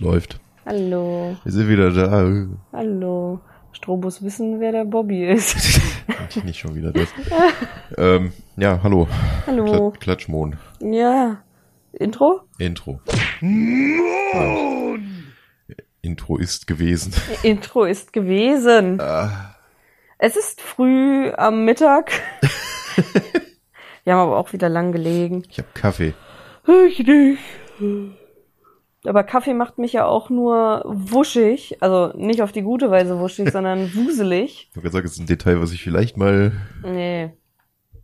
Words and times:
Es 0.00 0.04
läuft. 0.06 0.40
Hallo. 0.64 1.36
Wir 1.44 1.52
sind 1.52 1.68
wieder 1.68 1.90
da. 1.90 2.24
Hallo. 2.72 3.38
Strobus 3.72 4.22
wissen, 4.22 4.58
wer 4.58 4.72
der 4.72 4.86
Bobby 4.86 5.26
ist. 5.26 5.78
Nicht 6.44 6.58
schon 6.58 6.74
wieder 6.74 6.90
das. 6.90 7.08
ähm, 7.98 8.32
ja, 8.56 8.80
hallo. 8.82 9.06
Hallo. 9.46 9.90
Kla 9.90 10.00
Klatschmond. 10.00 10.56
Ja. 10.80 11.42
Intro? 11.92 12.40
Intro. 12.58 13.00
Ja. 13.42 14.96
Intro 16.00 16.38
ist 16.38 16.66
gewesen. 16.66 17.12
Intro 17.42 17.84
ist 17.84 18.14
gewesen. 18.14 19.02
Ah, 19.02 19.54
Es 20.16 20.34
ist 20.34 20.62
früh 20.62 21.30
am 21.32 21.66
Mittag. 21.66 22.10
Wir 24.04 24.14
haben 24.14 24.28
aber 24.28 24.38
auch 24.38 24.54
wieder 24.54 24.70
lang 24.70 24.92
gelegen. 24.92 25.42
ich 25.50 25.58
habe 25.58 25.68
Kaffee. 25.74 26.14
Richtig. 26.66 27.38
Aber 29.06 29.24
Kaffee 29.24 29.54
macht 29.54 29.78
mich 29.78 29.94
ja 29.94 30.04
auch 30.06 30.28
nur 30.30 30.82
wuschig. 30.86 31.78
Also 31.82 32.12
nicht 32.16 32.42
auf 32.42 32.52
die 32.52 32.62
gute 32.62 32.90
Weise 32.90 33.18
wuschig, 33.18 33.50
sondern 33.52 33.94
wuselig. 33.94 34.68
Ich 34.70 34.76
habe 34.76 34.82
gesagt, 34.86 35.06
es 35.06 35.12
ist 35.12 35.20
ein 35.20 35.26
Detail, 35.26 35.60
was 35.60 35.72
ich 35.72 35.82
vielleicht 35.82 36.16
mal. 36.16 36.52
Nee. 36.82 37.32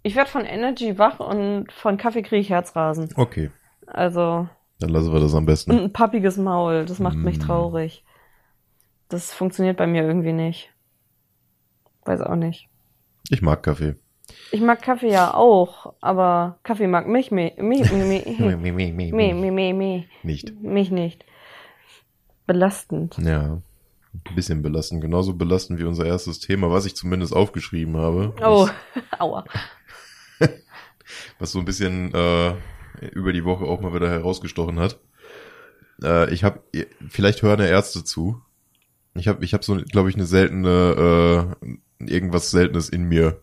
Ich 0.02 0.14
werde 0.16 0.30
von 0.30 0.44
Energy 0.44 0.98
wach 0.98 1.20
und 1.20 1.70
von 1.72 1.96
Kaffee 1.98 2.22
kriege 2.22 2.40
ich 2.40 2.50
Herzrasen. 2.50 3.08
Okay, 3.16 3.50
Also, 3.86 4.48
dann 4.78 4.90
lassen 4.90 5.12
wir 5.12 5.20
das 5.20 5.34
am 5.34 5.46
besten. 5.46 5.72
ein 5.72 5.92
pappiges 5.92 6.36
Maul. 6.36 6.84
Das 6.86 6.98
macht 7.00 7.16
mich 7.16 7.38
Mm. 7.38 7.42
traurig. 7.42 8.04
Das 9.08 9.32
funktioniert 9.32 9.76
bei 9.76 9.86
mir 9.86 10.02
irgendwie 10.04 10.32
nicht. 10.32 10.72
Weiß 12.04 12.20
auch 12.20 12.36
nicht. 12.36 12.68
Ich 13.30 13.42
mag 13.42 13.62
Kaffee. 13.62 13.96
Ich 14.50 14.60
mag 14.60 14.82
Kaffee 14.82 15.10
ja 15.10 15.34
auch, 15.34 15.94
aber 16.00 16.58
Kaffee 16.62 16.86
mag 16.86 17.06
mich 17.08 17.30
mich 17.30 17.56
mich 17.56 17.90
mich 17.92 18.38
mich 18.38 19.12
mich 19.12 19.12
mich 19.12 20.04
nicht. 20.22 20.62
Mich 20.62 20.90
nicht. 20.90 21.24
Belastend. 22.46 23.16
Ja. 23.18 23.60
Ein 24.24 24.34
bisschen 24.34 24.62
belastend, 24.62 25.02
genauso 25.02 25.34
belastend 25.34 25.78
wie 25.78 25.84
unser 25.84 26.06
erstes 26.06 26.40
Thema, 26.40 26.70
was 26.70 26.86
ich 26.86 26.96
zumindest 26.96 27.34
aufgeschrieben 27.34 27.96
habe. 27.96 28.34
Oh, 28.42 28.68
aua. 29.18 29.44
was 31.38 31.52
so 31.52 31.58
ein 31.58 31.64
bisschen 31.64 32.14
äh, 32.14 32.54
über 33.12 33.32
die 33.32 33.44
Woche 33.44 33.64
auch 33.64 33.80
mal 33.80 33.94
wieder 33.94 34.08
herausgestochen 34.08 34.78
hat. 34.78 34.98
Äh, 36.02 36.32
ich 36.32 36.44
habe, 36.44 36.60
vielleicht 37.08 37.42
hören 37.42 37.60
Ärzte 37.60 38.04
zu. 38.04 38.40
Ich 39.14 39.28
habe, 39.28 39.44
ich 39.44 39.54
habe 39.54 39.64
so, 39.64 39.76
glaube 39.76 40.08
ich, 40.10 40.14
eine 40.14 40.26
seltene, 40.26 41.54
äh, 42.00 42.06
irgendwas 42.06 42.50
Seltenes 42.50 42.88
in 42.88 43.04
mir 43.04 43.40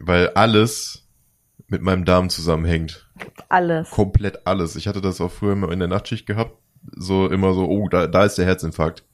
weil 0.00 0.30
alles 0.30 1.06
mit 1.68 1.82
meinem 1.82 2.04
Darm 2.04 2.30
zusammenhängt. 2.30 3.08
Alles. 3.48 3.90
Komplett 3.90 4.46
alles. 4.46 4.74
Ich 4.74 4.88
hatte 4.88 5.00
das 5.00 5.20
auch 5.20 5.30
früher 5.30 5.52
immer 5.52 5.70
in 5.70 5.78
der 5.78 5.88
Nachtschicht 5.88 6.26
gehabt. 6.26 6.56
So 6.96 7.28
immer 7.28 7.52
so, 7.52 7.68
oh, 7.68 7.88
da, 7.88 8.06
da 8.06 8.24
ist 8.24 8.36
der 8.36 8.46
Herzinfarkt. 8.46 9.04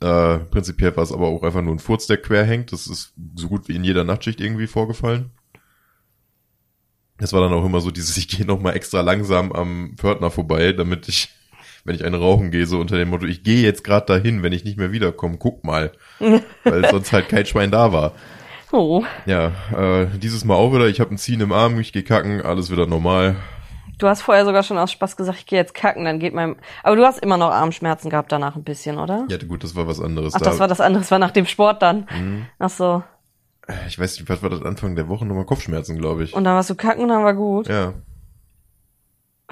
Äh, 0.00 0.38
prinzipiell 0.38 0.96
war 0.96 1.02
es 1.02 1.12
aber 1.12 1.28
auch 1.28 1.42
einfach 1.42 1.62
nur 1.62 1.74
ein 1.74 1.78
Furz, 1.78 2.06
der 2.06 2.18
quer 2.18 2.44
hängt. 2.44 2.72
Das 2.72 2.86
ist 2.86 3.14
so 3.34 3.48
gut 3.48 3.68
wie 3.68 3.74
in 3.74 3.84
jeder 3.84 4.04
Nachtschicht 4.04 4.40
irgendwie 4.40 4.66
vorgefallen. 4.66 5.30
Es 7.18 7.32
war 7.32 7.40
dann 7.40 7.52
auch 7.52 7.64
immer 7.64 7.80
so 7.80 7.90
dieses, 7.90 8.16
ich 8.18 8.28
gehe 8.28 8.46
noch 8.46 8.60
mal 8.60 8.72
extra 8.72 9.00
langsam 9.00 9.52
am 9.52 9.94
Pförtner 9.96 10.30
vorbei, 10.30 10.72
damit 10.72 11.08
ich, 11.08 11.30
wenn 11.84 11.94
ich 11.94 12.04
eine 12.04 12.18
rauchen 12.18 12.50
gehe, 12.50 12.66
so 12.66 12.78
unter 12.78 12.96
dem 12.96 13.08
Motto, 13.08 13.26
ich 13.26 13.42
gehe 13.42 13.62
jetzt 13.62 13.82
gerade 13.82 14.06
dahin, 14.06 14.42
wenn 14.42 14.52
ich 14.52 14.64
nicht 14.64 14.78
mehr 14.78 14.92
wiederkomme, 14.92 15.38
guck 15.38 15.64
mal. 15.64 15.92
Weil 16.64 16.88
sonst 16.90 17.12
halt 17.12 17.28
kein 17.28 17.46
Schwein 17.46 17.70
da 17.70 17.92
war. 17.92 18.14
Oh, 18.72 19.04
Ja, 19.26 19.52
äh, 19.76 20.06
dieses 20.18 20.44
Mal 20.44 20.54
auch 20.54 20.72
wieder, 20.72 20.86
ich 20.86 21.00
habe 21.00 21.12
ein 21.14 21.18
Ziehen 21.18 21.40
im 21.40 21.52
Arm, 21.52 21.78
ich 21.80 21.92
gehe 21.92 22.02
kacken, 22.04 22.40
alles 22.42 22.70
wieder 22.70 22.86
normal. 22.86 23.36
du 23.98 24.06
hast 24.06 24.22
vorher 24.22 24.44
sogar 24.44 24.62
schon 24.62 24.78
aus 24.78 24.92
Spaß 24.92 25.16
gesagt, 25.16 25.38
ich 25.38 25.46
gehe 25.46 25.58
jetzt 25.58 25.74
kacken, 25.74 26.04
dann 26.04 26.18
geht 26.20 26.32
mein... 26.34 26.56
Aber 26.82 26.96
du 26.96 27.04
hast 27.04 27.18
immer 27.18 27.36
noch 27.36 27.50
Armschmerzen 27.50 28.10
gehabt 28.10 28.30
danach 28.32 28.56
ein 28.56 28.64
bisschen, 28.64 28.98
oder? 28.98 29.26
Ja, 29.28 29.36
gut, 29.38 29.64
das 29.64 29.74
war 29.76 29.86
was 29.86 30.00
anderes. 30.00 30.34
Ach, 30.34 30.40
das 30.40 30.58
war 30.58 30.68
das 30.68 30.80
andere, 30.80 31.02
das 31.02 31.10
war 31.10 31.18
nach 31.18 31.32
dem 31.32 31.46
Sport 31.46 31.82
dann. 31.82 32.06
Mhm. 32.10 32.46
Ach 32.58 32.70
so. 32.70 33.02
Ich 33.88 33.98
weiß 33.98 34.18
nicht, 34.18 34.28
was 34.28 34.42
war 34.42 34.50
das 34.50 34.62
Anfang 34.62 34.96
der 34.96 35.08
Woche? 35.08 35.26
Nochmal 35.26 35.44
Kopfschmerzen, 35.44 35.98
glaube 35.98 36.24
ich. 36.24 36.34
Und 36.34 36.44
dann 36.44 36.54
warst 36.54 36.70
du 36.70 36.74
kacken 36.74 37.02
und 37.02 37.08
dann 37.08 37.24
war 37.24 37.34
gut. 37.34 37.68
ja. 37.68 37.94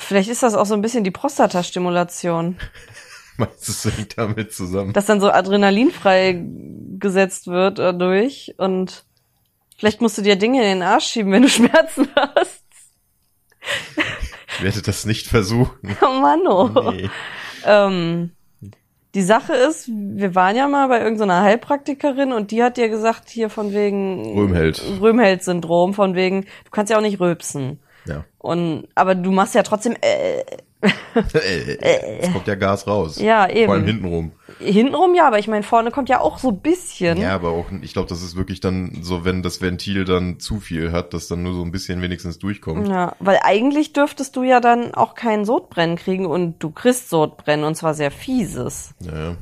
Vielleicht 0.01 0.29
ist 0.31 0.45
das 0.45 0.55
auch 0.55 0.65
so 0.65 0.75
ein 0.75 0.81
bisschen 0.81 1.03
die 1.03 1.11
Prostatastimulation, 1.11 2.57
Meinst 3.37 3.67
du, 3.69 3.73
es 3.73 3.97
hängt 3.97 4.17
damit 4.17 4.53
zusammen? 4.53 4.93
dass 4.93 5.07
dann 5.07 5.21
so 5.21 5.31
Adrenalin 5.31 5.91
freigesetzt 5.91 7.49
wird 7.49 7.79
dadurch 7.81 8.55
und 8.59 9.05
vielleicht 9.79 10.03
musst 10.03 10.19
du 10.19 10.23
dir 10.23 10.37
Dinge 10.37 10.61
in 10.63 10.79
den 10.79 10.83
Arsch 10.83 11.07
schieben, 11.07 11.33
wenn 11.33 11.43
du 11.43 11.49
Schmerzen 11.49 12.09
hast. 12.15 12.65
Ich 14.49 14.63
werde 14.63 14.83
das 14.83 15.07
nicht 15.07 15.27
versuchen. 15.27 15.97
Oh 16.03 16.21
Mann, 16.21 16.47
oh. 16.47 16.91
Nee. 16.91 17.09
Ähm, 17.65 18.33
die 19.15 19.23
Sache 19.23 19.55
ist, 19.55 19.89
wir 19.89 20.35
waren 20.35 20.55
ja 20.55 20.69
mal 20.69 20.89
bei 20.89 21.01
irgendeiner 21.01 21.41
Heilpraktikerin 21.41 22.33
und 22.33 22.51
die 22.51 22.63
hat 22.63 22.77
dir 22.77 22.89
gesagt, 22.89 23.31
hier 23.31 23.49
von 23.49 23.73
wegen 23.73 24.39
Röhmheld. 24.39 24.83
Röhmheld-Syndrom, 25.01 25.95
von 25.95 26.15
wegen, 26.15 26.43
du 26.43 26.71
kannst 26.71 26.91
ja 26.91 26.99
auch 26.99 27.03
nicht 27.03 27.21
rülpsen. 27.21 27.81
Ja. 28.07 28.25
Und 28.39 28.89
aber 28.95 29.15
du 29.15 29.31
machst 29.31 29.55
ja 29.55 29.63
trotzdem 29.63 29.95
äh, 30.01 30.45
Es 30.81 32.33
kommt 32.33 32.47
ja 32.47 32.55
Gas 32.55 32.87
raus. 32.87 33.19
ja 33.21 33.49
eben. 33.49 33.67
Vor 33.67 33.75
allem 33.75 33.87
hintenrum. 33.87 34.33
Hintenrum 34.61 35.15
ja, 35.15 35.27
aber 35.27 35.39
ich 35.39 35.49
meine 35.49 35.65
vorne 35.65 35.91
kommt 35.91 36.09
ja 36.09 36.21
auch 36.21 36.39
so 36.39 36.49
ein 36.49 36.61
bisschen. 36.61 37.19
Ja, 37.19 37.35
aber 37.35 37.51
auch, 37.51 37.67
ich 37.83 37.93
glaube, 37.93 38.09
das 38.09 38.23
ist 38.23 38.37
wirklich 38.37 38.61
dann 38.61 38.99
so, 39.03 39.25
wenn 39.25 39.43
das 39.43 39.61
Ventil 39.61 40.05
dann 40.05 40.39
zu 40.39 40.61
viel 40.61 40.93
hat, 40.93 41.15
dass 41.15 41.29
dann 41.29 41.43
nur 41.43 41.55
so 41.55 41.63
ein 41.63 41.73
bisschen 41.73 42.01
wenigstens 42.03 42.39
durchkommt. 42.39 42.89
Ja, 42.89 43.15
weil 43.19 43.41
eigentlich 43.43 43.93
dürftest 43.93 44.37
du 44.37 44.43
ja 44.43 44.61
dann 44.61 44.95
auch 44.95 45.15
kein 45.15 45.45
Sodbrennen 45.45 45.97
kriegen 45.97 46.27
und 46.27 46.59
du 46.63 46.71
kriegst 46.71 47.11
Sodbrennen 47.11 47.65
und 47.65 47.75
zwar 47.75 47.95
sehr 47.95 48.11
fieses. 48.11 48.95
Ja. 49.01 49.37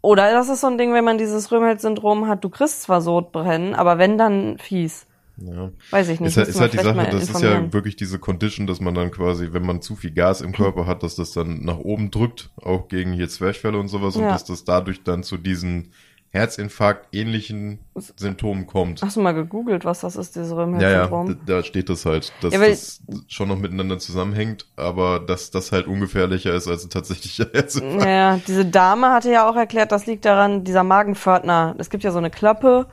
Oder 0.00 0.32
das 0.32 0.48
ist 0.48 0.60
so 0.62 0.66
ein 0.66 0.78
Ding, 0.78 0.92
wenn 0.92 1.04
man 1.04 1.16
dieses 1.16 1.52
Röhmheld-Syndrom 1.52 2.26
hat, 2.26 2.42
du 2.42 2.48
kriegst 2.48 2.82
zwar 2.82 3.00
Sodbrennen, 3.00 3.74
aber 3.74 3.98
wenn 3.98 4.18
dann 4.18 4.58
fies. 4.58 5.06
Ja. 5.36 5.70
Weiß 5.90 6.08
ich 6.08 6.20
nicht. 6.20 6.30
Ist 6.30 6.36
halt, 6.36 6.48
ist 6.48 6.60
halt 6.60 6.72
die 6.72 6.78
Sache, 6.78 7.08
das 7.10 7.28
ist 7.28 7.40
ja 7.40 7.72
wirklich 7.72 7.96
diese 7.96 8.18
Condition, 8.18 8.66
dass 8.66 8.80
man 8.80 8.94
dann 8.94 9.10
quasi, 9.10 9.48
wenn 9.52 9.64
man 9.66 9.82
zu 9.82 9.96
viel 9.96 10.12
Gas 10.12 10.40
im 10.40 10.52
Körper 10.52 10.86
hat, 10.86 11.02
dass 11.02 11.16
das 11.16 11.32
dann 11.32 11.64
nach 11.64 11.78
oben 11.78 12.10
drückt, 12.10 12.50
auch 12.62 12.88
gegen 12.88 13.12
hier 13.12 13.28
Zwerchfälle 13.28 13.78
und 13.78 13.88
sowas, 13.88 14.16
und 14.16 14.22
Ja. 14.22 14.30
dass 14.32 14.44
das 14.44 14.64
dadurch 14.64 15.02
dann 15.04 15.22
zu 15.22 15.36
diesen 15.38 15.92
Herzinfarkt-ähnlichen 16.30 17.80
Symptomen 18.16 18.66
kommt. 18.66 19.02
Hast 19.02 19.16
du 19.16 19.20
mal 19.20 19.32
gegoogelt, 19.32 19.84
was 19.84 20.00
das 20.00 20.16
ist, 20.16 20.34
dieses 20.34 20.50
Ja, 20.52 20.80
ja, 20.90 21.06
d- 21.24 21.36
da 21.44 21.62
steht 21.62 21.88
das 21.90 22.06
halt, 22.06 22.32
dass 22.40 22.54
Ja, 22.54 22.60
das 22.66 23.02
schon 23.28 23.48
noch 23.48 23.58
miteinander 23.58 23.98
zusammenhängt, 23.98 24.66
aber 24.76 25.20
dass 25.20 25.50
das 25.50 25.72
halt 25.72 25.86
ungefährlicher 25.86 26.54
ist 26.54 26.68
als 26.68 26.84
ein 26.84 26.90
tatsächlicher 26.90 27.48
Herzinfarkt. 27.52 28.06
Ja, 28.06 28.38
diese 28.46 28.64
Dame 28.64 29.10
hatte 29.10 29.30
ja 29.30 29.48
auch 29.48 29.56
erklärt, 29.56 29.92
das 29.92 30.06
liegt 30.06 30.24
daran, 30.24 30.64
dieser 30.64 30.84
Magenpförtner. 30.84 31.74
Es 31.78 31.90
gibt 31.90 32.02
ja 32.04 32.10
so 32.12 32.18
eine 32.18 32.30
Klappe 32.30 32.86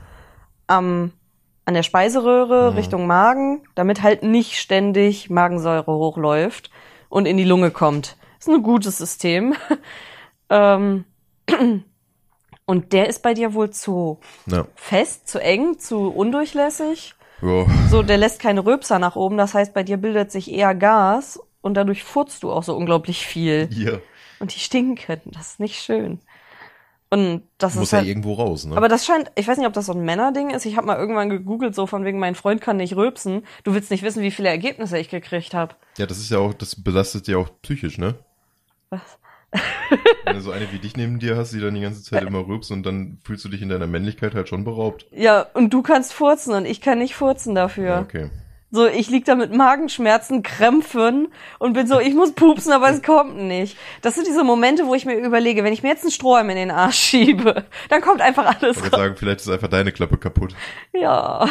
am, 0.66 1.12
an 1.70 1.74
der 1.74 1.84
Speiseröhre 1.84 2.72
Mhm. 2.72 2.76
Richtung 2.76 3.06
Magen, 3.06 3.62
damit 3.76 4.02
halt 4.02 4.24
nicht 4.24 4.58
ständig 4.58 5.30
Magensäure 5.30 5.92
hochläuft 5.92 6.68
und 7.08 7.26
in 7.26 7.36
die 7.36 7.44
Lunge 7.44 7.70
kommt. 7.70 8.16
Ist 8.40 8.48
ein 8.48 8.64
gutes 8.64 8.98
System. 8.98 9.54
ähm, 10.50 11.04
und 12.66 12.92
der 12.92 13.08
ist 13.08 13.22
bei 13.22 13.34
dir 13.34 13.54
wohl 13.54 13.70
zu 13.70 14.18
Ja. 14.46 14.66
fest, 14.74 15.28
zu 15.28 15.40
eng, 15.40 15.78
zu 15.78 16.08
undurchlässig. 16.08 17.14
Ja. 17.40 17.66
So, 17.88 18.02
der 18.02 18.16
lässt 18.18 18.40
keine 18.40 18.66
Röpser 18.66 18.98
nach 18.98 19.14
oben. 19.14 19.36
Das 19.36 19.54
heißt, 19.54 19.72
bei 19.72 19.84
dir 19.84 19.96
bildet 19.96 20.32
sich 20.32 20.50
eher 20.50 20.74
Gas 20.74 21.38
und 21.62 21.74
dadurch 21.74 22.02
furzt 22.02 22.42
du 22.42 22.50
auch 22.50 22.64
so 22.64 22.74
unglaublich 22.76 23.24
viel. 23.26 23.68
Hier. 23.72 24.02
Und 24.40 24.54
die 24.56 24.58
stinken. 24.58 25.20
Das 25.26 25.52
ist 25.52 25.60
nicht 25.60 25.80
schön. 25.80 26.18
Und 27.12 27.42
das 27.58 27.74
Muss 27.74 27.84
ist 27.84 27.90
ja 27.90 27.98
halt, 27.98 28.06
irgendwo 28.06 28.34
raus, 28.34 28.66
ne? 28.66 28.76
aber 28.76 28.88
das 28.88 29.04
scheint, 29.04 29.32
ich 29.34 29.48
weiß 29.48 29.58
nicht, 29.58 29.66
ob 29.66 29.72
das 29.72 29.86
so 29.86 29.92
ein 29.92 30.04
Männerding 30.04 30.50
ist. 30.50 30.64
Ich 30.64 30.76
habe 30.76 30.86
mal 30.86 30.96
irgendwann 30.96 31.28
gegoogelt, 31.28 31.74
so 31.74 31.88
von 31.88 32.04
wegen, 32.04 32.20
mein 32.20 32.36
Freund 32.36 32.60
kann 32.60 32.76
nicht 32.76 32.94
rülpsen. 32.94 33.44
Du 33.64 33.74
willst 33.74 33.90
nicht 33.90 34.04
wissen, 34.04 34.22
wie 34.22 34.30
viele 34.30 34.48
Ergebnisse 34.48 34.96
ich 34.96 35.08
gekriegt 35.08 35.52
habe. 35.52 35.74
ja, 35.98 36.06
das 36.06 36.18
ist 36.18 36.30
ja 36.30 36.38
auch, 36.38 36.54
das 36.54 36.80
belastet 36.80 37.26
ja 37.26 37.36
auch 37.38 37.48
psychisch, 37.62 37.98
ne? 37.98 38.14
Was? 38.90 39.18
Wenn 40.24 40.36
du 40.36 40.40
so 40.40 40.52
eine 40.52 40.70
wie 40.70 40.78
dich 40.78 40.96
neben 40.96 41.18
dir 41.18 41.36
hast, 41.36 41.52
die 41.52 41.60
dann 41.60 41.74
die 41.74 41.80
ganze 41.80 42.02
Zeit 42.04 42.22
immer 42.22 42.46
rülpst 42.46 42.70
und 42.70 42.84
dann 42.84 43.18
fühlst 43.24 43.44
du 43.44 43.48
dich 43.48 43.62
in 43.62 43.68
deiner 43.68 43.88
Männlichkeit 43.88 44.36
halt 44.36 44.48
schon 44.48 44.62
beraubt. 44.62 45.06
Ja, 45.10 45.46
und 45.54 45.74
du 45.74 45.82
kannst 45.82 46.12
furzen 46.12 46.54
und 46.54 46.64
ich 46.64 46.80
kann 46.80 46.98
nicht 46.98 47.16
furzen 47.16 47.56
dafür. 47.56 47.88
Ja, 47.88 48.00
okay. 48.00 48.30
So, 48.72 48.86
ich 48.86 49.10
lieg 49.10 49.24
da 49.24 49.34
mit 49.34 49.52
Magenschmerzen, 49.52 50.42
Krämpfen 50.44 51.32
und 51.58 51.72
bin 51.72 51.88
so, 51.88 51.98
ich 51.98 52.14
muss 52.14 52.32
pupsen, 52.32 52.72
aber 52.72 52.88
es 52.90 53.02
kommt 53.02 53.36
nicht. 53.36 53.76
Das 54.02 54.14
sind 54.14 54.28
diese 54.28 54.44
Momente, 54.44 54.86
wo 54.86 54.94
ich 54.94 55.04
mir 55.06 55.16
überlege, 55.16 55.64
wenn 55.64 55.72
ich 55.72 55.82
mir 55.82 55.88
jetzt 55.88 56.02
einen 56.04 56.12
Strohhalm 56.12 56.50
in 56.50 56.56
den 56.56 56.70
Arsch 56.70 56.98
schiebe, 56.98 57.64
dann 57.88 58.00
kommt 58.00 58.20
einfach 58.20 58.46
alles 58.46 58.76
Ich 58.76 58.82
raus. 58.84 58.92
würde 58.92 58.96
sagen, 58.96 59.16
vielleicht 59.16 59.40
ist 59.40 59.48
einfach 59.48 59.68
deine 59.68 59.90
Klappe 59.90 60.18
kaputt. 60.18 60.54
Ja. 60.92 61.48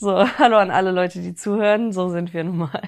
So, 0.00 0.12
hallo 0.38 0.58
an 0.58 0.70
alle 0.70 0.92
Leute, 0.92 1.18
die 1.18 1.34
zuhören. 1.34 1.90
So 1.92 2.08
sind 2.08 2.32
wir 2.32 2.44
nun 2.44 2.58
mal. 2.58 2.82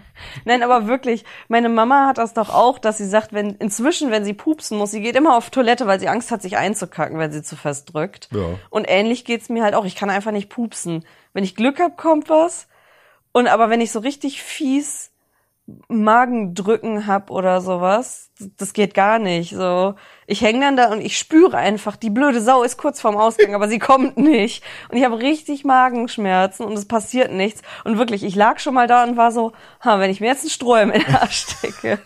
Nein, 0.44 0.62
aber 0.62 0.86
wirklich, 0.86 1.24
meine 1.48 1.68
Mama 1.68 2.06
hat 2.06 2.18
das 2.18 2.34
doch 2.34 2.50
auch, 2.50 2.78
dass 2.78 2.98
sie 2.98 3.08
sagt, 3.08 3.32
wenn 3.32 3.56
inzwischen, 3.56 4.12
wenn 4.12 4.24
sie 4.24 4.32
pupsen 4.32 4.78
muss, 4.78 4.92
sie 4.92 5.00
geht 5.00 5.16
immer 5.16 5.36
auf 5.36 5.50
Toilette, 5.50 5.88
weil 5.88 5.98
sie 5.98 6.06
Angst 6.08 6.30
hat, 6.30 6.40
sich 6.40 6.56
einzukacken, 6.56 7.18
wenn 7.18 7.32
sie 7.32 7.42
zu 7.42 7.56
fest 7.56 7.92
drückt. 7.92 8.28
Ja. 8.32 8.44
Und 8.70 8.84
ähnlich 8.88 9.24
geht's 9.24 9.48
mir 9.48 9.64
halt 9.64 9.74
auch. 9.74 9.86
Ich 9.86 9.96
kann 9.96 10.08
einfach 10.08 10.30
nicht 10.30 10.50
pupsen. 10.50 11.04
Wenn 11.32 11.42
ich 11.42 11.56
Glück 11.56 11.80
hab, 11.80 11.96
kommt 11.96 12.28
was. 12.28 12.68
Und 13.32 13.46
aber 13.46 13.70
wenn 13.70 13.80
ich 13.80 13.92
so 13.92 14.00
richtig 14.00 14.42
fies 14.42 15.10
Magendrücken 15.88 17.06
hab 17.06 17.30
oder 17.30 17.60
sowas. 17.60 18.30
Das 18.56 18.72
geht 18.72 18.94
gar 18.94 19.18
nicht. 19.18 19.50
So, 19.50 19.94
ich 20.26 20.40
hänge 20.40 20.60
dann 20.60 20.76
da 20.76 20.90
und 20.90 21.00
ich 21.00 21.18
spüre 21.18 21.56
einfach, 21.56 21.96
die 21.96 22.10
blöde 22.10 22.40
Sau 22.40 22.62
ist 22.62 22.76
kurz 22.78 23.00
vorm 23.00 23.16
Ausgang, 23.16 23.54
aber 23.54 23.68
sie 23.68 23.78
kommt 23.78 24.16
nicht. 24.16 24.64
Und 24.88 24.98
ich 24.98 25.04
habe 25.04 25.18
richtig 25.18 25.64
Magenschmerzen 25.64 26.64
und 26.64 26.72
es 26.72 26.86
passiert 26.86 27.32
nichts. 27.32 27.62
Und 27.84 27.98
wirklich, 27.98 28.24
ich 28.24 28.34
lag 28.34 28.58
schon 28.58 28.74
mal 28.74 28.86
da 28.86 29.04
und 29.04 29.16
war 29.16 29.32
so, 29.32 29.52
ha, 29.84 29.98
wenn 30.00 30.10
ich 30.10 30.20
mir 30.20 30.28
jetzt 30.28 30.42
einen 30.42 30.50
Strohhalm 30.50 30.90
in 30.90 31.02
den 31.02 31.14
Arsch 31.14 31.46
stecke. 31.48 31.98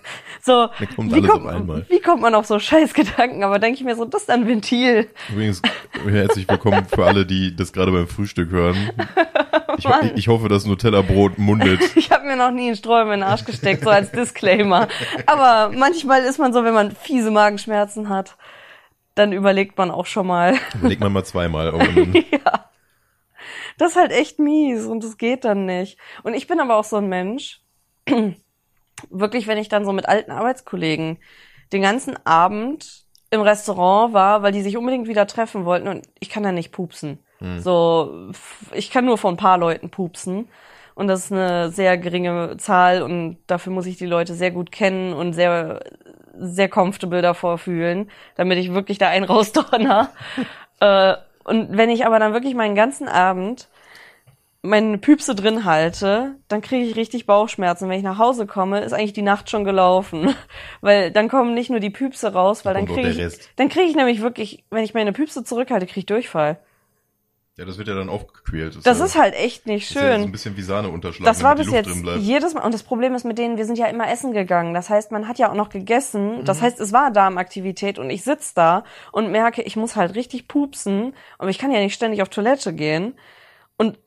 So, 0.44 0.68
Mir 0.78 0.86
kommt 0.88 1.10
wie, 1.10 1.14
alles 1.16 1.30
kommt, 1.30 1.46
auf 1.46 1.54
einmal. 1.54 1.86
wie 1.88 2.00
kommt 2.00 2.20
man 2.20 2.34
auf 2.34 2.44
so 2.44 2.58
scheiß 2.58 2.92
Gedanken? 2.92 3.44
Aber 3.44 3.58
denke 3.58 3.78
ich 3.78 3.84
mir 3.84 3.96
so, 3.96 4.04
das 4.04 4.22
ist 4.22 4.30
ein 4.30 4.46
Ventil. 4.46 5.08
Übrigens, 5.32 5.62
herzlich 6.06 6.46
willkommen 6.46 6.84
für 6.84 7.06
alle, 7.06 7.24
die 7.24 7.56
das 7.56 7.72
gerade 7.72 7.90
beim 7.92 8.06
Frühstück 8.06 8.50
hören. 8.50 8.90
Ich, 9.76 9.86
ich, 9.86 10.12
ich 10.14 10.28
hoffe, 10.28 10.48
das 10.48 10.66
Nutella-Brot 10.66 11.36
mundet. 11.36 11.80
Ich 11.96 12.12
habe 12.12 12.26
mir 12.26 12.36
noch 12.36 12.52
nie 12.52 12.68
einen 12.68 12.76
Strohhalm 12.76 13.08
in 13.10 13.20
den 13.20 13.22
Arsch 13.24 13.44
gesteckt, 13.44 13.82
so 13.82 13.90
als 13.90 14.12
Disclaimer. 14.12 14.86
Aber 15.26 15.74
manchmal 15.76 16.22
ist 16.22 16.38
man 16.38 16.52
so, 16.52 16.62
wenn 16.62 16.74
man 16.74 16.92
fiese 16.92 17.32
Magenschmerzen 17.32 18.08
hat, 18.08 18.36
dann 19.16 19.32
überlegt 19.32 19.76
man 19.76 19.90
auch 19.90 20.06
schon 20.06 20.28
mal. 20.28 20.54
Überleg 20.76 21.00
man 21.00 21.12
mal 21.12 21.24
zweimal. 21.24 21.74
ja. 22.30 22.70
Das 23.76 23.90
ist 23.92 23.96
halt 23.96 24.12
echt 24.12 24.38
mies 24.38 24.84
und 24.86 25.02
das 25.02 25.16
geht 25.18 25.44
dann 25.44 25.66
nicht. 25.66 25.98
Und 26.22 26.34
ich 26.34 26.46
bin 26.46 26.60
aber 26.60 26.76
auch 26.76 26.84
so 26.84 26.98
ein 26.98 27.08
Mensch, 27.08 27.60
wirklich, 29.10 29.46
wenn 29.46 29.58
ich 29.58 29.68
dann 29.68 29.84
so 29.84 29.92
mit 29.92 30.08
alten 30.08 30.30
Arbeitskollegen 30.30 31.18
den 31.72 31.82
ganzen 31.82 32.16
Abend 32.26 33.04
im 33.30 33.40
Restaurant 33.40 34.12
war, 34.14 34.42
weil 34.42 34.52
die 34.52 34.62
sich 34.62 34.76
unbedingt 34.76 35.08
wieder 35.08 35.26
treffen 35.26 35.64
wollten 35.64 35.88
und 35.88 36.06
ich 36.20 36.30
kann 36.30 36.42
da 36.42 36.52
nicht 36.52 36.72
pupsen. 36.72 37.18
So, 37.56 38.28
f- 38.30 38.72
ich 38.74 38.90
kann 38.90 39.04
nur 39.04 39.18
von 39.18 39.34
ein 39.34 39.38
paar 39.38 39.58
Leuten 39.58 39.90
pupsen. 39.90 40.48
Und 40.94 41.08
das 41.08 41.24
ist 41.26 41.32
eine 41.32 41.70
sehr 41.70 41.98
geringe 41.98 42.56
Zahl 42.58 43.02
und 43.02 43.38
dafür 43.48 43.72
muss 43.72 43.86
ich 43.86 43.96
die 43.96 44.06
Leute 44.06 44.34
sehr 44.34 44.52
gut 44.52 44.70
kennen 44.70 45.12
und 45.12 45.32
sehr, 45.32 45.80
sehr 46.38 46.68
comfortable 46.68 47.20
davor 47.20 47.58
fühlen, 47.58 48.08
damit 48.36 48.58
ich 48.58 48.72
wirklich 48.72 48.98
da 48.98 49.08
einen 49.08 49.24
rausdonner. 49.32 50.10
äh, 50.80 51.14
und 51.44 51.76
wenn 51.76 51.90
ich 51.90 52.06
aber 52.06 52.18
dann 52.20 52.32
wirklich 52.32 52.54
meinen 52.54 52.74
ganzen 52.76 53.08
Abend 53.08 53.68
meine 54.64 54.96
Püpse 54.96 55.34
drin 55.34 55.66
halte, 55.66 56.36
dann 56.48 56.62
kriege 56.62 56.86
ich 56.86 56.96
richtig 56.96 57.26
Bauchschmerzen. 57.26 57.88
Wenn 57.88 57.98
ich 57.98 58.02
nach 58.02 58.18
Hause 58.18 58.46
komme, 58.46 58.80
ist 58.80 58.94
eigentlich 58.94 59.12
die 59.12 59.22
Nacht 59.22 59.50
schon 59.50 59.62
gelaufen. 59.64 60.34
Weil 60.80 61.10
dann 61.10 61.28
kommen 61.28 61.52
nicht 61.52 61.68
nur 61.68 61.80
die 61.80 61.90
Püpse 61.90 62.32
raus, 62.32 62.64
weil 62.64 62.72
dann 62.72 62.86
kriege 62.86 63.08
ich, 63.08 63.38
dann 63.56 63.68
kriege 63.68 63.86
ich 63.86 63.94
nämlich 63.94 64.22
wirklich, 64.22 64.64
wenn 64.70 64.82
ich 64.82 64.94
meine 64.94 65.12
Püpse 65.12 65.44
zurückhalte, 65.44 65.86
kriege 65.86 66.00
ich 66.00 66.06
Durchfall. 66.06 66.58
Ja, 67.56 67.64
das 67.64 67.78
wird 67.78 67.88
ja 67.88 67.94
dann 67.94 68.08
aufgequält. 68.08 68.76
Das 68.84 68.98
ja, 68.98 69.04
ist 69.04 69.16
halt 69.16 69.34
echt 69.34 69.66
nicht 69.66 69.90
ist 69.90 69.94
ja 69.94 70.00
so 70.00 70.06
ein 70.06 70.22
schön. 70.22 70.32
bisschen 70.32 70.56
wie 70.56 70.62
Sahne 70.62 70.88
unterschlagen, 70.88 71.26
Das 71.26 71.42
war 71.42 71.54
bis 71.54 71.70
jetzt 71.70 71.94
jedes 72.18 72.54
Mal. 72.54 72.62
Und 72.64 72.74
das 72.74 72.82
Problem 72.82 73.14
ist 73.14 73.24
mit 73.24 73.38
denen, 73.38 73.58
wir 73.58 73.66
sind 73.66 73.78
ja 73.78 73.86
immer 73.86 74.10
essen 74.10 74.32
gegangen. 74.32 74.74
Das 74.74 74.90
heißt, 74.90 75.12
man 75.12 75.28
hat 75.28 75.38
ja 75.38 75.50
auch 75.50 75.54
noch 75.54 75.68
gegessen. 75.68 76.40
Mhm. 76.40 76.44
Das 76.46 76.62
heißt, 76.62 76.80
es 76.80 76.92
war 76.92 77.12
Darmaktivität 77.12 77.98
und 77.98 78.10
ich 78.10 78.24
sitz 78.24 78.54
da 78.54 78.82
und 79.12 79.30
merke, 79.30 79.62
ich 79.62 79.76
muss 79.76 79.94
halt 79.94 80.14
richtig 80.16 80.48
pupsen. 80.48 81.14
Aber 81.38 81.50
ich 81.50 81.58
kann 81.58 81.70
ja 81.70 81.80
nicht 81.80 81.94
ständig 81.94 82.22
auf 82.22 82.28
Toilette 82.30 82.72
gehen. 82.72 83.14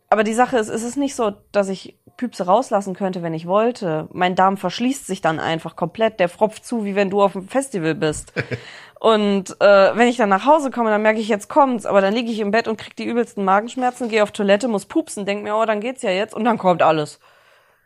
Aber 0.09 0.23
die 0.23 0.33
Sache 0.33 0.57
ist, 0.57 0.69
es 0.69 0.83
ist 0.83 0.97
nicht 0.97 1.15
so, 1.15 1.33
dass 1.51 1.67
ich 1.67 1.97
Püpse 2.15 2.45
rauslassen 2.45 2.95
könnte, 2.95 3.21
wenn 3.21 3.33
ich 3.33 3.45
wollte. 3.45 4.07
Mein 4.11 4.35
Darm 4.35 4.57
verschließt 4.57 5.05
sich 5.05 5.21
dann 5.21 5.39
einfach 5.39 5.75
komplett. 5.75 6.19
Der 6.19 6.29
fropft 6.29 6.65
zu, 6.65 6.85
wie 6.85 6.95
wenn 6.95 7.09
du 7.09 7.21
auf 7.21 7.35
einem 7.35 7.47
Festival 7.47 7.95
bist. 7.95 8.33
Und 8.99 9.55
äh, 9.61 9.95
wenn 9.95 10.07
ich 10.07 10.17
dann 10.17 10.29
nach 10.29 10.45
Hause 10.45 10.71
komme, 10.71 10.89
dann 10.89 11.03
merke 11.03 11.19
ich, 11.19 11.27
jetzt 11.27 11.49
kommt's. 11.49 11.85
Aber 11.85 12.01
dann 12.01 12.13
liege 12.13 12.31
ich 12.31 12.39
im 12.39 12.49
Bett 12.49 12.67
und 12.67 12.77
krieg 12.77 12.95
die 12.95 13.05
übelsten 13.05 13.45
Magenschmerzen, 13.45 14.09
gehe 14.09 14.23
auf 14.23 14.31
Toilette, 14.31 14.67
muss 14.67 14.85
pupsen, 14.85 15.23
denk 15.23 15.43
mir, 15.43 15.55
oh, 15.55 15.65
dann 15.65 15.81
geht's 15.81 16.01
ja 16.01 16.09
jetzt. 16.09 16.33
Und 16.33 16.45
dann 16.45 16.57
kommt 16.57 16.81
alles. 16.81 17.19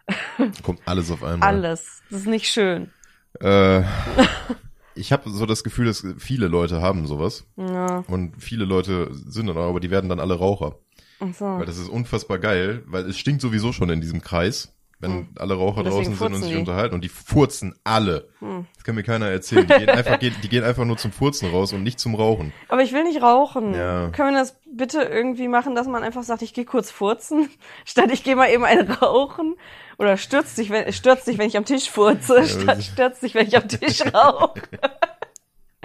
Kommt 0.63 0.79
alles 0.85 1.11
auf 1.11 1.23
einmal. 1.23 1.47
Alles. 1.47 2.01
Das 2.09 2.21
ist 2.21 2.27
nicht 2.27 2.47
schön. 2.47 2.91
Äh, 3.39 3.81
ich 4.95 5.11
habe 5.11 5.29
so 5.29 5.45
das 5.45 5.63
Gefühl, 5.63 5.85
dass 5.85 6.05
viele 6.17 6.47
Leute 6.47 6.81
haben 6.81 7.07
sowas. 7.07 7.45
Ja. 7.57 8.03
Und 8.07 8.41
viele 8.41 8.65
Leute 8.65 9.09
sind 9.11 9.47
dann 9.47 9.57
auch, 9.57 9.69
aber 9.69 9.79
die 9.79 9.91
werden 9.91 10.09
dann 10.09 10.19
alle 10.19 10.35
Raucher. 10.35 10.75
Ach 11.21 11.33
so. 11.33 11.45
Weil 11.45 11.65
das 11.65 11.77
ist 11.77 11.87
unfassbar 11.89 12.39
geil, 12.39 12.83
weil 12.87 13.05
es 13.09 13.17
stinkt 13.17 13.41
sowieso 13.41 13.71
schon 13.71 13.89
in 13.89 14.01
diesem 14.01 14.21
Kreis, 14.21 14.73
wenn 14.99 15.29
alle 15.37 15.55
Raucher 15.55 15.83
Hm. 15.83 15.89
Draußen 15.89 16.15
sind 16.15 16.27
und 16.27 16.35
sich 16.35 16.47
die. 16.49 16.53
Hm. 16.53 16.59
unterhalten 16.59 16.93
und 16.95 17.03
die 17.03 17.09
furzen 17.09 17.73
alle. 17.83 18.27
Das 18.75 18.83
kann 18.83 18.93
mir 18.95 19.01
keiner 19.03 19.27
erzählen. 19.27 19.65
Die 19.67 19.73
gehen, 19.73 19.89
einfach, 19.97 20.17
die 20.19 20.31
gehen 20.49 20.63
einfach 20.63 20.85
nur 20.85 20.97
zum 20.97 21.11
Furzen 21.11 21.49
raus 21.49 21.73
und 21.73 21.81
nicht 21.83 21.99
zum 21.99 22.13
Rauchen. 22.15 22.53
Aber 22.69 22.83
ich 22.83 22.93
will 22.93 23.03
nicht 23.03 23.21
rauchen. 23.21 23.73
Ja. 23.73 24.09
Können 24.09 24.33
wir 24.35 24.39
das 24.39 24.55
bitte 24.71 25.01
irgendwie 25.01 25.47
machen, 25.47 25.73
dass 25.75 25.87
man 25.87 26.03
einfach 26.03 26.23
sagt, 26.23 26.41
ich 26.43 26.53
gehe 26.53 26.65
kurz 26.65 26.91
furzen, 26.91 27.49
statt 27.85 28.09
ich 28.11 28.23
gehe 28.23 28.35
mal 28.35 28.49
eben 28.51 28.63
ein 28.63 28.79
rauchen? 28.91 29.55
Oder 29.97 30.17
stürzt 30.17 30.57
dich, 30.57 30.69
wenn, 30.71 30.91
stürzt 30.93 31.27
dich, 31.27 31.37
wenn 31.37 31.47
ich 31.47 31.57
am 31.57 31.65
Tisch 31.65 31.89
furze, 31.89 32.43
statt 32.47 32.77
das- 32.77 32.85
stürzt 32.85 33.23
dich, 33.23 33.33
wenn 33.35 33.47
ich 33.47 33.57
am 33.57 33.67
Tisch 33.67 34.01
rauche. 34.13 34.53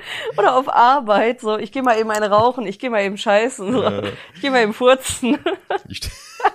Oder 0.39 0.57
auf 0.57 0.69
Arbeit, 0.73 1.41
so, 1.41 1.59
ich 1.59 1.73
gehe 1.73 1.83
mal 1.83 1.99
eben 1.99 2.11
eine 2.11 2.31
rauchen, 2.31 2.67
ich 2.67 2.79
gehe 2.79 2.91
mal 2.91 3.03
eben 3.03 3.19
scheißen, 3.19 3.73
so. 3.73 3.83
Ja. 3.83 4.03
ich 4.35 4.41
gehe 4.41 4.51
mal 4.51 4.63
eben 4.63 4.73
furzen. 4.75 5.39
Ich 5.89 6.01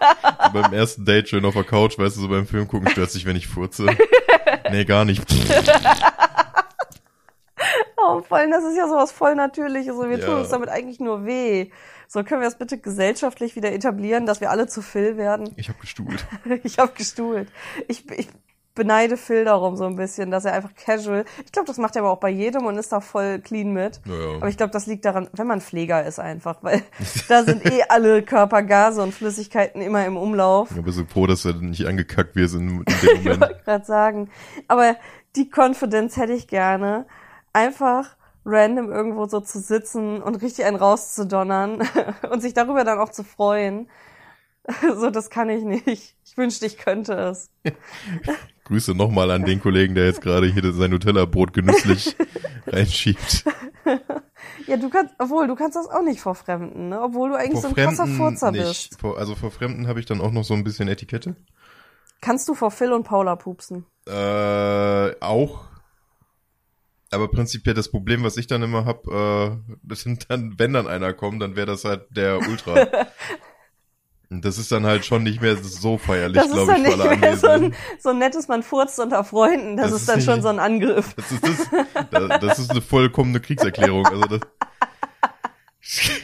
beim 0.54 0.74
ersten 0.74 1.06
Date 1.06 1.30
schön 1.30 1.44
auf 1.46 1.54
der 1.54 1.64
Couch, 1.64 1.98
weißt 1.98 2.16
du, 2.18 2.22
so 2.22 2.28
beim 2.30 2.46
Film 2.48 2.68
gucken, 2.68 2.90
stört 2.90 3.12
sich, 3.12 3.26
wenn 3.26 3.36
ich 3.36 3.48
furze. 3.48 3.88
Nee, 4.72 4.86
gar 4.86 5.06
nicht. 5.06 5.24
Oh, 7.98 8.22
voll, 8.22 8.50
das 8.50 8.64
ist 8.64 8.78
ja 8.78 8.88
sowas 8.88 9.12
voll 9.12 9.36
Natürliches. 9.36 9.96
So, 9.96 10.10
wir 10.10 10.18
Ja. 10.18 10.26
tun 10.26 10.36
uns 10.40 10.50
damit 10.50 10.70
eigentlich 10.70 11.00
nur 11.00 11.26
weh. 11.26 11.70
So, 12.08 12.24
können 12.24 12.42
wir 12.42 12.48
das 12.48 12.58
bitte 12.58 12.78
gesellschaftlich 12.78 13.56
wieder 13.56 13.72
etablieren, 13.72 14.26
dass 14.26 14.42
wir 14.42 14.50
alle 14.50 14.68
zu 14.68 14.82
Phil 14.82 15.18
werden? 15.18 15.54
Ich 15.56 15.70
habe 15.70 15.80
gestuhlt. 15.80 16.26
Ich 16.64 16.80
habe 16.80 16.92
gestuhlt. 16.94 17.48
Ich, 17.88 18.10
ich 18.12 18.28
beneide 18.74 19.18
Phil 19.18 19.46
darum 19.46 19.76
so 19.76 19.86
ein 19.86 19.96
bisschen, 19.96 20.32
dass 20.32 20.46
er 20.46 20.54
einfach 20.54 20.74
casual. 20.76 21.26
Ich 21.46 21.52
glaube, 21.52 21.68
das 21.68 21.78
macht 21.78 21.96
er 21.96 22.04
aber 22.04 22.12
auch 22.12 22.20
bei 22.20 22.30
jedem 22.30 22.66
und 22.66 22.78
ist 22.78 22.92
da 22.92 23.02
voll 23.02 23.40
clean 23.40 23.72
mit. 23.74 24.02
Ja, 24.06 24.14
ja. 24.14 24.36
Aber 24.38 24.48
ich 24.48 24.58
glaube, 24.58 24.72
das 24.72 24.86
liegt 24.86 25.06
daran, 25.06 25.28
wenn 25.34 25.48
man 25.48 25.62
Pfleger 25.62 26.06
ist 26.06 26.20
einfach, 26.20 26.58
weil 26.62 26.82
da 27.28 27.44
sind 27.44 27.66
eh 27.66 27.84
alle 27.90 28.24
Körpergase 28.24 29.02
und 29.02 29.14
Flüssigkeiten 29.14 29.82
immer 29.82 30.06
im 30.06 30.18
Umlauf. 30.18 30.70
Ich 30.76 30.82
bin 30.82 30.94
so 30.94 31.06
froh, 31.06 31.28
dass 31.28 31.44
du 31.44 31.54
nicht 31.54 31.86
angekackt 31.86 32.36
wirst 32.36 32.56
in, 32.56 32.70
in 32.80 32.86
dem 32.86 32.86
Ich 33.16 33.24
Moment. 33.24 33.42
wollte 33.42 33.62
gerade 33.66 33.86
sagen. 33.86 34.30
Aber 34.68 34.96
die 35.36 35.50
Confidence 35.50 36.18
hätte 36.18 36.34
ich 36.34 36.48
gerne. 36.48 37.06
Einfach 37.54 38.16
random 38.46 38.92
irgendwo 38.92 39.28
so 39.28 39.40
zu 39.40 39.60
sitzen 39.60 40.22
und 40.24 40.42
richtig 40.42 40.66
einen 40.66 40.78
rauszudonnern 40.78 41.84
und 42.32 42.42
sich 42.42 42.54
darüber 42.54 42.84
dann 42.84 43.00
auch 43.00 43.10
zu 43.10 43.24
freuen. 43.24 43.90
So, 44.96 45.10
das 45.10 45.30
kann 45.30 45.50
ich 45.50 45.64
nicht. 45.64 45.88
Ich 45.88 46.38
wünschte, 46.38 46.66
ich 46.66 46.78
könnte 46.78 47.14
es. 47.14 47.50
Grüße 48.72 48.96
nochmal 48.96 49.32
an 49.32 49.44
den 49.44 49.60
Kollegen, 49.60 49.96
der 49.96 50.06
jetzt 50.06 50.22
gerade 50.22 50.48
hier 50.48 50.72
sein 50.72 50.92
Nutella-Brot 50.92 51.52
genüsslich 51.52 52.16
reinschiebt. 52.68 53.44
Ja, 54.66 54.78
du 54.78 54.90
kannst, 54.90 55.14
obwohl, 55.20 55.48
du 55.48 55.56
kannst 55.56 55.76
das 55.76 55.90
auch 55.90 56.04
nicht 56.04 56.22
vor 56.22 56.36
Fremden, 56.36 56.88
ne? 56.88 57.02
Obwohl 57.02 57.32
du 57.32 57.36
eigentlich 57.36 57.60
so 57.60 57.68
ein 57.68 57.76
krasser 57.76 58.08
Furzer 58.08 58.54
bist. 58.54 58.92
nicht. 58.92 59.02
Vor, 59.02 59.18
also 59.18 59.36
vor 59.36 59.52
Fremden 59.52 59.90
habe 59.90 60.00
ich 60.00 60.06
dann 60.06 60.22
auch 60.22 60.32
noch 60.32 60.46
so 60.46 60.54
ein 60.54 60.64
bisschen 60.64 60.88
Etikette. 60.88 61.36
Kannst 62.22 62.48
du 62.48 62.54
vor 62.54 62.72
Phil 62.72 62.94
und 62.94 63.04
Paula 63.04 63.36
pupsen? 63.36 63.86
Äh, 64.08 65.16
auch. 65.20 65.66
Aber 67.12 67.28
prinzipiell 67.28 67.76
das 67.76 67.92
Problem, 67.92 68.24
was 68.24 68.38
ich 68.38 68.48
dann 68.48 68.64
immer 68.64 68.86
hab, 68.86 69.06
äh, 69.06 69.52
das 69.84 70.00
sind 70.00 70.30
dann, 70.30 70.58
wenn 70.58 70.72
dann 70.72 70.88
einer 70.88 71.12
kommt, 71.12 71.42
dann 71.42 71.58
wäre 71.58 71.68
das 71.68 71.84
halt 71.84 72.06
der 72.16 72.40
Ultra. 72.48 72.88
Das 74.34 74.58
ist 74.58 74.72
dann 74.72 74.86
halt 74.86 75.04
schon 75.06 75.24
nicht 75.24 75.42
mehr 75.42 75.58
so 75.58 75.98
feierlich, 75.98 76.42
glaube 76.42 76.72
dann 76.72 76.86
ich, 76.86 76.94
für 76.94 77.02
alle 77.04 77.18
mehr 77.18 77.36
so 77.38 77.48
ein, 77.48 77.76
so 78.00 78.10
ein 78.12 78.18
nettes, 78.18 78.48
man 78.48 78.64
furzt 78.64 78.98
unter 79.00 79.26
Freunden. 79.26 79.76
Das, 79.76 79.92
Das 79.92 80.00
ist 80.02 80.08
dann 80.10 80.16
nicht- 80.18 80.26
schon 80.26 80.42
so 80.42 80.48
ein 80.48 80.60
Angriff. 80.60 81.14
Das 81.16 81.32
ist, 81.34 81.44
das, 81.44 82.10
das, 82.12 82.40
das 82.40 82.60
ist 82.60 82.72
eine 82.72 82.82
vollkommene 82.82 83.42
Kriegserklärung. 83.42 84.06
Also 84.08 84.22
das, 84.24 84.40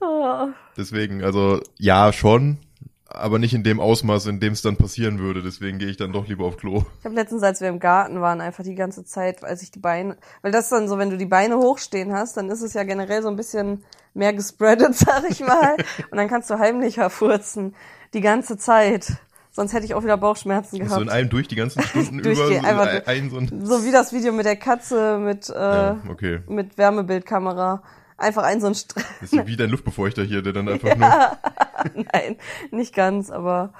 Oh. 0.00 0.48
deswegen, 0.76 1.22
also 1.22 1.60
ja, 1.78 2.12
schon, 2.12 2.58
aber 3.06 3.38
nicht 3.38 3.54
in 3.54 3.62
dem 3.62 3.78
Ausmaß, 3.78 4.26
in 4.26 4.40
dem 4.40 4.52
es 4.52 4.60
dann 4.62 4.76
passieren 4.76 5.20
würde. 5.20 5.42
Deswegen 5.42 5.78
gehe 5.78 5.88
ich 5.88 5.96
dann 5.96 6.12
doch 6.12 6.26
lieber 6.26 6.44
auf 6.44 6.56
Klo. 6.56 6.84
Ich 6.98 7.04
habe 7.04 7.14
letztens, 7.14 7.42
als 7.44 7.60
wir 7.60 7.68
im 7.68 7.78
Garten 7.78 8.20
waren, 8.20 8.40
einfach 8.40 8.64
die 8.64 8.74
ganze 8.74 9.04
Zeit, 9.04 9.44
als 9.44 9.62
ich 9.62 9.70
die 9.70 9.78
Beine, 9.78 10.16
weil 10.42 10.50
das 10.50 10.68
dann 10.70 10.88
so, 10.88 10.98
wenn 10.98 11.10
du 11.10 11.16
die 11.18 11.26
Beine 11.26 11.56
hochstehen 11.56 12.12
hast, 12.12 12.36
dann 12.36 12.50
ist 12.50 12.62
es 12.62 12.74
ja 12.74 12.82
generell 12.82 13.22
so 13.22 13.28
ein 13.28 13.36
bisschen 13.36 13.84
mehr 14.14 14.32
gespreadet, 14.32 14.94
sag 14.96 15.24
ich 15.28 15.40
mal. 15.40 15.76
Und 16.10 16.16
dann 16.18 16.28
kannst 16.28 16.50
du 16.50 16.58
heimlicher 16.58 17.10
furzen. 17.10 17.74
Die 18.14 18.20
ganze 18.20 18.56
Zeit. 18.56 19.12
Sonst 19.54 19.74
hätte 19.74 19.84
ich 19.84 19.94
auch 19.94 20.02
wieder 20.02 20.16
Bauchschmerzen 20.16 20.76
So 20.76 20.82
in 20.82 20.88
gehabt. 20.88 21.08
einem 21.10 21.28
durch 21.28 21.46
die 21.48 21.56
ganzen 21.56 21.82
Stunden 21.84 22.18
über. 22.20 22.34
Durchgehen, 22.34 22.62
So 22.62 22.68
einfach 22.68 22.86
ein, 22.86 22.94
durch. 23.04 23.08
ein, 23.08 23.30
so 23.30 23.36
ein, 23.38 23.66
So 23.66 23.84
wie 23.84 23.90
das 23.90 24.12
Video 24.12 24.32
mit 24.32 24.46
der 24.46 24.56
Katze 24.56 25.18
mit, 25.18 25.48
äh, 25.50 25.52
ja, 25.54 25.98
okay. 26.10 26.40
mit 26.46 26.78
Wärmebildkamera. 26.78 27.82
Einfach 28.16 28.44
ein 28.44 28.60
so 28.60 28.68
ein 28.68 28.74
Stress. 28.74 29.04
Ist 29.20 29.46
wie 29.46 29.56
dein 29.56 29.70
Luftbefeuchter 29.70 30.22
hier, 30.22 30.42
der 30.42 30.52
dann 30.52 30.68
einfach 30.68 30.94
nur. 31.94 32.04
Nein, 32.12 32.36
nicht 32.70 32.94
ganz, 32.94 33.30
aber 33.30 33.72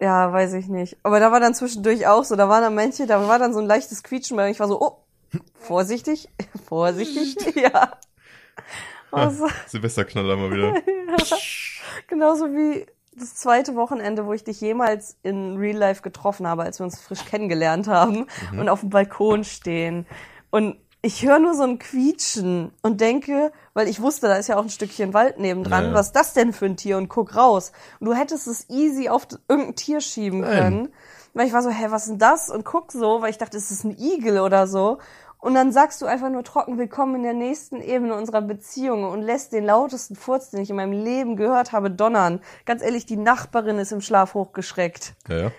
ja, 0.00 0.32
weiß 0.32 0.52
ich 0.54 0.68
nicht. 0.68 0.96
Aber 1.02 1.18
da 1.18 1.32
war 1.32 1.40
dann 1.40 1.54
zwischendurch 1.54 2.06
auch 2.06 2.24
so, 2.24 2.36
da 2.36 2.48
waren 2.48 2.62
dann 2.62 2.74
manche, 2.74 3.06
da 3.06 3.26
war 3.26 3.38
dann 3.38 3.52
so 3.54 3.58
ein 3.60 3.66
leichtes 3.66 4.02
Quietschen, 4.02 4.36
weil 4.36 4.50
ich 4.52 4.60
war 4.60 4.68
so, 4.68 4.80
oh, 4.80 4.98
vorsichtig, 5.54 6.28
vorsichtig, 6.68 7.56
ja. 7.56 7.92
Oh, 9.12 9.28
so, 9.30 9.46
Silvesterknaller 9.66 10.36
mal 10.36 10.50
wieder. 10.50 10.74
genauso 12.06 12.46
wie 12.46 12.86
das 13.16 13.34
zweite 13.34 13.74
Wochenende, 13.74 14.26
wo 14.26 14.32
ich 14.32 14.44
dich 14.44 14.60
jemals 14.60 15.16
in 15.22 15.56
Real 15.56 15.76
Life 15.76 16.02
getroffen 16.02 16.46
habe, 16.46 16.62
als 16.62 16.78
wir 16.78 16.84
uns 16.84 17.00
frisch 17.00 17.24
kennengelernt 17.24 17.88
haben 17.88 18.26
Mhm. 18.52 18.58
und 18.60 18.68
auf 18.68 18.80
dem 18.80 18.90
Balkon 18.90 19.42
stehen. 19.44 20.06
Und 20.50 20.76
ich 21.02 21.24
höre 21.24 21.38
nur 21.38 21.54
so 21.54 21.62
ein 21.64 21.78
Quietschen 21.78 22.72
und 22.82 23.00
denke, 23.00 23.52
weil 23.74 23.88
ich 23.88 24.00
wusste, 24.00 24.26
da 24.28 24.36
ist 24.36 24.48
ja 24.48 24.56
auch 24.56 24.62
ein 24.62 24.70
Stückchen 24.70 25.14
Wald 25.14 25.38
nebendran, 25.38 25.84
Ja, 25.84 25.88
ja. 25.90 25.94
was 25.94 26.06
ist 26.08 26.16
das 26.16 26.32
denn 26.32 26.52
für 26.52 26.66
ein 26.66 26.76
Tier? 26.76 26.96
Und 26.96 27.08
guck 27.08 27.34
raus. 27.36 27.72
Und 28.00 28.06
du 28.06 28.14
hättest 28.14 28.46
es 28.46 28.68
easy 28.68 29.08
auf 29.08 29.26
irgendein 29.48 29.76
Tier 29.76 30.00
schieben 30.00 30.40
Nein. 30.40 30.58
können. 30.58 30.88
Weil 31.34 31.46
ich 31.46 31.52
war 31.52 31.62
so, 31.62 31.70
hä, 31.70 31.86
was 31.90 32.02
ist 32.04 32.10
denn 32.10 32.18
das? 32.18 32.50
Und 32.50 32.64
guck 32.64 32.90
so, 32.90 33.20
weil 33.22 33.30
ich 33.30 33.38
dachte, 33.38 33.56
es 33.56 33.70
ist 33.70 33.84
ein 33.84 33.96
Igel 33.96 34.40
oder 34.40 34.66
so. 34.66 34.98
Und 35.40 35.54
dann 35.54 35.70
sagst 35.70 36.02
du 36.02 36.06
einfach 36.06 36.30
nur 36.30 36.42
trocken, 36.42 36.78
willkommen 36.78 37.16
in 37.16 37.22
der 37.22 37.32
nächsten 37.32 37.80
Ebene 37.80 38.14
unserer 38.14 38.42
Beziehung 38.42 39.04
und 39.04 39.22
lässt 39.22 39.52
den 39.52 39.64
lautesten 39.64 40.16
Furz, 40.16 40.50
den 40.50 40.60
ich 40.60 40.70
in 40.70 40.76
meinem 40.76 40.92
Leben 40.92 41.36
gehört 41.36 41.70
habe, 41.72 41.90
donnern. 41.90 42.40
Ganz 42.64 42.82
ehrlich, 42.82 43.06
die 43.06 43.16
Nachbarin 43.16 43.78
ist 43.78 43.92
im 43.92 44.00
Schlaf 44.00 44.34
hochgeschreckt. 44.34 45.14
Ja, 45.28 45.38
ja. 45.38 45.52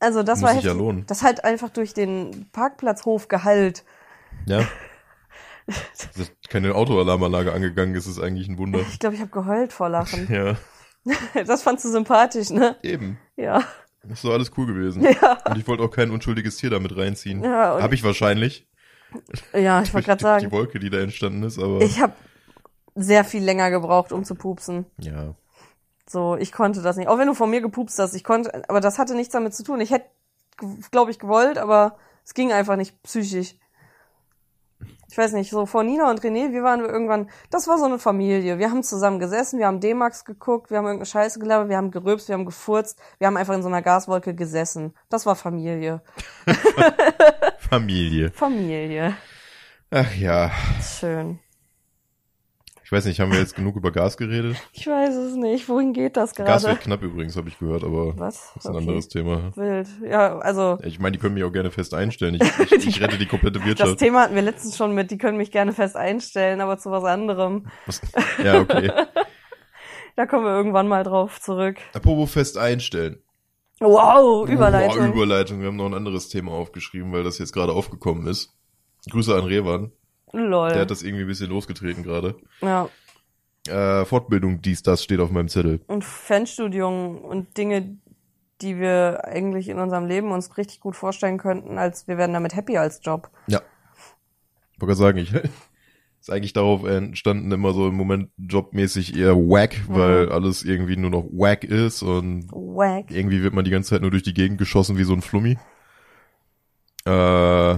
Also 0.00 0.22
das 0.22 0.40
Muss 0.40 0.48
war 0.48 0.56
sich 0.56 0.64
ja 0.64 0.72
lohnen. 0.72 1.04
Das 1.06 1.22
halt 1.22 1.44
einfach 1.44 1.68
durch 1.68 1.92
den 1.94 2.48
Parkplatzhof 2.52 3.28
gehallt. 3.28 3.84
Ja. 4.46 4.66
Dass 6.16 6.32
keine 6.48 6.74
Autoalarmanlage 6.74 7.52
angegangen 7.52 7.94
ist, 7.94 8.06
ist 8.06 8.18
eigentlich 8.18 8.48
ein 8.48 8.58
Wunder. 8.58 8.80
Ich 8.80 8.98
glaube, 8.98 9.14
ich 9.14 9.20
habe 9.20 9.30
geheult 9.30 9.72
vor 9.72 9.88
Lachen. 9.88 10.26
Ja, 10.32 10.56
Das 11.46 11.62
fandst 11.62 11.84
du 11.84 11.90
sympathisch, 11.90 12.50
ne? 12.50 12.76
eben. 12.82 13.18
Ja. 13.36 13.62
Das 14.02 14.12
ist 14.18 14.24
doch 14.24 14.32
alles 14.32 14.50
cool 14.56 14.66
gewesen. 14.66 15.02
Ja. 15.02 15.38
Und 15.44 15.58
ich 15.58 15.68
wollte 15.68 15.82
auch 15.82 15.90
kein 15.90 16.10
unschuldiges 16.10 16.56
Tier 16.56 16.70
damit 16.70 16.96
reinziehen. 16.96 17.44
Ja, 17.44 17.80
Habe 17.80 17.94
ich 17.94 18.02
wahrscheinlich. 18.02 18.66
Ja, 19.52 19.82
ich 19.82 19.92
wollte 19.94 20.06
gerade 20.06 20.18
Die 20.18 20.24
sagen, 20.24 20.52
Wolke, 20.52 20.78
die 20.78 20.90
da 20.90 20.98
entstanden 20.98 21.42
ist, 21.42 21.58
aber. 21.58 21.80
ich 21.80 22.00
habe 22.00 22.14
sehr 22.94 23.24
viel 23.24 23.42
länger 23.42 23.70
gebraucht, 23.70 24.12
um 24.12 24.24
zu 24.24 24.34
pupsen. 24.34 24.86
ja. 24.98 25.34
So, 26.08 26.36
ich 26.36 26.52
konnte 26.52 26.82
das 26.82 26.96
nicht. 26.96 27.08
Auch 27.08 27.16
wenn 27.16 27.28
du 27.28 27.32
von 27.32 27.48
mir 27.48 27.62
gepupst 27.62 27.98
hast, 27.98 28.14
ich 28.14 28.24
konnte, 28.24 28.68
aber 28.68 28.80
das 28.80 28.98
hatte 28.98 29.14
nichts 29.14 29.32
damit 29.32 29.54
zu 29.54 29.62
tun. 29.62 29.80
Ich 29.80 29.90
hätte, 29.92 30.06
glaube 30.90 31.10
ich, 31.10 31.18
gewollt, 31.18 31.56
aber 31.56 31.96
es 32.24 32.34
ging 32.34 32.52
einfach 32.52 32.76
nicht 32.76 33.02
psychisch. 33.02 33.54
Ich 35.08 35.16
weiß 35.16 35.32
nicht, 35.32 35.50
so 35.50 35.64
vor 35.64 35.84
Nina 35.84 36.10
und 36.10 36.20
René, 36.20 36.52
wir 36.52 36.62
waren 36.64 36.80
irgendwann, 36.80 37.30
das 37.50 37.68
war 37.68 37.78
so 37.78 37.84
eine 37.84 37.98
Familie. 37.98 38.58
Wir 38.58 38.70
haben 38.70 38.82
zusammen 38.82 39.20
gesessen, 39.20 39.58
wir 39.58 39.66
haben 39.66 39.80
D-Max 39.80 40.24
geguckt, 40.24 40.70
wir 40.70 40.78
haben 40.78 40.86
irgendeine 40.86 41.06
Scheiße 41.06 41.38
gelabert, 41.38 41.68
wir 41.68 41.76
haben 41.76 41.90
gerülpst, 41.90 42.28
wir 42.28 42.34
haben 42.34 42.46
gefurzt, 42.46 42.98
wir 43.18 43.26
haben 43.26 43.36
einfach 43.36 43.54
in 43.54 43.62
so 43.62 43.68
einer 43.68 43.82
Gaswolke 43.82 44.34
gesessen. 44.34 44.94
Das 45.08 45.24
war 45.24 45.36
Familie. 45.36 46.02
Familie. 47.72 48.30
Familie. 48.32 49.16
Ach 49.90 50.14
ja. 50.14 50.50
Schön. 51.00 51.38
Ich 52.84 52.92
weiß 52.92 53.06
nicht, 53.06 53.18
haben 53.18 53.32
wir 53.32 53.38
jetzt 53.38 53.54
genug 53.56 53.76
über 53.76 53.90
Gas 53.90 54.18
geredet? 54.18 54.58
Ich 54.74 54.86
weiß 54.86 55.14
es 55.14 55.36
nicht. 55.36 55.70
Wohin 55.70 55.94
geht 55.94 56.18
das 56.18 56.34
Gas 56.34 56.46
gerade? 56.64 56.74
wird 56.74 56.82
knapp 56.82 57.02
übrigens, 57.02 57.34
habe 57.34 57.48
ich 57.48 57.58
gehört, 57.58 57.82
aber 57.82 58.12
Was? 58.18 58.52
das 58.52 58.64
ist 58.64 58.66
ein 58.66 58.74
Okay. 58.74 58.78
anderes 58.84 59.08
Thema. 59.08 59.56
Wild. 59.56 59.88
Ja, 60.06 60.38
also 60.40 60.78
Ich 60.84 60.98
meine, 60.98 61.12
die 61.12 61.18
können 61.18 61.32
mich 61.32 61.44
auch 61.44 61.52
gerne 61.52 61.70
fest 61.70 61.94
einstellen. 61.94 62.34
Ich, 62.34 62.72
ich, 62.72 62.72
ich 62.88 63.00
rette 63.00 63.16
die 63.16 63.24
komplette 63.24 63.58
das 63.60 63.66
Wirtschaft. 63.66 63.98
Thema 64.00 64.20
hatten 64.24 64.34
wir 64.34 64.42
letztens 64.42 64.76
schon 64.76 64.94
mit, 64.94 65.10
die 65.10 65.16
können 65.16 65.38
mich 65.38 65.50
gerne 65.50 65.72
fest 65.72 65.96
einstellen, 65.96 66.60
aber 66.60 66.76
zu 66.76 66.90
was 66.90 67.04
anderem. 67.04 67.68
Was? 67.86 68.02
Ja, 68.44 68.60
okay. 68.60 68.92
Da 70.14 70.26
kommen 70.26 70.44
wir 70.44 70.52
irgendwann 70.52 70.88
mal 70.88 71.04
drauf 71.04 71.40
zurück. 71.40 71.78
Apropos 71.94 72.30
fest 72.30 72.58
einstellen. 72.58 73.22
Wow, 73.82 74.48
Überleitung. 74.48 74.98
Boah, 74.98 75.14
Überleitung. 75.14 75.60
Wir 75.60 75.68
haben 75.68 75.76
noch 75.76 75.86
ein 75.86 75.94
anderes 75.94 76.28
Thema 76.28 76.52
aufgeschrieben, 76.52 77.12
weil 77.12 77.24
das 77.24 77.38
jetzt 77.38 77.52
gerade 77.52 77.72
aufgekommen 77.72 78.26
ist. 78.26 78.54
Grüße 79.10 79.34
an 79.34 79.44
Revan. 79.44 79.92
Lol. 80.32 80.70
Der 80.70 80.82
hat 80.82 80.90
das 80.90 81.02
irgendwie 81.02 81.24
ein 81.24 81.28
bisschen 81.28 81.50
losgetreten 81.50 82.02
gerade. 82.02 82.36
ja. 82.60 82.88
Äh, 83.68 84.04
Fortbildung, 84.04 84.60
dies, 84.60 84.82
das 84.82 85.04
steht 85.04 85.20
auf 85.20 85.30
meinem 85.30 85.48
Zettel. 85.48 85.80
Und 85.86 86.04
Fernstudium 86.04 87.18
und 87.18 87.56
Dinge, 87.56 87.96
die 88.60 88.80
wir 88.80 89.24
eigentlich 89.24 89.68
in 89.68 89.78
unserem 89.78 90.06
Leben 90.06 90.32
uns 90.32 90.56
richtig 90.56 90.80
gut 90.80 90.96
vorstellen 90.96 91.38
könnten, 91.38 91.78
als 91.78 92.08
wir 92.08 92.18
werden 92.18 92.32
damit 92.32 92.56
happy 92.56 92.76
als 92.76 93.00
Job. 93.04 93.30
Ja. 93.46 93.60
Ich 94.74 94.80
wollte 94.80 94.96
sagen, 94.96 95.18
ich 95.18 95.32
ist 96.22 96.30
eigentlich 96.30 96.52
darauf 96.52 96.84
entstanden, 96.84 97.50
immer 97.50 97.72
so 97.74 97.88
im 97.88 97.94
Moment 97.94 98.30
jobmäßig 98.38 99.16
eher 99.18 99.36
wack, 99.36 99.80
weil 99.88 100.28
alles 100.30 100.62
irgendwie 100.64 100.96
nur 100.96 101.10
noch 101.10 101.24
wack 101.32 101.64
ist 101.64 102.02
und 102.02 102.46
Wack. 102.52 103.10
irgendwie 103.10 103.42
wird 103.42 103.54
man 103.54 103.64
die 103.64 103.72
ganze 103.72 103.90
Zeit 103.90 104.02
nur 104.02 104.10
durch 104.12 104.22
die 104.22 104.32
Gegend 104.34 104.58
geschossen 104.58 104.96
wie 104.98 105.04
so 105.04 105.12
ein 105.14 105.20
Flummi. 105.22 105.58
Äh, 107.04 107.74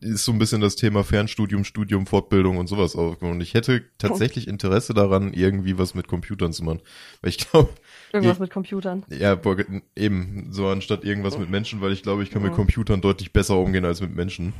ist 0.00 0.24
so 0.24 0.32
ein 0.32 0.38
bisschen 0.38 0.60
das 0.60 0.76
Thema 0.76 1.02
Fernstudium, 1.02 1.64
Studium, 1.64 2.06
Fortbildung 2.06 2.58
und 2.58 2.66
sowas 2.66 2.94
aufgekommen. 2.94 3.36
Und 3.36 3.40
ich 3.40 3.54
hätte 3.54 3.82
tatsächlich 3.98 4.46
Interesse 4.48 4.92
daran, 4.94 5.32
irgendwie 5.32 5.78
was 5.78 5.94
mit 5.94 6.08
Computern 6.08 6.52
zu 6.52 6.62
machen. 6.64 6.80
Weil 7.22 7.30
ich 7.30 7.38
glaube, 7.38 7.70
Irgendwas 8.12 8.38
mit 8.38 8.50
Computern. 8.50 9.04
ja, 9.08 9.38
eben, 9.96 10.48
so 10.52 10.68
anstatt 10.68 11.04
irgendwas 11.04 11.38
mit 11.38 11.50
Menschen, 11.50 11.80
weil 11.80 11.92
ich 11.92 12.02
glaube, 12.02 12.22
ich 12.22 12.30
kann 12.30 12.42
mit 12.42 12.52
Mhm. 12.52 12.56
Computern 12.56 13.00
deutlich 13.00 13.32
besser 13.32 13.56
umgehen 13.58 13.84
als 13.84 14.00
mit 14.00 14.14
Menschen. 14.14 14.52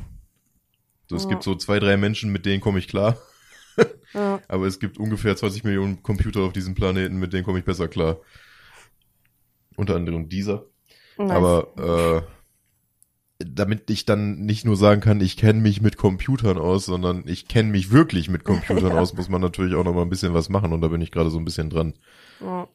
So, 1.09 1.15
es 1.15 1.23
Ja. 1.23 1.29
gibt 1.29 1.43
so 1.43 1.55
zwei, 1.55 1.79
drei 1.79 1.97
Menschen, 1.97 2.31
mit 2.31 2.45
denen 2.45 2.61
komme 2.61 2.79
ich 2.79 2.87
klar. 2.87 3.17
Ja. 4.13 4.41
Aber 4.47 4.65
es 4.65 4.79
gibt 4.79 4.97
ungefähr 4.97 5.35
20 5.37 5.63
Millionen 5.63 6.01
Computer 6.01 6.41
auf 6.41 6.51
diesem 6.51 6.73
Planeten, 6.73 7.17
mit 7.19 7.31
denen 7.31 7.45
komme 7.45 7.59
ich 7.59 7.65
besser 7.65 7.87
klar. 7.87 8.17
Unter 9.77 9.95
anderem 9.95 10.27
dieser. 10.27 10.65
Nice. 11.17 11.31
Aber 11.31 12.25
äh, 13.37 13.43
damit 13.45 13.89
ich 13.89 14.05
dann 14.05 14.39
nicht 14.45 14.65
nur 14.65 14.75
sagen 14.75 14.99
kann, 14.99 15.21
ich 15.21 15.37
kenne 15.37 15.61
mich 15.61 15.79
mit 15.81 15.95
Computern 15.95 16.57
aus, 16.57 16.85
sondern 16.85 17.23
ich 17.27 17.47
kenne 17.47 17.69
mich 17.69 17.91
wirklich 17.91 18.29
mit 18.29 18.43
Computern 18.43 18.91
Ja. 18.93 18.97
aus, 18.99 19.13
muss 19.13 19.29
man 19.29 19.41
natürlich 19.41 19.75
auch 19.75 19.83
noch 19.85 19.93
mal 19.93 20.01
ein 20.01 20.09
bisschen 20.09 20.33
was 20.33 20.49
machen 20.49 20.73
und 20.73 20.81
da 20.81 20.87
bin 20.87 21.01
ich 21.01 21.11
gerade 21.11 21.29
so 21.29 21.37
ein 21.37 21.45
bisschen 21.45 21.69
dran. 21.69 21.93
Ja. 22.41 22.67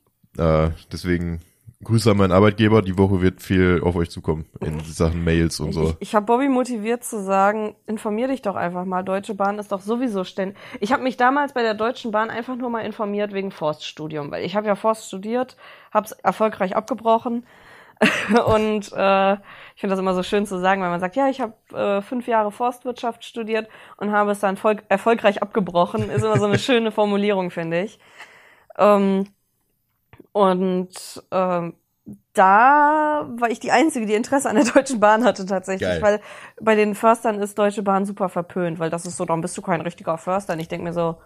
Äh, 0.66 0.70
deswegen 0.92 1.40
Grüße 1.82 2.10
an 2.10 2.16
meinen 2.16 2.32
Arbeitgeber, 2.32 2.82
die 2.82 2.96
Woche 2.96 3.20
wird 3.20 3.42
viel 3.42 3.80
auf 3.82 3.96
euch 3.96 4.10
zukommen 4.10 4.46
in 4.60 4.80
Sachen 4.84 5.24
Mails 5.24 5.60
und 5.60 5.72
so. 5.72 5.90
Ich, 6.00 6.08
ich 6.08 6.14
habe 6.14 6.26
Bobby 6.26 6.48
motiviert 6.48 7.04
zu 7.04 7.22
sagen, 7.22 7.76
informier 7.86 8.28
dich 8.28 8.42
doch 8.42 8.56
einfach 8.56 8.84
mal. 8.84 9.02
Deutsche 9.02 9.34
Bahn 9.34 9.58
ist 9.58 9.72
doch 9.72 9.80
sowieso 9.80 10.24
ständig. 10.24 10.56
Ich 10.80 10.92
habe 10.92 11.02
mich 11.02 11.16
damals 11.16 11.52
bei 11.52 11.62
der 11.62 11.74
Deutschen 11.74 12.10
Bahn 12.10 12.30
einfach 12.30 12.56
nur 12.56 12.70
mal 12.70 12.80
informiert 12.80 13.32
wegen 13.32 13.50
Forststudium, 13.50 14.30
weil 14.30 14.44
ich 14.44 14.56
habe 14.56 14.66
ja 14.66 14.76
Forst 14.76 15.06
studiert, 15.08 15.56
habe 15.92 16.06
es 16.06 16.12
erfolgreich 16.12 16.76
abgebrochen. 16.76 17.44
Und 18.46 18.92
äh, 18.92 19.32
ich 19.34 19.80
finde 19.80 19.92
das 19.92 19.98
immer 19.98 20.14
so 20.14 20.22
schön 20.22 20.46
zu 20.46 20.58
sagen, 20.58 20.82
weil 20.82 20.90
man 20.90 21.00
sagt, 21.00 21.16
ja, 21.16 21.28
ich 21.28 21.40
habe 21.40 21.54
äh, 21.72 22.02
fünf 22.02 22.26
Jahre 22.26 22.50
Forstwirtschaft 22.50 23.24
studiert 23.24 23.68
und 23.96 24.12
habe 24.12 24.32
es 24.32 24.40
dann 24.40 24.58
erfolgreich 24.88 25.42
abgebrochen. 25.42 26.10
Ist 26.10 26.24
immer 26.24 26.38
so 26.38 26.46
eine 26.46 26.58
schöne 26.58 26.90
Formulierung, 26.90 27.50
finde 27.50 27.82
ich. 27.82 27.98
Ähm, 28.78 29.28
und 30.34 30.90
ähm, 31.30 31.74
da 32.32 33.28
war 33.36 33.50
ich 33.50 33.60
die 33.60 33.70
Einzige, 33.70 34.04
die 34.04 34.14
Interesse 34.14 34.50
an 34.50 34.56
der 34.56 34.64
Deutschen 34.74 34.98
Bahn 34.98 35.24
hatte 35.24 35.46
tatsächlich, 35.46 35.88
Geil. 35.88 36.02
weil 36.02 36.20
bei 36.60 36.74
den 36.74 36.96
Förstern 36.96 37.40
ist 37.40 37.56
Deutsche 37.56 37.84
Bahn 37.84 38.04
super 38.04 38.28
verpönt, 38.28 38.80
weil 38.80 38.90
das 38.90 39.06
ist 39.06 39.16
so, 39.16 39.24
dann 39.24 39.40
bist 39.40 39.56
du 39.56 39.62
kein 39.62 39.80
richtiger 39.80 40.18
Förster. 40.18 40.54
Und 40.54 40.58
ich 40.58 40.66
denke 40.66 40.86
mir 40.86 40.92
so, 40.92 41.18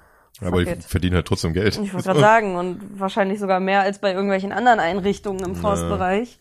Aber 0.42 0.60
ich 0.60 0.68
it. 0.68 0.84
verdiene 0.84 1.16
halt 1.16 1.26
trotzdem 1.26 1.54
Geld. 1.54 1.78
Ich 1.82 1.94
wollte 1.94 2.06
gerade 2.08 2.20
sagen, 2.20 2.56
und 2.56 3.00
wahrscheinlich 3.00 3.40
sogar 3.40 3.60
mehr 3.60 3.80
als 3.80 3.98
bei 3.98 4.12
irgendwelchen 4.12 4.52
anderen 4.52 4.78
Einrichtungen 4.78 5.42
im 5.42 5.56
Forstbereich. 5.56 6.38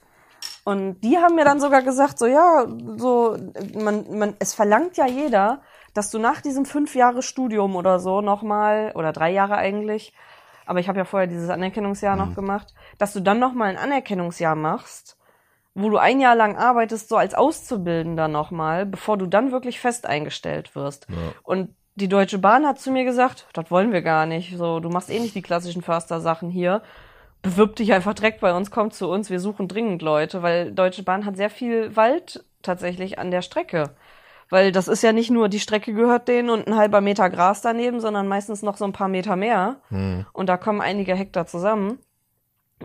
Und 0.65 1.00
die 1.00 1.17
haben 1.19 1.36
mir 1.36 1.45
dann 1.45 1.62
sogar 1.62 1.83
gesagt, 1.83 2.19
so 2.19 2.25
ja, 2.25 2.67
so 2.97 3.38
man, 3.75 4.17
man, 4.17 4.36
es 4.39 4.53
verlangt 4.53 4.97
ja 4.97 5.07
jeder, 5.07 5.62
dass 5.93 6.12
du 6.12 6.19
nach 6.19 6.41
diesem 6.41 6.65
fünf 6.65 6.95
Jahre 6.95 7.24
Studium 7.24 7.77
oder 7.77 8.01
so 8.01 8.19
nochmal, 8.19 8.91
oder 8.93 9.13
drei 9.13 9.31
Jahre 9.31 9.55
eigentlich, 9.55 10.13
aber 10.67 10.79
ich 10.79 10.89
habe 10.89 11.00
ja 11.00 11.05
vorher 11.05 11.27
dieses 11.27 11.50
Anerkennungsjahr 11.50 12.15
noch 12.15 12.36
gemacht, 12.36 12.74
dass 12.97 13.13
du 13.13 13.21
dann 13.21 13.39
nochmal 13.39 13.69
ein 13.69 13.77
Anerkennungsjahr 13.77 14.55
machst, 14.55 15.17
wo 15.74 15.89
du 15.89 15.97
ein 15.97 16.19
Jahr 16.19 16.36
lang 16.36 16.57
arbeitest, 16.57 17.09
so 17.09 17.17
als 17.17 17.33
Auszubildender 17.33 18.27
nochmal, 18.27 18.86
bevor 18.86 19.17
du 19.17 19.27
dann 19.27 19.51
wirklich 19.51 19.79
fest 19.79 20.05
eingestellt 20.05 20.75
wirst. 20.75 21.07
Ja. 21.09 21.15
Und 21.43 21.75
die 21.95 22.09
Deutsche 22.09 22.38
Bahn 22.38 22.67
hat 22.67 22.79
zu 22.79 22.91
mir 22.91 23.05
gesagt, 23.05 23.47
das 23.53 23.71
wollen 23.71 23.91
wir 23.91 24.01
gar 24.01 24.25
nicht. 24.25 24.55
So, 24.57 24.79
du 24.79 24.89
machst 24.89 25.09
eh 25.09 25.19
nicht 25.19 25.36
die 25.36 25.41
klassischen 25.41 25.81
Förster-Sachen 25.81 26.50
hier. 26.50 26.83
Bewirb 27.41 27.75
dich 27.75 27.93
einfach 27.93 28.13
direkt 28.13 28.41
bei 28.41 28.53
uns, 28.53 28.69
komm 28.69 28.91
zu 28.91 29.09
uns, 29.09 29.29
wir 29.29 29.39
suchen 29.39 29.67
dringend 29.67 30.01
Leute, 30.01 30.43
weil 30.43 30.74
Deutsche 30.74 31.03
Bahn 31.03 31.25
hat 31.25 31.38
sehr 31.38 31.50
viel 31.50 31.95
Wald 31.95 32.43
tatsächlich 32.62 33.19
an 33.19 33.31
der 33.31 33.41
Strecke. 33.41 33.91
Weil 34.50 34.72
das 34.72 34.88
ist 34.88 35.01
ja 35.01 35.12
nicht 35.12 35.30
nur, 35.30 35.50
die 35.50 35.60
Strecke 35.60 35.94
gehört 35.94 36.27
denen 36.27 36.50
und 36.50 36.68
ein 36.68 36.75
halber 36.75 37.01
Meter 37.01 37.30
Gras 37.30 37.62
daneben, 37.62 38.00
sondern 38.00 38.27
meistens 38.27 38.62
noch 38.62 38.77
so 38.77 38.86
ein 38.86 38.94
paar 38.94 39.10
Meter 39.10 39.36
mehr. 39.36 39.77
Hm. 39.89 40.25
Und 40.32 40.48
da 40.48 40.58
kommen 40.58 40.82
einige 40.82 41.16
Hektar 41.16 41.48
zusammen. 41.48 42.00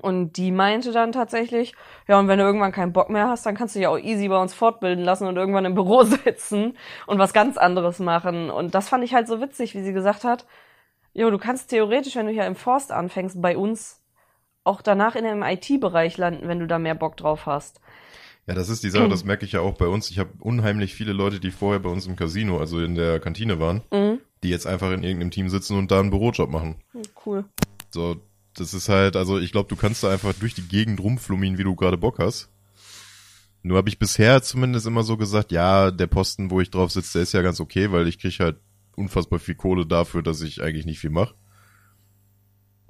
Und 0.01 0.39
die 0.39 0.53
meinte 0.53 0.91
dann 0.91 1.13
tatsächlich, 1.13 1.75
ja, 2.09 2.19
und 2.19 2.27
wenn 2.27 2.39
du 2.39 2.45
irgendwann 2.45 2.73
keinen 2.73 2.95
Bock 2.95 3.11
mehr 3.11 3.29
hast, 3.29 3.45
dann 3.45 3.55
kannst 3.55 3.75
du 3.75 3.79
dich 3.79 3.87
auch 3.87 3.99
easy 3.99 4.29
bei 4.29 4.41
uns 4.41 4.55
fortbilden 4.55 5.05
lassen 5.05 5.27
und 5.27 5.37
irgendwann 5.37 5.67
im 5.67 5.75
Büro 5.75 6.03
sitzen 6.25 6.77
und 7.07 7.19
was 7.19 7.35
ganz 7.35 7.59
anderes 7.59 7.99
machen. 7.99 8.51
Und 8.51 8.75
das 8.75 8.89
fand 8.89 9.05
ich 9.05 9.13
halt 9.13 9.29
so 9.29 9.41
witzig, 9.41 9.75
wie 9.75 9.83
sie 9.83 9.93
gesagt 9.93 10.25
hat, 10.25 10.47
jo, 11.13 11.31
du 11.31 11.37
kannst 11.37 11.69
theoretisch, 11.69 12.17
wenn 12.17 12.27
du 12.27 12.33
hier 12.33 12.47
im 12.47 12.57
Forst 12.57 12.91
anfängst, 12.91 13.43
bei 13.43 13.57
uns 13.57 14.01
auch 14.65 14.81
danach 14.81 15.15
in 15.15 15.27
einem 15.27 15.43
IT-Bereich 15.43 16.17
landen, 16.17 16.49
wenn 16.49 16.61
du 16.61 16.67
da 16.67 16.79
mehr 16.79 16.95
Bock 16.95 17.17
drauf 17.17 17.45
hast. 17.45 17.81
Ja, 18.47 18.55
das 18.55 18.69
ist 18.69 18.83
die 18.83 18.91
Sache, 18.91 19.09
das 19.09 19.25
merke 19.25 19.45
ich 19.45 19.53
ja 19.53 19.61
auch 19.61 19.77
bei 19.77 19.87
uns. 19.87 20.11
Ich 20.11 20.19
habe 20.19 20.31
unheimlich 20.41 20.95
viele 20.95 21.13
Leute, 21.13 21.39
die 21.39 21.53
vorher 21.53 21.79
bei 21.81 21.89
uns 21.89 22.07
im 22.07 22.17
Casino, 22.17 22.59
also 22.59 22.81
in 22.81 22.97
der 22.97 23.21
Kantine 23.21 23.61
waren, 23.61 23.83
Mhm. 23.93 24.19
die 24.43 24.49
jetzt 24.49 24.67
einfach 24.67 24.91
in 24.91 25.05
irgendeinem 25.05 25.31
Team 25.31 25.49
sitzen 25.49 25.79
und 25.79 25.91
da 25.93 26.01
einen 26.01 26.11
Bürojob 26.11 26.51
machen. 26.51 26.77
Cool. 27.25 27.45
So, 27.91 28.17
das 28.55 28.75
ist 28.75 28.89
halt, 28.89 29.15
also 29.15 29.39
ich 29.39 29.53
glaube, 29.53 29.69
du 29.69 29.77
kannst 29.77 30.03
da 30.03 30.11
einfach 30.11 30.33
durch 30.35 30.55
die 30.55 30.67
Gegend 30.67 30.99
rumflummieren, 31.01 31.57
wie 31.57 31.63
du 31.65 31.77
gerade 31.77 31.97
Bock 31.97 32.19
hast. 32.19 32.49
Nur 33.63 33.77
habe 33.79 33.89
ich 33.89 34.01
bisher 34.01 34.43
zumindest 34.43 34.87
immer 34.89 35.05
so 35.05 35.17
gesagt, 35.17 35.53
ja, 35.53 35.93
der 35.93 36.09
Posten, 36.09 36.51
wo 36.51 36.61
ich 36.61 36.71
drauf 36.71 36.91
sitze, 36.91 37.13
der 37.15 37.23
ist 37.23 37.33
ja 37.33 37.43
ganz 37.43 37.61
okay, 37.61 37.93
weil 37.93 38.09
ich 38.09 38.19
krieg 38.19 38.41
halt 38.41 38.57
unfassbar 38.97 39.39
viel 39.39 39.55
Kohle 39.55 39.87
dafür, 39.87 40.23
dass 40.23 40.41
ich 40.43 40.61
eigentlich 40.63 40.85
nicht 40.85 40.99
viel 40.99 41.11
mache. 41.11 41.35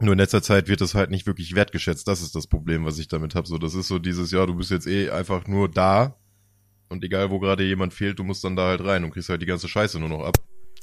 Nur 0.02 0.14
in 0.14 0.18
letzter 0.18 0.42
Zeit 0.42 0.66
wird 0.66 0.80
das 0.80 0.96
halt 0.96 1.10
nicht 1.10 1.28
wirklich 1.28 1.54
wertgeschätzt. 1.54 2.08
Das 2.08 2.22
ist 2.22 2.34
das 2.34 2.48
Problem, 2.48 2.84
was 2.84 2.98
ich 2.98 3.06
damit 3.06 3.36
habe. 3.36 3.46
So, 3.46 3.56
das 3.56 3.74
ist 3.74 3.86
so 3.86 4.00
dieses, 4.00 4.32
ja, 4.32 4.44
du 4.46 4.54
bist 4.56 4.72
jetzt 4.72 4.88
eh 4.88 5.10
einfach 5.10 5.46
nur 5.46 5.68
da 5.68 6.16
und 6.88 7.04
egal, 7.04 7.30
wo 7.30 7.38
gerade 7.38 7.62
jemand 7.62 7.94
fehlt, 7.94 8.18
du 8.18 8.24
musst 8.24 8.42
dann 8.42 8.56
da 8.56 8.66
halt 8.66 8.84
rein 8.84 9.04
und 9.04 9.12
kriegst 9.12 9.28
halt 9.28 9.42
die 9.42 9.46
ganze 9.46 9.68
Scheiße 9.68 10.00
nur 10.00 10.08
noch 10.08 10.24
ab. 10.24 10.36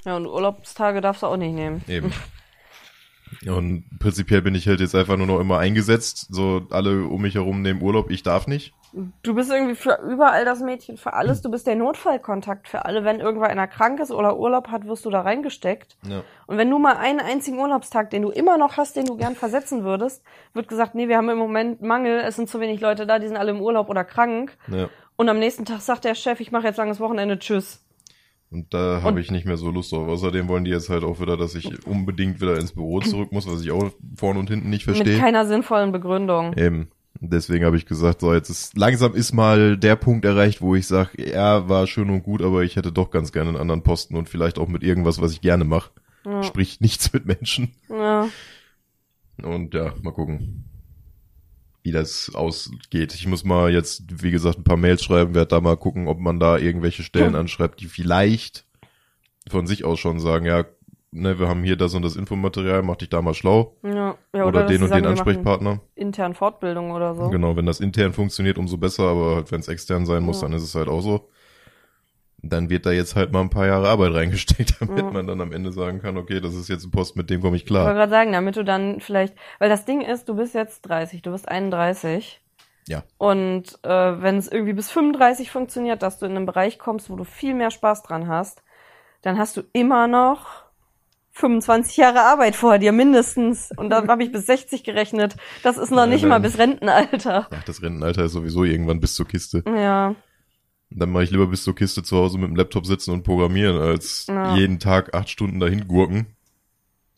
Ja, 0.05 0.15
und 0.15 0.25
Urlaubstage 0.25 1.01
darfst 1.01 1.23
du 1.23 1.27
auch 1.27 1.35
nicht 1.35 1.53
nehmen. 1.53 1.83
Eben. 1.87 2.13
Und 3.45 3.85
prinzipiell 3.99 4.41
bin 4.41 4.55
ich 4.55 4.67
halt 4.67 4.79
jetzt 4.79 4.95
einfach 4.95 5.15
nur 5.15 5.27
noch 5.27 5.39
immer 5.39 5.59
eingesetzt. 5.59 6.25
So 6.31 6.65
alle 6.71 7.05
um 7.05 7.21
mich 7.21 7.35
herum 7.35 7.61
nehmen 7.61 7.79
Urlaub, 7.79 8.09
ich 8.09 8.23
darf 8.23 8.47
nicht. 8.47 8.73
Du 9.23 9.35
bist 9.35 9.51
irgendwie 9.51 9.75
für 9.75 9.99
überall 10.01 10.45
das 10.45 10.61
Mädchen 10.61 10.97
für 10.97 11.13
alles. 11.13 11.41
Du 11.41 11.51
bist 11.51 11.67
der 11.67 11.75
Notfallkontakt 11.75 12.67
für 12.67 12.85
alle. 12.85 13.03
Wenn 13.03 13.19
irgendwer 13.19 13.47
einer 13.47 13.67
krank 13.67 13.99
ist 13.99 14.11
oder 14.11 14.37
Urlaub 14.39 14.69
hat, 14.69 14.87
wirst 14.87 15.05
du 15.05 15.09
da 15.09 15.21
reingesteckt. 15.21 15.97
Ja. 16.07 16.23
Und 16.47 16.57
wenn 16.57 16.69
du 16.69 16.79
mal 16.79 16.97
einen 16.97 17.19
einzigen 17.19 17.59
Urlaubstag, 17.59 18.09
den 18.09 18.23
du 18.23 18.29
immer 18.29 18.57
noch 18.57 18.77
hast, 18.77 18.95
den 18.95 19.05
du 19.05 19.15
gern 19.15 19.35
versetzen 19.35 19.83
würdest, 19.83 20.23
wird 20.53 20.67
gesagt, 20.67 20.95
nee, 20.95 21.07
wir 21.07 21.17
haben 21.17 21.29
im 21.29 21.37
Moment 21.37 21.81
Mangel, 21.81 22.19
es 22.19 22.35
sind 22.35 22.49
zu 22.49 22.59
wenig 22.59 22.81
Leute 22.81 23.05
da, 23.05 23.19
die 23.19 23.27
sind 23.27 23.37
alle 23.37 23.51
im 23.51 23.61
Urlaub 23.61 23.89
oder 23.89 24.03
krank. 24.03 24.57
Ja. 24.67 24.89
Und 25.15 25.29
am 25.29 25.37
nächsten 25.37 25.65
Tag 25.65 25.81
sagt 25.81 26.05
der 26.05 26.15
Chef, 26.15 26.39
ich 26.39 26.51
mache 26.51 26.65
jetzt 26.67 26.77
langes 26.77 26.99
Wochenende, 26.99 27.37
tschüss. 27.37 27.85
Und 28.51 28.73
da 28.73 29.01
habe 29.03 29.19
ich 29.19 29.29
nicht 29.29 29.45
mehr 29.45 29.57
so 29.57 29.69
Lust 29.69 29.91
drauf. 29.91 30.07
Außerdem 30.07 30.47
wollen 30.47 30.65
die 30.65 30.71
jetzt 30.71 30.89
halt 30.89 31.03
auch 31.03 31.19
wieder, 31.19 31.37
dass 31.37 31.53
ich 31.53 31.85
unbedingt 31.85 32.41
wieder 32.41 32.57
ins 32.57 32.73
Büro 32.73 32.99
zurück 32.99 33.31
muss, 33.31 33.47
was 33.47 33.61
ich 33.61 33.71
auch 33.71 33.91
vorne 34.15 34.39
und 34.39 34.49
hinten 34.49 34.71
nicht 34.71 34.87
Mit 34.87 34.95
verstehe. 34.95 35.19
keiner 35.19 35.45
sinnvollen 35.45 35.91
Begründung. 35.91 36.53
Eben. 36.53 36.89
Deswegen 37.21 37.65
habe 37.65 37.75
ich 37.75 37.85
gesagt, 37.85 38.21
so 38.21 38.33
jetzt 38.33 38.49
ist 38.49 38.77
langsam 38.77 39.13
ist 39.13 39.33
mal 39.33 39.77
der 39.77 39.97
Punkt 39.97 40.23
erreicht, 40.23 40.61
wo 40.61 40.75
ich 40.75 40.87
sage, 40.87 41.31
ja, 41.31 41.67
war 41.67 41.85
schön 41.85 42.09
und 42.09 42.23
gut, 42.23 42.41
aber 42.41 42.63
ich 42.63 42.77
hätte 42.77 42.93
doch 42.93 43.11
ganz 43.11 43.33
gerne 43.33 43.49
einen 43.49 43.57
anderen 43.57 43.83
Posten 43.83 44.15
und 44.15 44.29
vielleicht 44.29 44.57
auch 44.57 44.69
mit 44.69 44.83
irgendwas, 44.83 45.21
was 45.21 45.33
ich 45.33 45.41
gerne 45.41 45.65
mache. 45.65 45.91
Ja. 46.25 46.43
Sprich 46.43 46.79
nichts 46.79 47.11
mit 47.11 47.25
Menschen. 47.25 47.73
Ja. 47.89 48.29
Und 49.43 49.73
ja, 49.73 49.93
mal 50.01 50.11
gucken, 50.11 50.65
wie 51.83 51.91
das 51.91 52.31
ausgeht. 52.33 53.13
Ich 53.13 53.27
muss 53.27 53.43
mal 53.43 53.71
jetzt, 53.71 54.03
wie 54.23 54.31
gesagt, 54.31 54.59
ein 54.59 54.63
paar 54.63 54.77
Mails 54.77 55.03
schreiben, 55.03 55.35
werde 55.35 55.49
da 55.49 55.61
mal 55.61 55.77
gucken, 55.77 56.07
ob 56.07 56.19
man 56.19 56.39
da 56.39 56.57
irgendwelche 56.57 57.03
Stellen 57.03 57.35
anschreibt, 57.35 57.81
die 57.81 57.87
vielleicht 57.87 58.65
von 59.49 59.67
sich 59.67 59.83
aus 59.83 59.99
schon 59.99 60.19
sagen, 60.19 60.45
ja, 60.45 60.65
ne, 61.11 61.39
wir 61.39 61.47
haben 61.47 61.63
hier 61.63 61.75
das 61.75 61.93
und 61.93 62.01
das 62.03 62.15
Infomaterial, 62.15 62.81
mach 62.83 62.97
dich 62.97 63.09
da 63.09 63.21
mal 63.21 63.33
schlau. 63.33 63.75
Ja. 63.83 64.15
ja 64.33 64.45
oder, 64.45 64.61
dass 64.61 64.71
den 64.71 64.83
und 64.83 64.89
sagen, 64.89 65.03
den 65.03 65.11
Ansprechpartner. 65.11 65.79
Intern 65.95 66.33
Fortbildung 66.33 66.91
oder 66.91 67.15
so. 67.15 67.29
Genau, 67.29 67.55
wenn 67.55 67.65
das 67.65 67.79
intern 67.79 68.13
funktioniert, 68.13 68.57
umso 68.57 68.77
besser, 68.77 69.03
aber 69.03 69.35
halt, 69.37 69.51
wenn 69.51 69.59
es 69.61 69.67
extern 69.67 70.05
sein 70.05 70.23
muss, 70.23 70.41
Ja. 70.41 70.47
dann 70.47 70.57
ist 70.57 70.63
es 70.63 70.75
halt 70.75 70.87
auch 70.87 71.01
so. 71.01 71.29
Dann 72.41 72.69
wird 72.69 72.85
da 72.85 72.91
jetzt 72.91 73.17
halt 73.17 73.33
mal 73.33 73.41
ein 73.41 73.49
paar 73.49 73.67
Jahre 73.67 73.89
Arbeit 73.89 74.13
reingesteckt, 74.15 74.75
damit 74.79 74.97
Ja. 75.05 75.11
man 75.11 75.27
dann 75.27 75.41
am 75.41 75.51
Ende 75.51 75.71
sagen 75.73 75.99
kann, 75.99 76.15
okay, 76.17 76.39
das 76.39 76.55
ist 76.55 76.69
jetzt 76.69 76.85
ein 76.85 76.91
Post, 76.91 77.15
mit 77.17 77.29
dem 77.29 77.41
komme 77.41 77.57
ich 77.57 77.65
Ich 77.65 77.69
wollte 77.71 77.83
klar. 77.83 77.93
gerade 77.93 78.09
sagen, 78.11 78.31
damit 78.31 78.55
du 78.55 78.63
dann 78.63 79.01
vielleicht, 79.01 79.35
weil 79.59 79.69
das 79.69 79.85
Ding 79.85 80.01
ist, 80.01 80.29
du 80.29 80.35
bist 80.35 80.53
jetzt 80.55 80.81
30, 80.83 81.21
du 81.21 81.31
bist 81.31 81.47
31. 81.49 82.41
Ja. 82.87 83.03
Und 83.17 83.77
äh, 83.83 83.89
wenn 84.21 84.37
es 84.37 84.47
irgendwie 84.51 84.73
bis 84.73 84.89
35 84.89 85.51
funktioniert, 85.51 86.01
dass 86.01 86.17
du 86.17 86.25
in 86.25 86.35
einen 86.35 86.45
Bereich 86.45 86.79
kommst, 86.79 87.09
wo 87.09 87.15
du 87.17 87.23
viel 87.23 87.53
mehr 87.53 87.71
Spaß 87.71 88.03
dran 88.03 88.27
hast, 88.27 88.63
dann 89.21 89.37
hast 89.37 89.57
du 89.57 89.63
immer 89.73 90.07
noch 90.07 90.63
25 91.39 91.97
Jahre 91.97 92.21
Arbeit 92.21 92.55
vor 92.55 92.77
dir 92.77 92.91
mindestens. 92.91 93.71
Und 93.75 93.89
dann 93.89 94.07
habe 94.07 94.23
ich 94.23 94.31
bis 94.31 94.45
60 94.45 94.83
gerechnet. 94.83 95.35
Das 95.63 95.77
ist 95.77 95.89
noch 95.91 95.99
Ja, 95.99 96.05
nicht 96.07 96.23
dann- 96.23 96.29
mal 96.29 96.39
bis 96.39 96.57
Rentenalter. 96.57 97.47
Ach, 97.51 97.63
das 97.63 97.81
Rentenalter 97.81 98.25
ist 98.25 98.33
sowieso 98.33 98.63
irgendwann 98.63 98.99
bis 98.99 99.15
zur 99.15 99.27
Kiste. 99.27 99.63
Ja, 99.65 100.15
Dann 100.91 101.11
mache 101.11 101.23
ich 101.23 101.29
lieber 101.31 101.45
bis 101.45 101.63
zur 101.63 101.75
Kiste 101.75 102.01
zu 102.01 102.17
Hause 102.17 102.39
mit 102.39 102.49
dem 102.49 102.55
Laptop 102.55 102.85
sitzen 102.85 103.11
und 103.11 103.21
programmieren, 103.23 103.77
als 103.77 104.25
Ja. 104.27 104.55
jeden 104.55 104.79
Tag 104.79 105.13
acht 105.13 105.29
Stunden 105.29 105.59
dahin 105.59 105.87
gurken. 105.87 106.25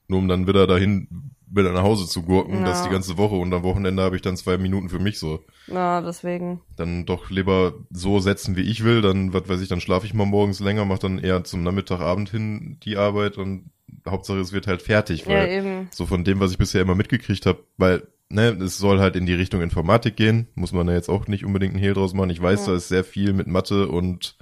Nur 0.10 0.20
um 0.20 0.28
dann 0.28 0.46
wieder 0.46 0.68
dahin, 0.68 1.08
wieder 1.48 1.72
nach 1.72 1.84
Hause 1.84 2.06
zu 2.06 2.24
gurken, 2.24 2.60
Ja. 2.60 2.66
das 2.66 2.84
die 2.84 2.90
ganze 2.90 3.18
Woche 3.18 3.36
und 3.36 3.54
am 3.54 3.64
Wochenende 3.64 4.04
habe 4.04 4.18
ich 4.18 4.22
dann 4.22 4.36
zwei 4.36 4.58
Minuten 4.58 4.90
für 4.90 5.00
mich 5.00 5.20
so. 5.20 5.40
ja, 5.68 6.02
deswegen. 6.02 6.60
Dann 6.76 7.06
doch 7.06 7.30
lieber 7.30 7.74
so 7.92 8.20
setzen, 8.20 8.58
wie 8.58 8.62
ich 8.70 8.84
will, 8.84 9.02
dann, 9.02 9.32
was 9.34 9.48
weiß 9.48 9.62
ich, 9.62 9.70
dann 9.70 9.80
schlafe 9.80 10.06
ich 10.06 10.14
mal 10.14 10.26
morgens 10.26 10.60
länger, 10.60 10.84
mache 10.84 11.00
dann 11.00 11.18
eher 11.20 11.46
zum 11.46 11.64
Nachmittagabend 11.64 12.30
hin 12.30 12.78
die 12.84 12.98
Arbeit 12.98 13.38
und 13.38 13.70
Hauptsache 14.08 14.40
es 14.40 14.54
wird 14.54 14.68
halt 14.68 14.82
fertig, 14.82 15.26
Ja, 15.26 15.30
weil 15.30 15.50
eben. 15.50 15.88
so 15.92 16.06
von 16.06 16.24
dem, 16.24 16.40
was 16.40 16.52
ich 16.52 16.58
bisher 16.58 16.82
immer 16.82 16.96
mitgekriegt 16.96 17.46
habe, 17.46 17.60
weil 17.78 18.08
ne, 18.30 18.50
es 18.62 18.78
soll 18.78 19.00
halt 19.00 19.16
in 19.16 19.26
die 19.26 19.34
Richtung 19.34 19.62
Informatik 19.62 20.16
gehen, 20.16 20.48
muss 20.56 20.72
man 20.74 20.88
ja 20.88 20.94
jetzt 20.94 21.10
auch 21.10 21.28
nicht 21.28 21.46
unbedingt 21.46 21.74
einen 21.74 21.84
Hehl 21.84 21.94
draus 21.94 22.14
machen. 22.14 22.30
Ich 22.30 22.42
weiß, 22.42 22.66
Ja. 22.66 22.72
da 22.72 22.78
ist 22.78 22.88
sehr 22.88 23.04
viel 23.04 23.34
mit 23.34 23.48
Mathe 23.48 23.88
und 23.88 24.38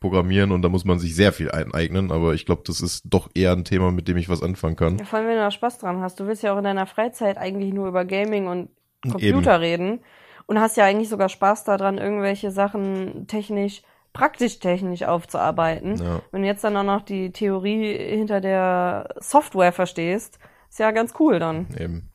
Programmieren 0.00 0.52
und 0.52 0.60
da 0.60 0.68
muss 0.68 0.84
man 0.84 0.98
sich 0.98 1.14
sehr 1.16 1.32
viel 1.32 1.50
eineignen, 1.50 2.12
aber 2.12 2.34
ich 2.34 2.44
glaube, 2.44 2.62
das 2.66 2.82
ist 2.82 3.04
doch 3.06 3.30
eher 3.34 3.52
ein 3.52 3.64
Thema, 3.64 3.90
mit 3.90 4.06
dem 4.06 4.18
ich 4.18 4.28
was 4.28 4.42
anfangen 4.42 4.76
kann. 4.76 4.98
Ja, 4.98 5.04
vor 5.06 5.18
allem, 5.18 5.28
wenn 5.28 5.36
du 5.36 5.40
da 5.40 5.50
Spaß 5.50 5.78
dran 5.78 6.00
hast. 6.02 6.20
Du 6.20 6.26
willst 6.26 6.42
ja 6.42 6.52
auch 6.52 6.58
in 6.58 6.64
deiner 6.64 6.84
Freizeit 6.86 7.38
eigentlich 7.38 7.72
nur 7.72 7.88
über 7.88 8.04
Gaming 8.04 8.46
und 8.46 8.68
Computer 9.10 9.60
reden. 9.60 10.00
Und 10.46 10.60
hast 10.60 10.76
ja 10.76 10.84
eigentlich 10.84 11.08
sogar 11.08 11.30
Spaß 11.30 11.64
daran, 11.64 11.96
irgendwelche 11.96 12.50
Sachen 12.50 13.26
technisch, 13.28 13.80
praktisch 14.14 14.60
technisch 14.60 15.02
aufzuarbeiten. 15.02 15.96
Ja. 15.96 16.22
Wenn 16.30 16.42
du 16.42 16.48
jetzt 16.48 16.64
dann 16.64 16.76
auch 16.78 16.84
noch 16.84 17.02
die 17.02 17.32
Theorie 17.32 17.98
hinter 17.98 18.40
der 18.40 19.14
Software 19.20 19.72
verstehst, 19.72 20.38
ist 20.70 20.78
ja 20.78 20.90
ganz 20.92 21.12
cool 21.18 21.38
dann. 21.38 21.66
Eben. 21.78 22.10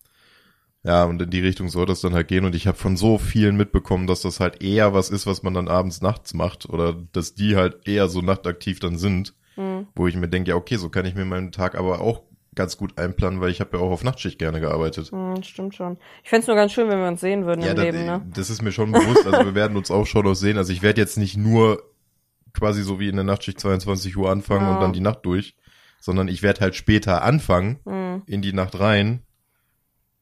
Ja, 0.81 1.03
und 1.03 1.21
in 1.21 1.29
die 1.29 1.41
Richtung 1.41 1.67
soll 1.67 1.85
das 1.85 1.99
dann 2.01 2.13
halt 2.13 2.29
gehen. 2.29 2.45
Und 2.45 2.55
ich 2.55 2.65
habe 2.65 2.77
von 2.77 2.95
so 2.95 3.17
vielen 3.17 3.57
mitbekommen, 3.57 4.07
dass 4.07 4.21
das 4.21 4.39
halt 4.39 4.63
eher 4.63 4.93
was 4.93 5.09
ist, 5.09 5.27
was 5.27 5.43
man 5.43 5.53
dann 5.53 5.67
abends 5.67 6.01
nachts 6.01 6.33
macht. 6.33 6.69
Oder 6.69 6.95
dass 7.11 7.35
die 7.35 7.57
halt 7.57 7.85
eher 7.85 8.07
so 8.07 8.21
nachtaktiv 8.21 8.79
dann 8.79 8.97
sind. 8.97 9.35
Hm. 9.55 9.87
Wo 9.93 10.07
ich 10.07 10.15
mir 10.15 10.29
denke, 10.29 10.51
ja, 10.51 10.55
okay, 10.55 10.77
so 10.77 10.89
kann 10.89 11.05
ich 11.05 11.15
mir 11.15 11.25
meinen 11.25 11.51
Tag 11.51 11.75
aber 11.75 11.99
auch 11.99 12.21
ganz 12.55 12.77
gut 12.77 12.97
einplanen, 12.97 13.41
weil 13.41 13.51
ich 13.51 13.61
habe 13.61 13.77
ja 13.77 13.83
auch 13.83 13.91
auf 13.91 14.03
Nachtschicht 14.03 14.39
gerne 14.39 14.59
gearbeitet. 14.59 15.11
Hm, 15.11 15.43
stimmt 15.43 15.75
schon. 15.75 15.97
Ich 16.23 16.29
fänd's 16.29 16.47
nur 16.47 16.55
ganz 16.55 16.73
schön, 16.73 16.89
wenn 16.89 16.99
wir 16.99 17.07
uns 17.07 17.21
sehen 17.21 17.45
würden 17.45 17.61
Ja, 17.61 17.71
im 17.71 17.75
das, 17.75 17.85
Leben, 17.85 18.05
ne? 18.05 18.21
das 18.33 18.49
ist 18.49 18.61
mir 18.61 18.71
schon 18.71 18.91
bewusst. 18.91 19.25
Also 19.25 19.45
wir 19.45 19.55
werden 19.55 19.77
uns 19.77 19.91
auch 19.91 20.05
schon 20.05 20.25
noch 20.25 20.33
sehen. 20.33 20.57
Also 20.57 20.73
ich 20.73 20.81
werde 20.81 20.99
jetzt 20.99 21.17
nicht 21.17 21.37
nur 21.37 21.81
quasi 22.53 22.81
so 22.83 22.99
wie 22.99 23.09
in 23.09 23.15
der 23.15 23.25
Nachtschicht 23.25 23.59
22 23.59 24.15
Uhr 24.17 24.29
anfangen 24.29 24.65
Ja. 24.67 24.73
und 24.73 24.79
dann 24.81 24.93
die 24.93 24.99
Nacht 25.01 25.19
durch, 25.25 25.55
sondern 25.99 26.27
ich 26.27 26.41
werde 26.43 26.61
halt 26.61 26.75
später 26.75 27.21
anfangen 27.23 27.79
Hm. 27.85 28.23
in 28.25 28.41
die 28.41 28.53
Nacht 28.53 28.79
rein, 28.79 29.23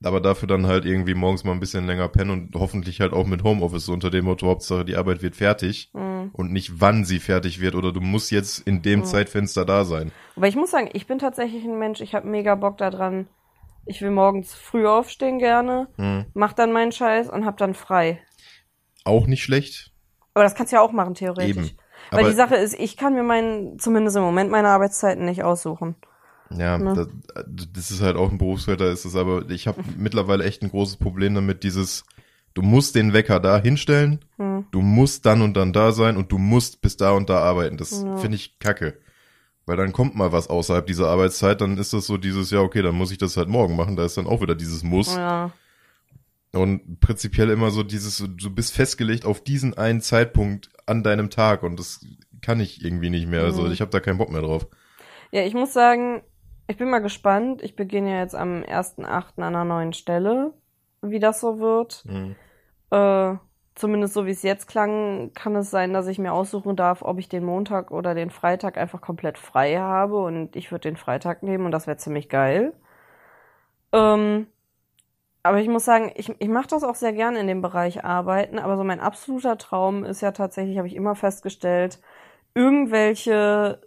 aber 0.03 0.21
dafür 0.21 0.47
dann 0.47 0.67
halt 0.67 0.85
irgendwie 0.85 1.13
morgens 1.15 1.43
mal 1.43 1.53
ein 1.53 1.59
bisschen 1.59 1.87
länger 1.87 2.07
pennen 2.07 2.29
und 2.31 2.55
hoffentlich 2.55 3.01
halt 3.01 3.13
auch 3.13 3.25
mit 3.25 3.43
Homeoffice 3.43 3.85
so 3.85 3.93
unter 3.93 4.09
dem 4.11 4.25
Motto, 4.25 4.47
Hauptsache 4.47 4.85
die 4.85 4.95
Arbeit 4.95 5.21
wird 5.21 5.35
fertig 5.35 5.89
Hm. 5.93 6.29
und 6.33 6.51
nicht 6.51 6.79
wann 6.81 7.05
sie 7.05 7.19
fertig 7.19 7.59
wird 7.61 7.75
oder 7.75 7.91
du 7.91 8.01
musst 8.01 8.31
jetzt 8.31 8.59
in 8.67 8.81
dem 8.81 8.99
Ja. 9.01 9.05
Zeitfenster 9.05 9.65
da 9.65 9.85
sein. 9.85 10.11
Aber 10.35 10.47
ich 10.47 10.55
muss 10.55 10.71
sagen, 10.71 10.89
ich 10.93 11.07
bin 11.07 11.19
tatsächlich 11.19 11.63
ein 11.63 11.79
Mensch, 11.79 12.01
ich 12.01 12.13
habe 12.13 12.27
mega 12.27 12.55
Bock 12.55 12.77
daran. 12.77 13.27
Ich 13.89 14.01
will 14.01 14.11
morgens 14.11 14.53
früh 14.53 14.85
aufstehen 14.85 15.39
gerne, 15.39 15.87
Hm. 15.95 16.25
mach 16.33 16.53
dann 16.53 16.73
meinen 16.73 16.91
Scheiß 16.91 17.29
und 17.29 17.45
hab 17.45 17.57
dann 17.57 17.73
frei. 17.73 18.19
Auch 19.05 19.25
nicht 19.27 19.41
schlecht. 19.43 19.93
Aber 20.33 20.43
das 20.43 20.53
kannst 20.53 20.73
du 20.73 20.75
ja 20.75 20.81
auch 20.81 20.91
machen, 20.91 21.15
theoretisch. 21.15 21.49
Eben. 21.69 21.77
Weil 22.11 22.21
Aber- 22.21 22.29
die 22.29 22.35
Sache 22.35 22.55
ist, 22.55 22.73
ich 22.79 22.97
kann 22.97 23.13
mir 23.13 23.23
meinen, 23.23 23.79
zumindest 23.79 24.15
im 24.17 24.23
Moment, 24.23 24.49
meine 24.51 24.69
Arbeitszeiten 24.69 25.25
nicht 25.25 25.43
aussuchen. 25.43 25.95
Ja, 26.49 26.77
Ne? 26.77 26.93
das, 26.93 27.07
das 27.73 27.91
ist 27.91 28.01
halt 28.01 28.15
auch 28.15 28.31
ein 28.31 28.37
Berufsfeld, 28.37 28.79
da 28.79 28.89
ist 28.89 29.03
es 29.05 29.15
aber, 29.15 29.49
ich 29.49 29.67
habe 29.67 29.81
mittlerweile 29.97 30.45
echt 30.45 30.61
ein 30.63 30.69
großes 30.69 30.95
Problem 30.97 31.35
damit, 31.35 31.63
dieses, 31.63 32.05
du 32.53 32.61
musst 32.61 32.95
den 32.95 33.11
Wecker 33.13 33.39
da 33.41 33.57
hinstellen, 33.59 34.23
Hm. 34.37 34.65
du 34.71 34.81
musst 34.81 35.25
dann 35.25 35.41
und 35.41 35.57
dann 35.57 35.73
da 35.73 35.91
sein 35.91 36.15
und 36.15 36.31
du 36.31 36.37
musst 36.37 36.81
bis 36.81 36.95
da 36.95 37.11
und 37.11 37.29
da 37.29 37.39
arbeiten. 37.39 37.77
Das 37.77 38.01
Ja. 38.03 38.15
finde 38.17 38.35
ich 38.37 38.59
kacke. 38.59 38.97
Weil 39.65 39.75
dann 39.75 39.91
kommt 39.91 40.15
mal 40.15 40.31
was 40.31 40.49
außerhalb 40.49 40.87
dieser 40.87 41.09
Arbeitszeit, 41.09 41.59
dann 41.59 41.77
ist 41.77 41.91
das 41.91 42.05
so 42.05 42.15
dieses, 42.15 42.51
ja, 42.51 42.61
okay, 42.61 42.81
dann 42.81 42.95
muss 42.95 43.11
ich 43.11 43.17
das 43.17 43.35
halt 43.35 43.49
morgen 43.49 43.75
machen, 43.75 43.97
da 43.97 44.05
ist 44.05 44.15
dann 44.15 44.25
auch 44.27 44.39
wieder 44.41 44.55
dieses 44.55 44.81
Muss. 44.83 45.13
Ja. 45.17 45.51
Und 46.57 46.99
prinzipiell 46.99 47.49
immer 47.49 47.69
so 47.71 47.83
dieses, 47.83 48.17
du 48.17 48.49
bist 48.53 48.73
festgelegt 48.73 49.25
auf 49.25 49.41
diesen 49.43 49.77
einen 49.77 50.01
Zeitpunkt 50.01 50.69
an 50.85 51.03
deinem 51.03 51.29
Tag 51.29 51.63
und 51.63 51.79
das 51.79 52.05
kann 52.41 52.59
ich 52.59 52.83
irgendwie 52.83 53.09
nicht 53.09 53.27
mehr. 53.27 53.43
Also 53.43 53.63
Mhm. 53.63 53.71
ich 53.71 53.81
habe 53.81 53.91
da 53.91 53.99
keinen 53.99 54.17
Bock 54.17 54.29
mehr 54.31 54.41
drauf. 54.41 54.67
ja, 55.31 55.41
ich 55.43 55.53
muss 55.53 55.73
sagen, 55.73 56.21
ich 56.67 56.77
bin 56.77 56.89
mal 56.89 56.99
gespannt. 56.99 57.61
Ich 57.61 57.75
beginne 57.75 58.11
ja 58.11 58.19
jetzt 58.21 58.35
am 58.35 58.63
1.8. 58.63 59.41
an 59.41 59.43
einer 59.55 59.65
neuen 59.65 59.93
Stelle, 59.93 60.53
wie 61.01 61.19
das 61.19 61.39
so 61.39 61.59
wird. 61.59 62.03
Mhm. 62.05 62.35
Äh, 62.91 63.35
zumindest 63.75 64.13
so 64.13 64.25
wie 64.25 64.31
es 64.31 64.41
jetzt 64.43 64.67
klang, 64.67 65.31
kann 65.33 65.55
es 65.55 65.69
sein, 65.69 65.93
dass 65.93 66.07
ich 66.07 66.17
mir 66.19 66.33
aussuchen 66.33 66.75
darf, 66.75 67.01
ob 67.03 67.19
ich 67.19 67.29
den 67.29 67.43
Montag 67.45 67.91
oder 67.91 68.15
den 68.15 68.29
Freitag 68.31 68.77
einfach 68.77 69.01
komplett 69.01 69.37
frei 69.37 69.77
habe 69.77 70.17
und 70.19 70.55
ich 70.55 70.71
würde 70.71 70.89
den 70.89 70.97
Freitag 70.97 71.43
nehmen 71.43 71.65
und 71.65 71.71
das 71.71 71.85
wäre 71.87 71.97
ziemlich 71.97 72.27
geil. 72.29 72.73
Ähm, 73.93 74.47
aber 75.43 75.59
ich 75.59 75.67
muss 75.69 75.85
sagen, 75.85 76.11
ich, 76.15 76.29
ich 76.39 76.49
mache 76.49 76.67
das 76.67 76.83
auch 76.83 76.95
sehr 76.95 77.13
gerne 77.13 77.39
in 77.39 77.47
dem 77.47 77.61
Bereich 77.61 78.03
arbeiten, 78.05 78.59
aber 78.59 78.77
so 78.77 78.83
mein 78.83 78.99
absoluter 78.99 79.57
Traum 79.57 80.03
ist 80.03 80.21
ja 80.21 80.31
tatsächlich, 80.31 80.77
habe 80.77 80.87
ich 80.87 80.95
immer 80.95 81.15
festgestellt, 81.15 82.01
irgendwelche, 82.55 83.81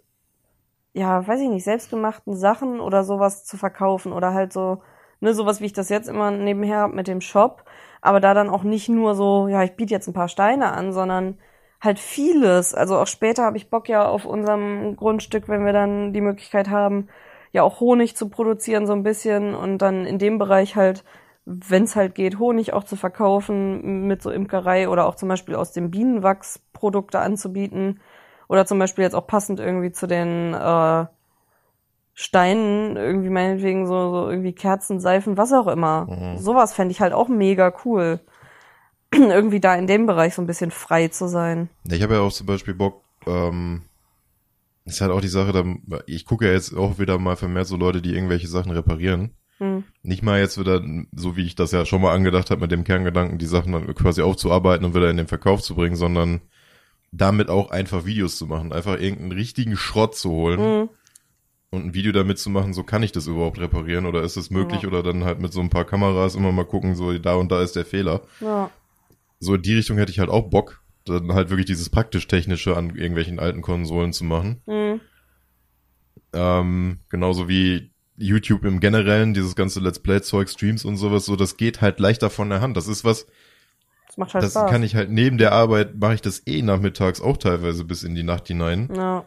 ja, 0.93 1.25
weiß 1.27 1.39
ich 1.41 1.49
nicht, 1.49 1.63
selbstgemachten 1.63 2.35
Sachen 2.35 2.79
oder 2.79 3.03
sowas 3.03 3.45
zu 3.45 3.57
verkaufen 3.57 4.13
oder 4.13 4.33
halt 4.33 4.53
so 4.53 4.81
Ne, 5.23 5.33
sowas 5.35 5.61
wie 5.61 5.65
ich 5.67 5.73
das 5.73 5.89
jetzt 5.89 6.09
immer 6.09 6.31
nebenher 6.31 6.79
hab 6.79 6.93
mit 6.93 7.07
dem 7.07 7.21
Shop. 7.21 7.63
Aber 8.01 8.19
da 8.19 8.33
dann 8.33 8.49
auch 8.49 8.63
nicht 8.63 8.89
nur 8.89 9.15
so, 9.15 9.47
ja, 9.47 9.63
ich 9.63 9.75
biete 9.75 9.93
jetzt 9.93 10.07
ein 10.07 10.13
paar 10.13 10.27
Steine 10.29 10.73
an, 10.73 10.93
sondern 10.93 11.37
halt 11.81 11.99
vieles. 11.99 12.73
Also 12.73 12.97
auch 12.97 13.07
später 13.07 13.43
habe 13.45 13.57
ich 13.57 13.69
Bock 13.69 13.87
ja 13.89 14.07
auf 14.07 14.25
unserem 14.25 14.95
Grundstück, 14.97 15.47
wenn 15.47 15.65
wir 15.65 15.73
dann 15.73 16.13
die 16.13 16.21
Möglichkeit 16.21 16.69
haben, 16.69 17.07
ja 17.51 17.63
auch 17.63 17.79
Honig 17.79 18.15
zu 18.15 18.29
produzieren 18.29 18.87
so 18.87 18.93
ein 18.93 19.03
bisschen 19.03 19.53
und 19.55 19.79
dann 19.79 20.05
in 20.05 20.17
dem 20.19 20.39
Bereich 20.39 20.75
halt, 20.75 21.03
wenn 21.45 21.83
es 21.83 21.95
halt 21.95 22.15
geht, 22.15 22.39
Honig 22.39 22.73
auch 22.73 22.83
zu 22.83 22.95
verkaufen 22.95 24.07
mit 24.07 24.21
so 24.21 24.29
Imkerei 24.29 24.89
oder 24.89 25.07
auch 25.07 25.15
zum 25.15 25.29
Beispiel 25.29 25.55
aus 25.55 25.71
dem 25.71 25.91
Bienenwachs 25.91 26.59
Produkte 26.73 27.19
anzubieten 27.19 27.99
oder 28.47 28.65
zum 28.65 28.79
Beispiel 28.79 29.03
jetzt 29.03 29.15
auch 29.15 29.27
passend 29.27 29.59
irgendwie 29.59 29.91
zu 29.91 30.07
den 30.07 30.53
äh, 30.53 31.05
Steinen, 32.13 32.97
irgendwie 32.97 33.29
meinetwegen 33.29 33.87
so, 33.87 34.11
so 34.11 34.29
irgendwie 34.29 34.53
Kerzen, 34.53 34.99
Seifen, 34.99 35.37
was 35.37 35.53
auch 35.53 35.67
immer. 35.67 36.05
Mhm. 36.05 36.37
Sowas 36.37 36.73
fände 36.73 36.91
ich 36.91 37.01
halt 37.01 37.13
auch 37.13 37.27
mega 37.27 37.73
cool. 37.85 38.19
irgendwie 39.13 39.59
da 39.59 39.75
in 39.75 39.87
dem 39.87 40.05
Bereich 40.05 40.35
so 40.35 40.41
ein 40.41 40.47
bisschen 40.47 40.71
frei 40.71 41.07
zu 41.07 41.27
sein. 41.27 41.69
Ja, 41.85 41.95
ich 41.95 42.03
habe 42.03 42.15
ja 42.15 42.21
auch 42.21 42.31
zum 42.31 42.47
Beispiel 42.47 42.73
Bock, 42.73 43.03
ähm, 43.25 43.83
ist 44.85 45.01
halt 45.01 45.11
auch 45.11 45.21
die 45.21 45.27
Sache, 45.27 45.51
da, 45.51 45.99
ich 46.05 46.25
gucke 46.25 46.45
ja 46.45 46.53
jetzt 46.53 46.75
auch 46.75 46.99
wieder 46.99 47.17
mal 47.17 47.35
vermehrt 47.35 47.67
so 47.67 47.77
Leute, 47.77 48.01
die 48.01 48.13
irgendwelche 48.13 48.47
Sachen 48.47 48.71
reparieren. 48.71 49.31
Hm. 49.61 49.83
Nicht 50.01 50.23
mal 50.23 50.39
jetzt 50.39 50.59
wieder, 50.59 50.81
so 51.15 51.37
wie 51.37 51.45
ich 51.45 51.53
das 51.53 51.71
ja 51.71 51.85
schon 51.85 52.01
mal 52.01 52.15
angedacht 52.15 52.49
habe, 52.49 52.61
mit 52.61 52.71
dem 52.71 52.83
Kerngedanken, 52.83 53.37
die 53.37 53.45
Sachen 53.45 53.71
dann 53.73 53.93
quasi 53.93 54.23
aufzuarbeiten 54.23 54.83
und 54.85 54.95
wieder 54.95 55.11
in 55.11 55.17
den 55.17 55.27
Verkauf 55.27 55.61
zu 55.61 55.75
bringen, 55.75 55.95
sondern 55.95 56.41
damit 57.11 57.49
auch 57.49 57.69
einfach 57.69 58.05
Videos 58.05 58.37
zu 58.37 58.47
machen, 58.47 58.73
einfach 58.73 58.99
irgendeinen 58.99 59.33
richtigen 59.33 59.77
Schrott 59.77 60.15
zu 60.15 60.31
holen 60.31 60.59
Hm. 60.59 60.89
und 61.69 61.85
ein 61.85 61.93
Video 61.93 62.11
damit 62.11 62.39
zu 62.39 62.49
machen, 62.49 62.73
so 62.73 62.83
kann 62.83 63.03
ich 63.03 63.11
das 63.11 63.27
überhaupt 63.27 63.59
reparieren 63.59 64.07
oder 64.07 64.23
ist 64.23 64.35
es 64.35 64.49
möglich 64.49 64.81
Ja. 64.81 64.87
oder 64.87 65.03
dann 65.03 65.25
halt 65.25 65.39
mit 65.39 65.53
so 65.53 65.61
ein 65.61 65.69
paar 65.69 65.85
Kameras 65.85 66.33
immer 66.33 66.51
mal 66.51 66.65
gucken, 66.65 66.95
so 66.95 67.15
da 67.19 67.35
und 67.35 67.51
da 67.51 67.61
ist 67.61 67.75
der 67.75 67.85
Fehler. 67.85 68.21
Ja. 68.39 68.71
So 69.39 69.53
in 69.55 69.61
die 69.61 69.75
Richtung 69.75 69.97
hätte 69.97 70.11
ich 70.11 70.17
halt 70.19 70.29
auch 70.29 70.49
Bock, 70.49 70.81
dann 71.05 71.33
halt 71.33 71.49
wirklich 71.51 71.67
dieses 71.67 71.89
praktisch-technische 71.89 72.75
an 72.75 72.95
irgendwelchen 72.95 73.37
alten 73.39 73.61
Konsolen 73.61 74.11
zu 74.11 74.23
machen. 74.23 74.61
Hm. 74.65 75.01
Ähm, 76.33 76.99
genauso 77.09 77.47
wie 77.49 77.90
YouTube 78.21 78.65
im 78.65 78.79
Generellen, 78.79 79.33
dieses 79.33 79.55
ganze 79.55 79.79
Let's 79.79 79.99
Play-Zeug, 79.99 80.49
Streams 80.49 80.85
und 80.85 80.97
sowas, 80.97 81.25
so, 81.25 81.35
das 81.35 81.57
geht 81.57 81.81
halt 81.81 81.99
leichter 81.99 82.29
von 82.29 82.49
der 82.49 82.61
Hand. 82.61 82.77
Das 82.77 82.87
ist 82.87 83.03
was, 83.03 83.27
Das 84.07 84.17
macht 84.17 84.33
halt 84.33 84.43
das 84.43 84.51
Spaß. 84.51 84.69
kann 84.71 84.83
ich 84.83 84.95
halt 84.95 85.09
neben 85.09 85.37
der 85.37 85.51
Arbeit, 85.51 85.95
mache 85.99 86.15
ich 86.15 86.21
das 86.21 86.45
eh 86.45 86.61
nachmittags 86.61 87.21
auch 87.21 87.37
teilweise 87.37 87.83
bis 87.83 88.03
in 88.03 88.15
die 88.15 88.23
Nacht 88.23 88.47
hinein. 88.47 88.89
ja. 88.95 89.25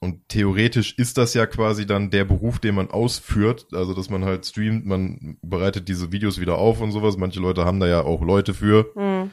Und 0.00 0.28
theoretisch 0.28 0.98
ist 0.98 1.16
das 1.16 1.32
ja 1.32 1.46
quasi 1.46 1.86
dann 1.86 2.10
der 2.10 2.26
Beruf, 2.26 2.58
den 2.58 2.74
man 2.74 2.90
ausführt. 2.90 3.68
Also, 3.72 3.94
dass 3.94 4.10
man 4.10 4.22
halt 4.22 4.44
streamt, 4.44 4.84
man 4.84 5.38
bereitet 5.40 5.88
diese 5.88 6.12
Videos 6.12 6.38
wieder 6.38 6.58
auf 6.58 6.82
und 6.82 6.92
sowas. 6.92 7.16
Manche 7.16 7.40
Leute 7.40 7.64
haben 7.64 7.80
da 7.80 7.86
ja 7.86 8.02
auch 8.02 8.20
Leute 8.20 8.52
für. 8.52 8.90
Hm. 8.94 9.30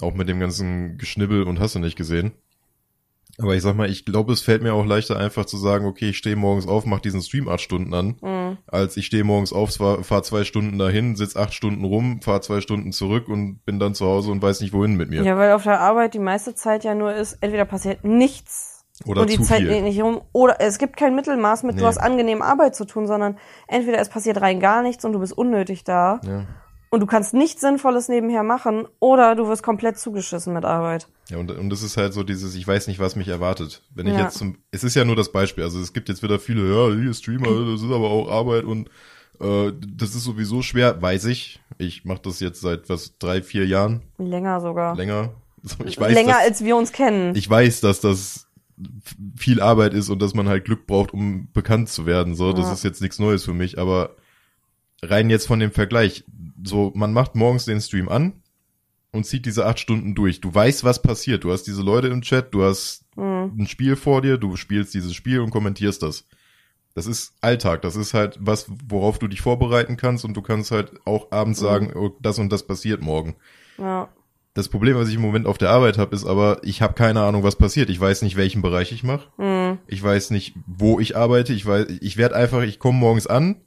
Auch 0.00 0.14
mit 0.14 0.28
dem 0.28 0.38
ganzen 0.38 0.96
Geschnibbel 0.96 1.42
und 1.42 1.58
hast 1.58 1.74
du 1.74 1.80
nicht 1.80 1.96
gesehen. 1.96 2.30
Aber 3.38 3.54
ich 3.54 3.62
sag 3.62 3.74
mal, 3.76 3.88
ich 3.88 4.04
glaube, 4.04 4.32
es 4.32 4.42
fällt 4.42 4.62
mir 4.62 4.74
auch 4.74 4.84
leichter 4.84 5.16
einfach 5.18 5.46
zu 5.46 5.56
sagen, 5.56 5.86
okay, 5.86 6.10
ich 6.10 6.18
stehe 6.18 6.36
morgens 6.36 6.68
auf, 6.68 6.84
mach 6.84 7.00
diesen 7.00 7.22
Stream 7.22 7.48
acht 7.48 7.60
Stunden 7.62 7.94
an, 7.94 8.16
Hm. 8.20 8.58
als 8.66 8.96
ich 8.98 9.06
stehe 9.06 9.24
morgens 9.24 9.52
auf, 9.52 9.70
fahr, 9.74 10.22
zwei 10.22 10.44
Stunden 10.44 10.78
dahin, 10.78 11.16
sitz 11.16 11.34
acht 11.34 11.54
Stunden 11.54 11.84
rum, 11.84 12.20
fahr 12.20 12.42
zwei 12.42 12.60
Stunden 12.60 12.92
zurück 12.92 13.28
und 13.28 13.64
bin 13.64 13.78
dann 13.78 13.94
zu 13.94 14.06
Hause 14.06 14.30
und 14.30 14.42
weiß 14.42 14.60
nicht 14.60 14.74
wohin 14.74 14.96
mit 14.96 15.08
mir. 15.10 15.22
Ja, 15.22 15.36
weil 15.38 15.52
auf 15.52 15.62
der 15.62 15.80
Arbeit 15.80 16.12
die 16.14 16.18
meiste 16.18 16.54
Zeit 16.54 16.84
ja 16.84 16.94
nur 16.94 17.14
ist, 17.14 17.38
entweder 17.40 17.64
passiert 17.64 18.04
nichts 18.04 18.84
Oder 19.06 19.22
und 19.22 19.30
die 19.30 19.40
Zeit 19.40 19.60
geht 19.60 19.82
nicht 19.82 20.02
rum, 20.02 20.20
oder 20.32 20.56
es 20.60 20.76
gibt 20.78 20.96
kein 20.98 21.14
Mittelmaß 21.14 21.62
mit, 21.62 21.76
Nee. 21.76 21.80
du 21.80 21.86
hast 21.86 21.98
angenehm 21.98 22.42
Arbeit 22.42 22.76
zu 22.76 22.84
tun, 22.84 23.06
sondern 23.06 23.38
entweder 23.66 23.98
es 23.98 24.10
passiert 24.10 24.40
rein 24.42 24.60
gar 24.60 24.82
nichts 24.82 25.04
und 25.06 25.12
du 25.14 25.18
bist 25.20 25.32
unnötig 25.36 25.84
da 25.84 26.20
Ja. 26.24 26.44
Und 26.92 27.00
du 27.00 27.06
kannst 27.06 27.32
nichts 27.32 27.62
Sinnvolles 27.62 28.08
nebenher 28.08 28.42
machen, 28.42 28.86
oder 29.00 29.34
du 29.34 29.48
wirst 29.48 29.62
komplett 29.62 29.98
zugeschissen 29.98 30.52
mit 30.52 30.64
Arbeit. 30.66 31.08
Ja, 31.30 31.38
und, 31.38 31.50
und 31.50 31.70
das 31.70 31.82
ist 31.82 31.96
halt 31.96 32.12
so 32.12 32.22
dieses, 32.22 32.54
ich 32.54 32.68
weiß 32.68 32.86
nicht, 32.86 33.00
was 33.00 33.16
mich 33.16 33.28
erwartet. 33.28 33.82
Wenn 33.94 34.06
ich 34.06 34.14
Ja. 34.16 34.24
jetzt 34.24 34.36
zum, 34.36 34.58
es 34.70 34.84
ist 34.84 34.94
ja 34.94 35.04
nur 35.06 35.16
das 35.16 35.32
Beispiel, 35.32 35.64
also 35.64 35.80
es 35.80 35.94
gibt 35.94 36.08
jetzt 36.10 36.22
wieder 36.22 36.38
viele, 36.38 36.62
ja, 36.68 36.94
hier 36.94 37.14
Streamer, 37.14 37.64
das 37.72 37.80
ist 37.82 37.90
aber 37.90 38.10
auch 38.10 38.30
Arbeit 38.30 38.64
und 38.64 38.90
äh, 39.40 39.72
das 39.96 40.14
ist 40.14 40.24
sowieso 40.24 40.60
schwer, 40.60 41.00
weiß 41.00 41.24
ich. 41.24 41.60
Ich 41.78 42.04
mache 42.04 42.20
das 42.22 42.40
jetzt 42.40 42.60
seit 42.60 42.88
was, 42.90 43.16
drei, 43.18 43.40
vier 43.42 43.66
Jahren, 43.66 44.02
Länger 44.18 44.60
sogar. 44.60 44.94
länger. 44.94 45.30
Ich 45.86 45.98
weiß, 45.98 46.12
Länger 46.12 46.32
dass, 46.34 46.42
als 46.42 46.64
wir 46.64 46.76
uns 46.76 46.92
kennen. 46.92 47.34
ich 47.34 47.48
weiß, 47.48 47.80
dass 47.80 48.00
das 48.00 48.48
viel 49.36 49.62
Arbeit 49.62 49.94
ist 49.94 50.10
und 50.10 50.20
dass 50.20 50.34
man 50.34 50.48
halt 50.48 50.64
Glück 50.66 50.86
braucht, 50.86 51.14
um 51.14 51.48
bekannt 51.52 51.88
zu 51.88 52.04
werden. 52.04 52.34
So, 52.34 52.52
das 52.52 52.66
Ja. 52.66 52.72
ist 52.74 52.84
jetzt 52.84 53.00
nichts 53.00 53.18
Neues 53.18 53.44
für 53.44 53.54
mich, 53.54 53.78
aber 53.78 54.16
rein 55.02 55.30
jetzt 55.30 55.46
von 55.46 55.58
dem 55.60 55.70
Vergleich. 55.70 56.24
So, 56.64 56.92
man 56.94 57.12
macht 57.12 57.34
morgens 57.34 57.64
den 57.64 57.80
Stream 57.80 58.08
an 58.08 58.32
und 59.10 59.26
zieht 59.26 59.46
diese 59.46 59.66
acht 59.66 59.78
Stunden 59.78 60.14
durch. 60.14 60.40
Du 60.40 60.54
weißt, 60.54 60.84
was 60.84 61.02
passiert. 61.02 61.44
Du 61.44 61.52
hast 61.52 61.64
diese 61.64 61.82
Leute 61.82 62.08
im 62.08 62.22
Chat, 62.22 62.52
du 62.54 62.62
hast 62.64 63.04
Hm. 63.16 63.52
ein 63.58 63.66
Spiel 63.66 63.96
vor 63.96 64.22
dir, 64.22 64.38
du 64.38 64.56
spielst 64.56 64.94
dieses 64.94 65.14
Spiel 65.14 65.40
und 65.40 65.50
kommentierst 65.50 66.02
das. 66.02 66.26
Das 66.94 67.06
ist 67.06 67.34
Alltag. 67.40 67.82
Das 67.82 67.96
ist 67.96 68.14
halt 68.14 68.38
was, 68.40 68.66
worauf 68.88 69.18
du 69.18 69.26
dich 69.28 69.40
vorbereiten 69.40 69.96
kannst 69.96 70.24
und 70.24 70.34
du 70.34 70.42
kannst 70.42 70.70
halt 70.70 70.92
auch 71.06 71.30
abends 71.32 71.60
Mhm. 71.60 71.64
sagen, 71.64 71.92
oh, 71.94 72.10
das 72.20 72.38
und 72.38 72.50
das 72.52 72.66
passiert 72.66 73.00
morgen. 73.02 73.34
Ja. 73.78 74.08
Das 74.54 74.68
Problem, 74.68 74.96
was 74.96 75.08
ich 75.08 75.14
im 75.14 75.22
Moment 75.22 75.46
auf 75.46 75.56
der 75.56 75.70
Arbeit 75.70 75.96
habe, 75.96 76.14
ist 76.14 76.26
aber, 76.26 76.60
ich 76.62 76.82
habe 76.82 76.92
keine 76.92 77.22
Ahnung, 77.22 77.42
was 77.42 77.56
passiert. 77.56 77.88
Ich 77.88 77.98
weiß 77.98 78.20
nicht, 78.20 78.36
welchen 78.36 78.60
Bereich 78.60 78.92
ich 78.92 79.02
mache. 79.02 79.26
Hm. 79.38 79.78
Ich 79.86 80.02
weiß 80.02 80.30
nicht, 80.30 80.54
wo 80.66 81.00
ich 81.00 81.16
arbeite. 81.16 81.54
Ich 81.54 81.64
weiß, 81.64 81.86
ich 82.02 82.18
werde 82.18 82.36
einfach, 82.36 82.60
ich 82.62 82.78
komme 82.78 82.98
morgens 82.98 83.26
an, 83.26 83.62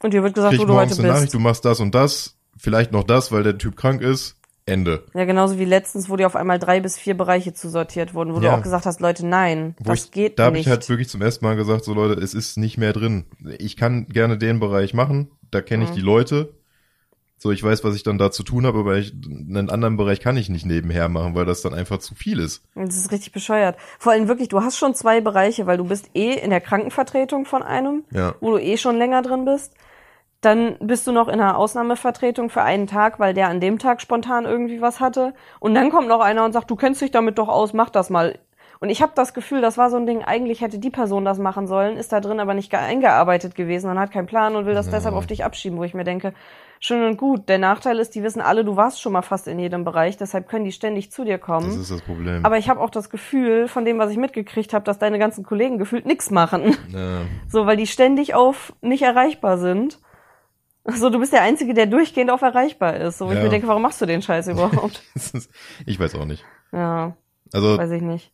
Und 0.00 0.14
dir 0.14 0.22
wird 0.22 0.34
gesagt, 0.34 0.56
wo 0.56 0.64
du 0.64 0.74
heute 0.74 0.94
eine 0.96 1.08
Nachricht, 1.08 1.24
bist. 1.24 1.34
du 1.34 1.40
machst 1.40 1.64
das 1.64 1.80
und 1.80 1.92
das, 1.96 2.37
vielleicht 2.58 2.92
noch 2.92 3.04
das, 3.04 3.32
weil 3.32 3.42
der 3.42 3.56
Typ 3.58 3.76
krank 3.76 4.02
ist. 4.02 4.34
Ende. 4.66 5.02
Ja, 5.14 5.24
genauso 5.24 5.58
wie 5.58 5.64
letztens, 5.64 6.10
wo 6.10 6.16
dir 6.16 6.26
auf 6.26 6.36
einmal 6.36 6.58
drei 6.58 6.80
bis 6.80 6.98
vier 6.98 7.16
Bereiche 7.16 7.54
zusortiert 7.54 8.12
wurden, 8.12 8.34
wo 8.34 8.40
Ja. 8.40 8.50
du 8.50 8.58
auch 8.58 8.62
gesagt 8.62 8.84
hast, 8.84 9.00
Leute, 9.00 9.24
nein, 9.26 9.74
Wo 9.78 9.84
das 9.92 10.04
ich, 10.04 10.10
geht 10.10 10.38
da 10.38 10.44
habe 10.44 10.56
nicht. 10.56 10.66
ich 10.66 10.70
halt 10.70 10.86
wirklich 10.90 11.08
zum 11.08 11.22
ersten 11.22 11.42
Mal 11.46 11.56
gesagt, 11.56 11.84
so 11.84 11.94
Leute, 11.94 12.20
es 12.20 12.34
ist 12.34 12.58
nicht 12.58 12.76
mehr 12.76 12.92
drin. 12.92 13.24
Ich 13.58 13.78
kann 13.78 14.06
gerne 14.08 14.36
den 14.36 14.60
Bereich 14.60 14.92
machen, 14.92 15.30
da 15.50 15.62
kenne 15.62 15.84
ich 15.84 15.90
Mhm. 15.92 15.94
die 15.94 16.00
Leute. 16.02 16.52
So, 17.38 17.50
ich 17.50 17.62
weiß, 17.62 17.82
was 17.82 17.94
ich 17.94 18.02
dann 18.02 18.18
da 18.18 18.30
zu 18.30 18.42
tun 18.42 18.66
habe, 18.66 18.80
aber 18.80 18.96
ich, 18.98 19.14
einen 19.14 19.70
anderen 19.70 19.96
Bereich 19.96 20.20
kann 20.20 20.36
ich 20.36 20.50
nicht 20.50 20.66
nebenher 20.66 21.08
machen, 21.08 21.34
weil 21.34 21.46
das 21.46 21.62
dann 21.62 21.72
einfach 21.72 21.98
zu 22.00 22.14
viel 22.14 22.38
ist. 22.38 22.62
Das 22.74 22.94
ist 22.96 23.10
richtig 23.10 23.32
bescheuert. 23.32 23.78
Vor 23.98 24.12
allem 24.12 24.28
wirklich, 24.28 24.48
du 24.48 24.60
hast 24.60 24.76
schon 24.76 24.94
zwei 24.94 25.22
Bereiche, 25.22 25.66
weil 25.66 25.78
du 25.78 25.84
bist 25.84 26.10
eh 26.14 26.32
in 26.34 26.50
der 26.50 26.60
Krankenvertretung 26.60 27.46
von 27.46 27.62
einem, 27.62 28.04
Ja. 28.12 28.34
wo 28.40 28.50
du 28.50 28.58
eh 28.58 28.76
schon 28.76 28.98
länger 28.98 29.22
drin 29.22 29.46
bist. 29.46 29.72
Dann 30.40 30.76
bist 30.80 31.06
du 31.06 31.12
noch 31.12 31.26
in 31.26 31.34
einer 31.40 31.56
Ausnahmevertretung 31.58 32.48
für 32.48 32.62
einen 32.62 32.86
Tag, 32.86 33.18
weil 33.18 33.34
der 33.34 33.48
an 33.48 33.58
dem 33.60 33.78
Tag 33.78 34.00
spontan 34.00 34.44
irgendwie 34.44 34.80
was 34.80 35.00
hatte. 35.00 35.34
Und 35.58 35.74
dann 35.74 35.90
kommt 35.90 36.06
noch 36.08 36.20
einer 36.20 36.44
und 36.44 36.52
sagt, 36.52 36.70
du 36.70 36.76
kennst 36.76 37.00
dich 37.00 37.10
damit 37.10 37.38
doch 37.38 37.48
aus, 37.48 37.72
mach 37.72 37.90
das 37.90 38.08
mal. 38.08 38.38
Und 38.80 38.90
ich 38.90 39.02
habe 39.02 39.10
das 39.16 39.34
Gefühl, 39.34 39.60
das 39.60 39.76
war 39.76 39.90
so 39.90 39.96
ein 39.96 40.06
Ding, 40.06 40.22
eigentlich 40.22 40.60
hätte 40.60 40.78
die 40.78 40.90
Person 40.90 41.24
das 41.24 41.38
machen 41.38 41.66
sollen, 41.66 41.96
ist 41.96 42.12
da 42.12 42.20
drin 42.20 42.38
aber 42.38 42.54
nicht 42.54 42.70
ge- 42.70 42.78
eingearbeitet 42.78 43.56
gewesen 43.56 43.90
und 43.90 43.98
hat 43.98 44.12
keinen 44.12 44.28
Plan 44.28 44.54
und 44.54 44.66
will 44.66 44.74
das 44.74 44.88
deshalb 44.88 45.16
auf 45.16 45.26
dich 45.26 45.44
abschieben, 45.44 45.76
wo 45.78 45.82
ich 45.82 45.94
mir 45.94 46.04
denke, 46.04 46.32
schön 46.78 47.04
und 47.04 47.16
gut. 47.16 47.48
Der 47.48 47.58
Nachteil 47.58 47.98
ist, 47.98 48.14
die 48.14 48.22
wissen 48.22 48.40
alle, 48.40 48.64
du 48.64 48.76
warst 48.76 49.02
schon 49.02 49.12
mal 49.14 49.22
fast 49.22 49.48
in 49.48 49.58
jedem 49.58 49.82
Bereich, 49.82 50.16
deshalb 50.16 50.48
können 50.48 50.64
die 50.64 50.70
ständig 50.70 51.10
zu 51.10 51.24
dir 51.24 51.38
kommen. 51.38 51.66
Das 51.66 51.74
ist 51.74 51.90
das 51.90 52.02
Problem. 52.02 52.46
Aber 52.46 52.56
ich 52.56 52.70
habe 52.70 52.78
auch 52.78 52.90
das 52.90 53.10
Gefühl, 53.10 53.66
von 53.66 53.84
dem, 53.84 53.98
was 53.98 54.12
ich 54.12 54.16
mitgekriegt 54.16 54.72
habe, 54.72 54.84
dass 54.84 55.00
deine 55.00 55.18
ganzen 55.18 55.44
Kollegen 55.44 55.78
gefühlt 55.78 56.06
nix 56.06 56.30
machen. 56.30 56.76
ja. 56.90 57.22
So, 57.48 57.66
weil 57.66 57.76
die 57.78 57.88
ständig 57.88 58.34
auf 58.36 58.72
nicht 58.80 59.02
erreichbar 59.02 59.58
sind. 59.58 59.98
So, 60.96 61.10
du 61.10 61.18
bist 61.18 61.32
der 61.32 61.42
Einzige, 61.42 61.74
der 61.74 61.86
durchgehend 61.86 62.30
auf 62.30 62.42
erreichbar 62.42 62.96
ist. 62.96 63.18
So, 63.18 63.26
wo 63.26 63.30
ich 63.32 63.36
Ja. 63.36 63.44
mir 63.44 63.50
denke, 63.50 63.68
warum 63.68 63.82
machst 63.82 64.00
du 64.00 64.06
den 64.06 64.22
Scheiß 64.22 64.48
überhaupt? 64.48 65.02
Ich 65.86 66.00
weiß 66.00 66.14
auch 66.14 66.24
nicht. 66.24 66.44
ja, 66.72 67.16
Also, 67.52 67.76
weiß 67.78 67.90
ich 67.92 68.02
nicht. 68.02 68.32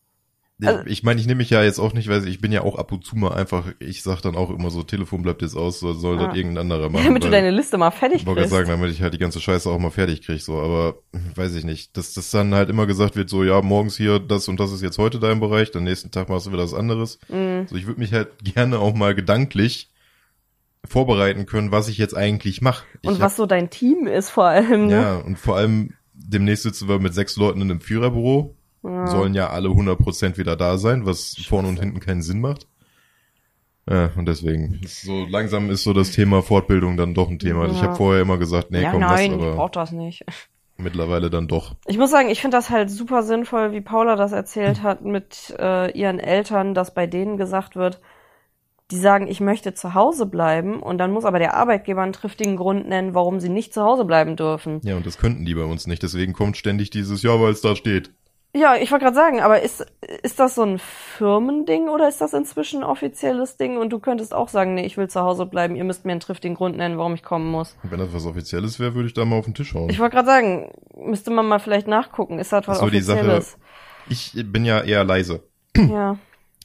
ich- 0.60 0.68
also- 0.68 0.84
ich 0.86 1.02
meine, 1.02 1.20
ich 1.20 1.26
nehme 1.26 1.38
mich 1.38 1.50
ja 1.50 1.64
jetzt 1.64 1.80
auch 1.80 1.92
nicht, 1.94 2.08
weil 2.08 2.26
ich 2.28 2.40
bin 2.40 2.52
ja 2.52 2.62
auch 2.62 2.76
ab 2.78 2.92
und 2.92 3.04
zu 3.04 3.16
mal 3.16 3.32
einfach, 3.34 3.64
ich 3.80 4.02
sag 4.04 4.20
dann 4.22 4.36
auch 4.36 4.50
immer 4.50 4.70
so, 4.70 4.84
Telefon 4.84 5.22
bleibt 5.22 5.42
jetzt 5.42 5.56
aus, 5.56 5.80
soll, 5.80 5.94
soll 5.96 6.16
Ah. 6.20 6.26
das 6.28 6.36
irgendein 6.36 6.70
anderer 6.70 6.90
machen. 6.90 7.04
Damit 7.06 7.24
du 7.24 7.30
deine 7.30 7.50
Liste 7.50 7.76
mal 7.76 7.90
fertig 7.90 8.24
Ich 8.24 8.32
kriegst. 8.32 8.50
sagen, 8.50 8.68
damit 8.68 8.92
ich 8.92 9.02
halt 9.02 9.14
die 9.14 9.18
ganze 9.18 9.40
Scheiße 9.40 9.68
auch 9.68 9.78
mal 9.80 9.90
fertig 9.90 10.22
krieg, 10.22 10.40
so, 10.40 10.60
aber 10.60 10.94
weiß 11.34 11.56
ich 11.56 11.64
nicht. 11.64 11.96
Dass 11.96 12.14
das 12.14 12.30
dann 12.30 12.54
halt 12.54 12.70
immer 12.70 12.86
gesagt 12.86 13.16
wird, 13.16 13.28
so, 13.30 13.42
ja, 13.42 13.60
morgens 13.62 13.96
hier, 13.96 14.20
das 14.20 14.46
und 14.48 14.60
das 14.60 14.70
ist 14.70 14.80
jetzt 14.82 14.98
heute 14.98 15.18
dein 15.18 15.40
Bereich, 15.40 15.72
dann 15.72 15.82
nächsten 15.84 16.12
Tag 16.12 16.28
machst 16.28 16.46
du 16.46 16.52
wieder 16.52 16.62
was 16.62 16.74
anderes. 16.74 17.18
Mhm. 17.28 17.66
So, 17.66 17.74
ich 17.74 17.86
würde 17.88 17.98
mich 18.00 18.12
halt 18.12 18.28
gerne 18.44 18.78
auch 18.78 18.94
mal 18.94 19.14
gedanklich 19.16 19.90
vorbereiten 20.86 21.46
können, 21.46 21.72
was 21.72 21.88
ich 21.88 21.98
jetzt 21.98 22.16
eigentlich 22.16 22.60
mache. 22.60 22.84
Und 23.04 23.20
was 23.20 23.36
so 23.36 23.46
dein 23.46 23.70
Team 23.70 24.06
ist 24.06 24.30
vor 24.30 24.44
allem, 24.44 24.86
ne? 24.86 24.92
Ja, 24.94 25.16
und 25.16 25.38
vor 25.38 25.56
allem 25.56 25.94
demnächst 26.12 26.62
sitzen 26.64 26.88
wir 26.88 26.98
mit 26.98 27.14
sechs 27.14 27.36
Leuten 27.36 27.60
in 27.60 27.70
einem 27.70 27.80
Viererbüro. 27.80 28.54
Ja. 28.82 29.06
Sollen 29.06 29.34
ja 29.34 29.48
alle 29.48 29.68
100% 29.70 30.36
wieder 30.36 30.56
da 30.56 30.76
sein, 30.76 31.06
was 31.06 31.36
vorne 31.48 31.68
und 31.68 31.80
hinten 31.80 32.00
keinen 32.00 32.20
Sinn 32.22 32.40
macht. 32.40 32.66
Ja, 33.88 34.10
und 34.16 34.26
deswegen, 34.26 34.80
so 34.86 35.24
langsam 35.26 35.70
ist 35.70 35.84
so 35.84 35.92
das 35.92 36.10
Thema 36.12 36.42
Fortbildung 36.42 36.96
dann 36.96 37.14
doch 37.14 37.28
ein 37.30 37.38
Thema. 37.38 37.66
Ich 37.66 37.76
Ja. 37.80 37.88
habe 37.88 37.96
vorher 37.96 38.22
immer 38.22 38.38
gesagt, 38.38 38.70
nee, 38.70 38.82
ja, 38.82 38.90
komm, 38.90 39.00
nein, 39.00 39.32
ich 39.32 39.42
aber 39.42 39.56
brauch 39.56 39.70
das 39.70 39.92
nicht. 39.92 40.24
mittlerweile 40.76 41.30
dann 41.30 41.48
doch. 41.48 41.76
Ich 41.86 41.98
muss 41.98 42.10
sagen, 42.10 42.28
ich 42.30 42.40
finde 42.40 42.56
das 42.56 42.70
halt 42.70 42.90
super 42.90 43.22
sinnvoll, 43.22 43.72
wie 43.72 43.80
Paula 43.80 44.16
das 44.16 44.32
erzählt 44.32 44.82
hat 44.82 45.02
mit 45.02 45.54
äh, 45.58 45.90
ihren 45.98 46.18
Eltern, 46.18 46.74
dass 46.74 46.94
bei 46.94 47.06
denen 47.06 47.36
gesagt 47.36 47.76
wird, 47.76 48.00
die 48.90 48.98
sagen, 48.98 49.26
ich 49.28 49.40
möchte 49.40 49.72
zu 49.74 49.94
Hause 49.94 50.26
bleiben 50.26 50.82
und 50.82 50.98
dann 50.98 51.10
muss 51.10 51.24
aber 51.24 51.38
der 51.38 51.54
Arbeitgeber 51.54 52.02
einen 52.02 52.12
triftigen 52.12 52.56
Grund 52.56 52.86
nennen, 52.88 53.14
warum 53.14 53.40
sie 53.40 53.48
nicht 53.48 53.72
zu 53.72 53.82
Hause 53.82 54.04
bleiben 54.04 54.36
dürfen. 54.36 54.80
Ja, 54.84 54.96
und 54.96 55.06
das 55.06 55.16
könnten 55.18 55.44
die 55.44 55.54
bei 55.54 55.64
uns 55.64 55.86
nicht. 55.86 56.02
Deswegen 56.02 56.32
kommt 56.34 56.56
ständig 56.56 56.90
dieses, 56.90 57.22
ja, 57.22 57.40
weil 57.40 57.52
es 57.52 57.62
da 57.62 57.74
steht. 57.76 58.12
Ja, 58.56 58.76
ich 58.76 58.92
wollte 58.92 59.06
gerade 59.06 59.16
sagen, 59.16 59.40
aber 59.40 59.62
ist, 59.62 59.84
ist 60.22 60.38
das 60.38 60.54
so 60.54 60.62
ein 60.62 60.78
Firmending 60.78 61.88
oder 61.88 62.08
ist 62.08 62.20
das 62.20 62.34
inzwischen 62.34 62.84
ein 62.84 62.88
offizielles 62.88 63.56
Ding 63.56 63.78
und 63.78 63.90
du 63.92 63.98
könntest 63.98 64.32
auch 64.32 64.48
sagen, 64.48 64.74
nee, 64.74 64.86
ich 64.86 64.96
will 64.96 65.08
zu 65.08 65.22
Hause 65.22 65.46
bleiben, 65.46 65.74
ihr 65.74 65.82
müsst 65.82 66.04
mir 66.04 66.12
einen 66.12 66.20
triftigen 66.20 66.54
Grund 66.54 66.76
nennen, 66.76 66.96
warum 66.96 67.14
ich 67.14 67.24
kommen 67.24 67.50
muss. 67.50 67.76
Wenn 67.82 67.98
das 67.98 68.12
was 68.14 68.26
Offizielles 68.26 68.78
wäre, 68.78 68.94
würde 68.94 69.08
ich 69.08 69.14
da 69.14 69.24
mal 69.24 69.38
auf 69.38 69.46
den 69.46 69.54
Tisch 69.54 69.74
hauen. 69.74 69.90
Ich 69.90 69.98
wollte 69.98 70.14
gerade 70.14 70.26
sagen, 70.28 70.70
müsste 70.96 71.32
man 71.32 71.46
mal 71.46 71.58
vielleicht 71.58 71.88
nachgucken, 71.88 72.38
ist 72.38 72.52
das 72.52 72.68
was 72.68 72.78
so 72.78 72.88
die 72.90 73.00
Sache- 73.00 73.18
Offizielles? 73.20 73.58
Ich 74.08 74.32
bin 74.52 74.64
ja 74.64 74.82
eher 74.82 75.02
leise. 75.02 75.42
Ja. 75.76 76.16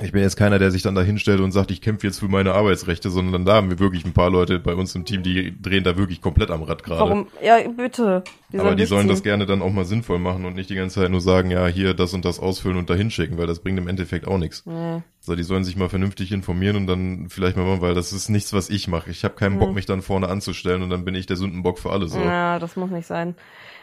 Ich 0.01 0.13
bin 0.13 0.21
jetzt 0.21 0.37
keiner, 0.37 0.59
der 0.59 0.71
sich 0.71 0.81
dann 0.81 0.95
da 0.95 1.01
hinstellt 1.01 1.41
und 1.41 1.51
sagt, 1.51 1.71
ich 1.71 1.81
kämpfe 1.81 2.07
jetzt 2.07 2.19
für 2.19 2.29
meine 2.29 2.53
Arbeitsrechte, 2.53 3.09
sondern 3.09 3.43
da 3.43 3.55
haben 3.55 3.69
wir 3.69 3.79
wirklich 3.79 4.05
ein 4.05 4.13
paar 4.13 4.29
Leute 4.29 4.57
bei 4.57 4.73
uns 4.73 4.95
im 4.95 5.03
Team, 5.03 5.23
die 5.23 5.53
drehen 5.61 5.83
da 5.83 5.97
wirklich 5.97 6.21
komplett 6.21 6.51
am 6.51 6.63
Rad 6.63 6.83
gerade. 6.83 7.01
Warum? 7.01 7.27
Ja, 7.43 7.57
bitte. 7.67 8.23
Die 8.53 8.59
Aber 8.59 8.75
die 8.75 8.85
sollen 8.85 9.09
das 9.09 9.17
durchziehen. 9.17 9.31
gerne 9.31 9.45
dann 9.45 9.61
auch 9.61 9.73
mal 9.73 9.83
sinnvoll 9.83 10.17
machen 10.17 10.45
und 10.45 10.55
nicht 10.55 10.69
die 10.69 10.75
ganze 10.75 11.01
Zeit 11.01 11.11
nur 11.11 11.19
sagen, 11.19 11.51
ja, 11.51 11.67
hier 11.67 11.93
das 11.93 12.13
und 12.13 12.23
das 12.23 12.39
ausfüllen 12.39 12.77
und 12.77 12.89
da 12.89 12.93
hinschicken, 12.93 13.37
weil 13.37 13.45
das 13.47 13.59
bringt 13.59 13.77
im 13.77 13.89
Endeffekt 13.89 14.25
auch 14.25 14.37
nichts. 14.37 14.65
Nee. 14.65 15.01
So, 15.19 15.35
die 15.35 15.43
sollen 15.43 15.65
sich 15.65 15.75
mal 15.75 15.89
vernünftig 15.89 16.31
informieren 16.31 16.77
und 16.77 16.87
dann 16.87 17.27
vielleicht 17.27 17.57
mal 17.57 17.65
machen, 17.65 17.81
weil 17.81 17.93
das 17.93 18.13
ist 18.13 18.29
nichts, 18.29 18.53
was 18.53 18.69
ich 18.69 18.87
mache. 18.87 19.11
Ich 19.11 19.25
habe 19.25 19.35
keinen 19.35 19.59
Bock, 19.59 19.73
mich 19.73 19.85
dann 19.85 20.01
vorne 20.01 20.29
anzustellen 20.29 20.81
und 20.81 20.91
dann 20.91 21.03
bin 21.03 21.13
ich 21.13 21.25
der 21.25 21.35
Sündenbock 21.35 21.77
für 21.77 21.91
alle 21.91 22.07
so. 22.07 22.19
Ja, 22.21 22.57
das 22.57 22.77
muss 22.77 22.89
nicht 22.89 23.05
sein. 23.05 23.35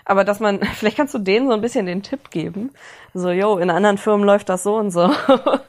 Aber 0.09 0.25
dass 0.25 0.41
man, 0.41 0.61
vielleicht 0.75 0.97
kannst 0.97 1.13
du 1.15 1.19
denen 1.19 1.49
so 1.49 1.53
ein 1.53 1.61
bisschen 1.61 1.85
den 1.85 2.03
Tipp 2.03 2.31
geben. 2.31 2.71
So, 3.13 3.31
yo, 3.31 3.59
in 3.59 3.69
anderen 3.71 3.99
Firmen 3.99 4.25
läuft 4.25 4.49
das 4.49 4.63
so 4.63 4.77
und 4.77 4.91
so. 4.91 5.11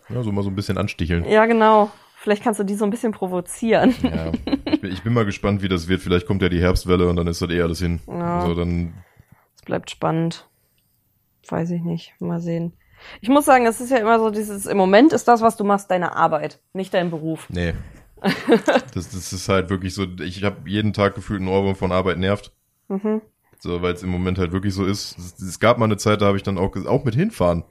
Ja, 0.09 0.23
so 0.23 0.31
mal 0.31 0.41
so 0.41 0.49
ein 0.49 0.55
bisschen 0.55 0.77
ansticheln. 0.77 1.25
ja, 1.25 1.45
genau. 1.47 1.91
Vielleicht 2.19 2.41
kannst 2.43 2.59
du 2.59 2.63
die 2.63 2.75
so 2.75 2.85
ein 2.85 2.91
bisschen 2.91 3.11
provozieren. 3.11 3.93
Ja, 4.01 4.31
ich 4.65 4.81
bin, 4.81 4.91
ich 4.91 5.03
bin 5.03 5.13
mal 5.13 5.25
gespannt, 5.25 5.61
wie 5.61 5.67
das 5.67 5.87
wird. 5.87 6.01
Vielleicht 6.01 6.25
kommt 6.25 6.41
ja 6.41 6.49
die 6.49 6.61
Herbstwelle 6.61 7.07
und 7.09 7.15
dann 7.17 7.27
ist 7.27 7.41
das 7.41 7.49
eh 7.49 7.61
alles 7.61 7.79
hin. 7.79 7.99
Ja. 8.07 8.39
Also 8.39 8.55
dann, 8.55 8.93
Es 9.55 9.63
bleibt 9.63 9.91
spannend. 9.91 10.47
Weiß 11.49 11.69
ich 11.71 11.81
nicht. 11.81 12.13
Mal 12.19 12.39
sehen. 12.39 12.73
Ich 13.21 13.29
muss 13.29 13.45
sagen, 13.45 13.65
es 13.65 13.79
ist 13.81 13.91
ja 13.91 13.97
immer 13.97 14.17
so 14.19 14.29
dieses, 14.29 14.65
im 14.65 14.77
Moment 14.77 15.13
ist 15.13 15.27
das, 15.27 15.41
was 15.41 15.57
du 15.57 15.63
machst, 15.63 15.91
deine 15.91 16.15
Arbeit, 16.15 16.59
nicht 16.73 16.93
dein 16.93 17.09
Beruf. 17.11 17.47
nee. 17.49 17.73
das, 18.95 19.11
das 19.11 19.31
ist 19.31 19.47
halt 19.47 19.69
wirklich 19.69 19.93
so, 19.93 20.05
ich 20.23 20.43
habe 20.43 20.67
jeden 20.67 20.91
Tag 20.91 21.13
gefühlt 21.13 21.39
einen 21.39 21.49
Ohrwurm 21.49 21.75
von 21.75 21.91
Arbeit 21.91 22.17
nervt. 22.17 22.51
Mhm. 22.87 23.21
So, 23.59 23.81
weil 23.81 23.93
es 23.93 24.03
im 24.03 24.09
Moment 24.09 24.37
halt 24.37 24.51
wirklich 24.51 24.73
so 24.73 24.85
ist. 24.85 25.17
Es, 25.17 25.39
es 25.41 25.59
gab 25.59 25.77
mal 25.77 25.85
eine 25.85 25.97
Zeit, 25.97 26.21
da 26.21 26.27
habe 26.27 26.37
ich 26.37 26.43
dann 26.43 26.57
auch, 26.57 26.75
auch 26.85 27.03
mit 27.03 27.15
hinfahren. 27.15 27.63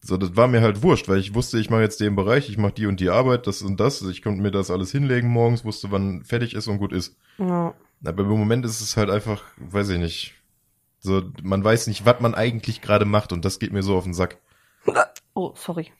So, 0.00 0.16
das 0.16 0.36
war 0.36 0.46
mir 0.46 0.60
halt 0.60 0.82
wurscht, 0.82 1.08
weil 1.08 1.18
ich 1.18 1.34
wusste, 1.34 1.58
ich 1.58 1.70
mache 1.70 1.80
jetzt 1.80 2.00
den 2.00 2.14
Bereich, 2.14 2.48
ich 2.48 2.58
mache 2.58 2.72
die 2.72 2.86
und 2.86 3.00
die 3.00 3.10
Arbeit, 3.10 3.46
das 3.46 3.62
und 3.62 3.80
das. 3.80 4.02
Ich 4.02 4.22
konnte 4.22 4.40
mir 4.40 4.50
das 4.50 4.70
alles 4.70 4.92
hinlegen 4.92 5.28
morgens, 5.28 5.64
wusste, 5.64 5.90
wann 5.90 6.22
fertig 6.22 6.54
ist 6.54 6.68
und 6.68 6.78
gut 6.78 6.92
ist. 6.92 7.16
Ja. 7.38 7.74
Aber 8.04 8.22
im 8.22 8.28
Moment 8.28 8.64
ist 8.64 8.80
es 8.80 8.96
halt 8.96 9.10
einfach, 9.10 9.42
weiß 9.56 9.88
ich 9.90 9.98
nicht. 9.98 10.34
So, 11.00 11.22
man 11.42 11.64
weiß 11.64 11.86
nicht, 11.86 12.04
was 12.04 12.20
man 12.20 12.34
eigentlich 12.34 12.82
gerade 12.82 13.04
macht 13.04 13.32
und 13.32 13.44
das 13.44 13.58
geht 13.58 13.72
mir 13.72 13.82
so 13.82 13.96
auf 13.96 14.04
den 14.04 14.14
Sack. 14.14 14.38
Oh, 15.34 15.52
sorry. 15.56 15.90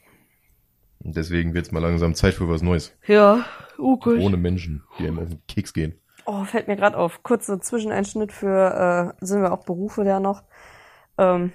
Deswegen 1.00 1.55
wird's 1.55 1.72
mal 1.72 1.81
langsam 1.81 2.14
Zeit 2.14 2.35
für 2.35 2.48
was 2.48 2.62
Neues. 2.62 2.96
Ja, 3.07 3.44
oh 3.79 3.96
gut. 3.96 4.18
Ohne 4.18 4.37
Menschen, 4.37 4.83
die 4.98 5.07
einem 5.07 5.18
auf 5.18 5.29
den 5.29 5.46
Keks 5.46 5.72
gehen. 5.72 5.94
Oh, 6.27 6.45
fällt 6.45 6.69
mir 6.69 6.77
gerade 6.77 6.97
auf. 6.97 7.23
Kurzer 7.23 7.61
Zwischeneinschnitt 7.61 8.33
für, 8.33 9.15
äh, 9.21 9.25
sind 9.25 9.43
wir 9.43 9.53
auch 9.53 9.65
Berufe 9.65 10.05
da 10.05 10.21
noch. 10.21 10.43
Ähm, 11.19 11.53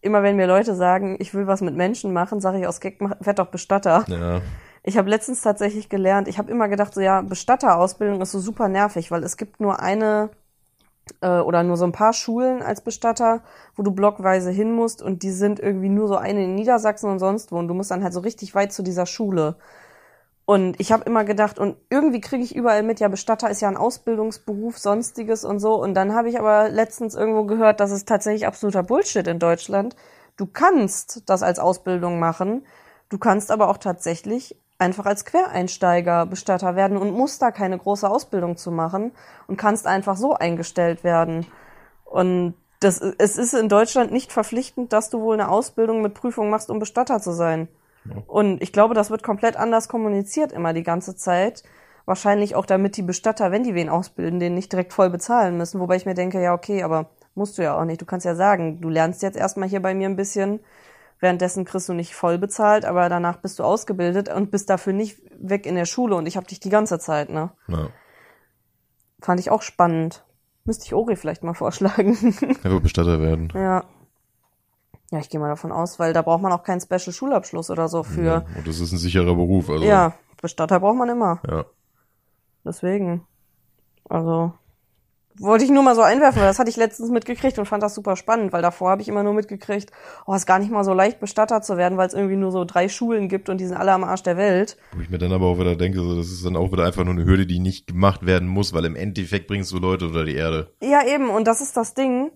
immer 0.00 0.22
wenn 0.22 0.36
mir 0.36 0.46
Leute 0.46 0.74
sagen, 0.74 1.16
ich 1.18 1.34
will 1.34 1.46
was 1.46 1.60
mit 1.62 1.74
Menschen 1.74 2.12
machen, 2.12 2.40
sage 2.40 2.60
ich 2.60 2.66
aus 2.66 2.80
Gag, 2.80 2.98
werd 3.00 3.38
doch 3.38 3.48
Bestatter. 3.48 4.04
Ja, 4.06 4.40
Ich 4.84 4.98
habe 4.98 5.08
letztens 5.08 5.40
tatsächlich 5.40 5.88
gelernt, 5.88 6.28
ich 6.28 6.38
habe 6.38 6.50
immer 6.50 6.68
gedacht, 6.68 6.92
so 6.92 7.00
ja, 7.00 7.22
Bestatterausbildung 7.22 8.20
ist 8.20 8.32
so 8.32 8.38
super 8.38 8.68
nervig, 8.68 9.10
weil 9.10 9.24
es 9.24 9.38
gibt 9.38 9.58
nur 9.58 9.80
eine 9.80 10.28
äh, 11.22 11.38
oder 11.38 11.62
nur 11.62 11.78
so 11.78 11.86
ein 11.86 11.92
paar 11.92 12.12
Schulen 12.12 12.62
als 12.62 12.82
Bestatter, 12.82 13.42
wo 13.76 13.82
du 13.82 13.92
blockweise 13.92 14.50
hin 14.50 14.72
musst 14.72 15.02
und 15.02 15.22
die 15.22 15.30
sind 15.30 15.58
irgendwie 15.58 15.88
nur 15.88 16.06
so 16.06 16.16
eine 16.16 16.44
in 16.44 16.54
Niedersachsen 16.54 17.10
und 17.10 17.18
sonst 17.18 17.50
wo 17.50 17.58
und 17.58 17.68
du 17.68 17.74
musst 17.74 17.90
dann 17.90 18.04
halt 18.04 18.12
so 18.12 18.20
richtig 18.20 18.54
weit 18.54 18.72
zu 18.72 18.82
dieser 18.82 19.06
Schule. 19.06 19.56
Und 20.46 20.78
ich 20.78 20.92
habe 20.92 21.04
immer 21.04 21.24
gedacht, 21.24 21.58
und 21.58 21.76
irgendwie 21.88 22.20
kriege 22.20 22.44
ich 22.44 22.54
überall 22.54 22.82
mit, 22.82 23.00
ja, 23.00 23.08
Bestatter 23.08 23.48
ist 23.48 23.62
ja 23.62 23.68
ein 23.68 23.78
Ausbildungsberuf, 23.78 24.78
sonstiges 24.78 25.44
und 25.44 25.58
so. 25.58 25.74
Und 25.80 25.94
dann 25.94 26.14
habe 26.14 26.28
ich 26.28 26.38
aber 26.38 26.68
letztens 26.68 27.14
irgendwo 27.14 27.44
gehört, 27.44 27.80
dass 27.80 27.90
es 27.90 28.04
tatsächlich 28.04 28.46
absoluter 28.46 28.82
Bullshit 28.82 29.26
in 29.26 29.38
Deutschland. 29.38 29.96
Du 30.36 30.46
kannst 30.46 31.22
das 31.26 31.42
als 31.42 31.58
Ausbildung 31.58 32.18
machen, 32.18 32.66
du 33.08 33.18
kannst 33.18 33.50
aber 33.50 33.68
auch 33.68 33.78
tatsächlich 33.78 34.56
einfach 34.78 35.06
als 35.06 35.24
Quereinsteiger 35.24 36.26
Bestatter 36.26 36.76
werden 36.76 36.96
und 36.96 37.12
musst 37.12 37.40
da 37.40 37.50
keine 37.50 37.78
große 37.78 38.08
Ausbildung 38.08 38.56
zu 38.56 38.70
machen 38.70 39.12
und 39.46 39.56
kannst 39.56 39.86
einfach 39.86 40.16
so 40.16 40.34
eingestellt 40.34 41.04
werden. 41.04 41.46
Und 42.04 42.54
das, 42.80 43.00
es 43.00 43.38
ist 43.38 43.54
in 43.54 43.68
Deutschland 43.68 44.12
nicht 44.12 44.32
verpflichtend, 44.32 44.92
dass 44.92 45.08
du 45.08 45.20
wohl 45.20 45.34
eine 45.34 45.48
Ausbildung 45.48 46.02
mit 46.02 46.14
Prüfung 46.14 46.50
machst, 46.50 46.68
um 46.68 46.80
Bestatter 46.80 47.20
zu 47.20 47.32
sein. 47.32 47.68
Und 48.26 48.62
ich 48.62 48.72
glaube, 48.72 48.94
das 48.94 49.10
wird 49.10 49.22
komplett 49.22 49.56
anders 49.56 49.88
kommuniziert 49.88 50.52
immer 50.52 50.72
die 50.72 50.82
ganze 50.82 51.16
Zeit. 51.16 51.62
Wahrscheinlich 52.06 52.54
auch 52.54 52.66
damit 52.66 52.96
die 52.96 53.02
Bestatter, 53.02 53.50
wenn 53.50 53.62
die 53.62 53.74
wen 53.74 53.88
ausbilden, 53.88 54.40
den 54.40 54.54
nicht 54.54 54.72
direkt 54.72 54.92
voll 54.92 55.10
bezahlen 55.10 55.56
müssen. 55.56 55.80
Wobei 55.80 55.96
ich 55.96 56.06
mir 56.06 56.14
denke, 56.14 56.42
ja, 56.42 56.52
okay, 56.52 56.82
aber 56.82 57.10
musst 57.34 57.56
du 57.56 57.62
ja 57.62 57.78
auch 57.78 57.84
nicht. 57.84 58.00
Du 58.00 58.06
kannst 58.06 58.26
ja 58.26 58.34
sagen, 58.34 58.80
du 58.80 58.88
lernst 58.88 59.22
jetzt 59.22 59.36
erstmal 59.36 59.68
hier 59.68 59.80
bei 59.80 59.94
mir 59.94 60.08
ein 60.08 60.16
bisschen. 60.16 60.60
Währenddessen 61.20 61.64
kriegst 61.64 61.88
du 61.88 61.94
nicht 61.94 62.14
voll 62.14 62.38
bezahlt, 62.38 62.84
aber 62.84 63.08
danach 63.08 63.38
bist 63.38 63.58
du 63.58 63.64
ausgebildet 63.64 64.28
und 64.28 64.50
bist 64.50 64.68
dafür 64.68 64.92
nicht 64.92 65.18
weg 65.38 65.64
in 65.64 65.74
der 65.74 65.86
Schule 65.86 66.16
und 66.16 66.26
ich 66.26 66.36
habe 66.36 66.46
dich 66.46 66.60
die 66.60 66.68
ganze 66.68 66.98
Zeit, 66.98 67.30
ne? 67.30 67.50
na. 67.66 67.88
Fand 69.20 69.40
ich 69.40 69.50
auch 69.50 69.62
spannend. 69.62 70.22
Müsste 70.64 70.84
ich 70.84 70.94
Ori 70.94 71.16
vielleicht 71.16 71.42
mal 71.42 71.54
vorschlagen. 71.54 72.16
Er 72.62 72.70
wird 72.70 72.82
Bestatter 72.82 73.20
werden. 73.20 73.50
ja. 73.54 73.84
Ja, 75.10 75.18
ich 75.18 75.28
gehe 75.28 75.38
mal 75.40 75.48
davon 75.48 75.70
aus, 75.72 75.98
weil 75.98 76.12
da 76.12 76.22
braucht 76.22 76.42
man 76.42 76.52
auch 76.52 76.62
keinen 76.62 76.80
Special-Schulabschluss 76.80 77.70
oder 77.70 77.88
so 77.88 78.02
für. 78.02 78.24
Ja, 78.24 78.44
und 78.56 78.66
das 78.66 78.80
ist 78.80 78.92
ein 78.92 78.98
sicherer 78.98 79.34
Beruf. 79.34 79.70
Also, 79.70 79.84
Ja, 79.84 80.14
Bestatter 80.40 80.80
braucht 80.80 80.96
man 80.96 81.08
immer. 81.08 81.40
ja. 81.48 81.64
Deswegen. 82.64 83.26
Also. 84.08 84.52
Wollte 85.40 85.64
ich 85.64 85.70
nur 85.72 85.82
mal 85.82 85.96
so 85.96 86.02
einwerfen, 86.02 86.40
weil 86.40 86.46
das 86.46 86.60
hatte 86.60 86.70
ich 86.70 86.76
letztens 86.76 87.10
mitgekriegt 87.10 87.58
und 87.58 87.66
fand 87.66 87.82
das 87.82 87.96
super 87.96 88.14
spannend, 88.14 88.52
weil 88.52 88.62
davor 88.62 88.90
habe 88.90 89.02
ich 89.02 89.08
immer 89.08 89.24
nur 89.24 89.32
mitgekriegt, 89.34 89.90
oh, 90.26 90.34
ist 90.34 90.46
gar 90.46 90.60
nicht 90.60 90.70
mal 90.70 90.84
so 90.84 90.94
leicht, 90.94 91.18
Bestatter 91.18 91.60
zu 91.60 91.76
werden, 91.76 91.98
weil 91.98 92.06
es 92.06 92.14
irgendwie 92.14 92.36
nur 92.36 92.52
so 92.52 92.64
drei 92.64 92.88
Schulen 92.88 93.28
gibt 93.28 93.48
und 93.48 93.58
die 93.58 93.66
sind 93.66 93.76
alle 93.76 93.90
am 93.90 94.04
Arsch 94.04 94.22
der 94.22 94.36
Welt. 94.36 94.76
Wo 94.92 95.00
ich 95.00 95.10
mir 95.10 95.18
dann 95.18 95.32
aber 95.32 95.46
auch 95.46 95.58
wieder 95.58 95.74
denke, 95.74 95.98
so, 95.98 96.14
das 96.14 96.28
ist 96.28 96.46
dann 96.46 96.54
auch 96.54 96.70
wieder 96.70 96.84
einfach 96.86 97.02
nur 97.02 97.14
eine 97.14 97.24
Hürde, 97.24 97.46
die 97.48 97.58
nicht 97.58 97.88
gemacht 97.88 98.24
werden 98.26 98.46
muss, 98.46 98.72
weil 98.74 98.84
im 98.84 98.94
Endeffekt 98.94 99.48
bringst 99.48 99.72
du 99.72 99.78
Leute 99.78 100.06
unter 100.06 100.24
die 100.24 100.36
Erde. 100.36 100.72
Ja, 100.80 101.04
eben, 101.04 101.28
und 101.30 101.48
das 101.48 101.60
ist 101.60 101.76
das 101.76 101.94
Ding, 101.94 102.30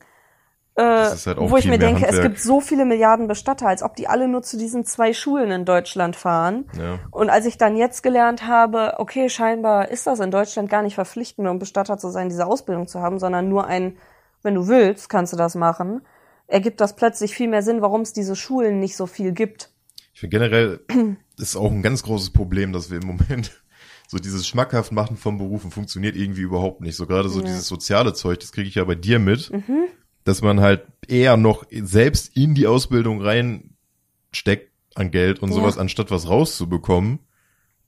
halt 0.82 1.38
auch 1.38 1.50
wo 1.50 1.56
ich 1.56 1.66
mir 1.66 1.78
denke, 1.78 2.02
es 2.02 2.08
Handwerk. 2.12 2.22
gibt 2.32 2.40
so 2.40 2.60
viele 2.60 2.84
Milliarden 2.84 3.26
Bestatter, 3.28 3.66
als 3.68 3.82
ob 3.82 3.96
die 3.96 4.06
alle 4.08 4.28
nur 4.28 4.42
zu 4.42 4.56
diesen 4.56 4.84
zwei 4.84 5.12
Schulen 5.12 5.50
in 5.50 5.64
Deutschland 5.64 6.14
fahren. 6.16 6.66
Ja. 6.78 6.98
Und 7.10 7.30
als 7.30 7.46
ich 7.46 7.58
dann 7.58 7.76
jetzt 7.76 8.02
gelernt 8.02 8.46
habe, 8.46 8.94
okay, 8.98 9.28
scheinbar 9.28 9.88
ist 9.90 10.06
das 10.06 10.20
in 10.20 10.30
Deutschland 10.30 10.70
gar 10.70 10.82
nicht 10.82 10.94
verpflichtend, 10.94 11.48
um 11.48 11.58
Bestatter 11.58 11.98
zu 11.98 12.10
sein, 12.10 12.28
diese 12.28 12.46
Ausbildung 12.46 12.86
zu 12.86 13.00
haben, 13.00 13.18
sondern 13.18 13.48
nur 13.48 13.66
ein, 13.66 13.96
wenn 14.42 14.54
du 14.54 14.68
willst, 14.68 15.08
kannst 15.08 15.32
du 15.32 15.36
das 15.36 15.54
machen, 15.54 16.02
ergibt 16.46 16.80
das 16.80 16.94
plötzlich 16.96 17.34
viel 17.34 17.48
mehr 17.48 17.62
Sinn, 17.62 17.82
warum 17.82 18.02
es 18.02 18.12
diese 18.12 18.36
Schulen 18.36 18.78
nicht 18.80 18.96
so 18.96 19.06
viel 19.06 19.32
gibt. 19.32 19.70
Ich 20.14 20.20
finde 20.20 20.38
generell 20.38 20.80
ist 21.38 21.56
auch 21.56 21.70
ein 21.70 21.82
ganz 21.82 22.02
großes 22.04 22.30
Problem, 22.30 22.72
dass 22.72 22.90
wir 22.90 23.00
im 23.00 23.06
Moment 23.06 23.62
so 24.06 24.18
dieses 24.18 24.46
schmackhaft 24.46 24.92
machen 24.92 25.16
von 25.16 25.38
Berufen 25.38 25.70
funktioniert 25.70 26.16
irgendwie 26.16 26.40
überhaupt 26.42 26.80
nicht. 26.80 26.96
So 26.96 27.06
gerade 27.06 27.28
so 27.28 27.40
Ja. 27.40 27.46
dieses 27.46 27.66
soziale 27.66 28.14
Zeug, 28.14 28.38
das 28.40 28.52
kriege 28.52 28.68
ich 28.68 28.76
ja 28.76 28.84
bei 28.84 28.94
dir 28.94 29.18
mit, 29.18 29.50
Mhm. 29.52 29.88
Dass 30.28 30.42
man 30.42 30.60
halt 30.60 30.82
eher 31.08 31.36
noch 31.36 31.64
selbst 31.70 32.36
in 32.36 32.54
die 32.54 32.66
Ausbildung 32.66 33.22
reinsteckt 33.22 34.70
an 34.94 35.10
Geld 35.10 35.40
und 35.40 35.48
Ja. 35.50 35.56
sowas, 35.56 35.78
anstatt 35.78 36.10
was 36.10 36.28
rauszubekommen. 36.28 37.20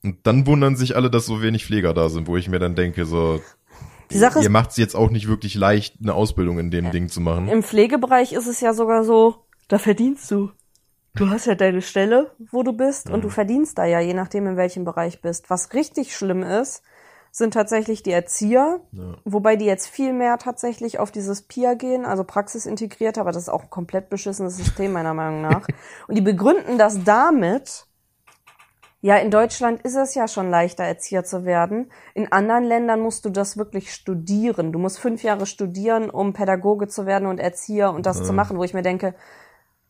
Und 0.03 0.19
dann 0.23 0.47
wundern 0.47 0.77
sich 0.77 0.97
alle, 0.97 1.11
dass 1.11 1.27
so 1.27 1.43
wenig 1.43 1.67
Pfleger 1.67 1.93
da 1.93 2.09
sind, 2.09 2.27
wo 2.27 2.37
ich 2.37 2.49
mir 2.49 2.59
dann 2.59 2.75
denke, 2.75 3.05
so, 3.05 3.41
Die 4.11 4.19
Sache 4.19 4.43
ihr 4.43 4.51
macht 4.51 4.71
es 4.71 4.77
jetzt 4.79 4.97
auch 4.97 5.11
nicht 5.11 5.29
wirklich 5.29 5.55
leicht, 5.55 5.97
eine 6.03 6.15
Ausbildung 6.15 6.59
in 6.59 6.71
dem 6.71 6.91
Ding 6.91 7.09
zu 7.09 7.21
machen. 7.21 7.49
im 7.49 7.63
Pflegebereich 7.63 8.33
ist 8.33 8.47
es 8.47 8.61
ja 8.61 8.73
sogar 8.73 9.05
so, 9.05 9.45
da 9.69 9.79
verdienst 9.79 10.31
du. 10.31 10.51
Du 11.17 11.29
hast 11.29 11.47
ja 11.47 11.55
deine 11.57 11.83
Stelle, 11.83 12.31
wo 12.51 12.63
du 12.63 12.73
bist, 12.73 13.11
und 13.11 13.23
du 13.25 13.29
verdienst 13.29 13.77
da 13.79 13.85
ja, 13.85 14.01
je 14.01 14.15
nachdem, 14.15 14.47
in 14.47 14.57
welchem 14.57 14.85
Bereich 14.85 15.21
bist. 15.21 15.51
Was 15.51 15.75
richtig 15.75 16.17
schlimm 16.17 16.43
ist, 16.43 16.83
sind 17.31 17.55
tatsächlich 17.55 18.03
die 18.03 18.11
Erzieher, 18.11 18.81
Ja. 18.93 19.17
wobei 19.25 19.57
die 19.57 19.65
jetzt 19.65 19.87
viel 19.87 20.13
mehr 20.13 20.39
tatsächlich 20.39 20.99
auf 20.99 21.11
dieses 21.11 21.43
PIA 21.43 21.75
gehen, 21.75 22.05
also 22.05 22.25
praxisintegriert, 22.25 23.19
aber 23.19 23.33
das 23.33 23.45
ist 23.45 23.49
auch 23.49 23.63
ein 23.63 23.71
komplett 23.71 24.11
beschissenes 24.11 24.57
System 24.57 24.93
meiner 24.93 25.15
Meinung 25.15 25.41
nach. 25.43 25.67
Und 26.09 26.17
die 26.17 26.23
begründen 26.23 26.77
das 26.79 27.05
damit, 27.05 27.87
ja, 29.03 29.17
in 29.17 29.31
Deutschland 29.31 29.81
ist 29.83 29.97
es 29.97 30.15
ja 30.15 30.29
schon 30.29 30.51
leichter, 30.51 30.85
Erzieher 30.85 31.25
zu 31.25 31.45
werden. 31.47 31.91
In 32.15 32.31
anderen 32.33 32.65
Ländern 32.65 33.01
musst 33.01 33.25
du 33.25 33.31
das 33.31 33.57
wirklich 33.57 33.95
studieren. 33.95 34.73
Du 34.73 34.79
musst 34.79 34.99
fünf 34.99 35.23
Jahre 35.23 35.47
studieren, 35.47 36.11
um 36.11 36.35
Pädagoge 36.35 36.87
zu 36.87 37.07
werden 37.07 37.27
und 37.27 37.41
Erzieher 37.41 37.93
und 37.93 38.05
das 38.05 38.23
zu 38.23 38.35
machen, 38.35 38.59
wo 38.59 38.65
ich 38.65 38.75
mir 38.75 38.83
denke, 38.83 39.15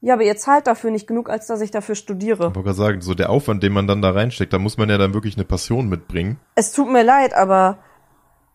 Ja, 0.03 0.15
aber 0.15 0.23
ihr 0.23 0.37
zahlt 0.37 0.67
dafür 0.67 0.91
nicht 0.91 1.07
genug, 1.07 1.29
als 1.29 1.47
dass 1.47 1.61
ich 1.61 1.71
dafür 1.71 1.95
studiere. 1.95 2.49
Ich 2.49 2.55
wollte 2.55 2.63
gerade 2.63 2.75
sagen, 2.75 3.01
so 3.03 3.13
der 3.15 3.29
Aufwand, 3.31 3.63
den 3.63 3.73
man 3.75 3.87
dann 3.87 4.01
da 4.01 4.11
reinsteckt, 4.13 4.53
da 4.53 4.59
muss 4.59 4.79
man 4.79 4.89
ja 4.89 4.97
dann 4.97 5.13
wirklich 5.13 5.37
eine 5.37 5.45
Passion 5.45 5.89
mitbringen. 5.91 6.39
Es 6.55 6.73
tut 6.73 6.91
mir 6.91 7.03
leid, 7.03 7.35
aber 7.35 7.79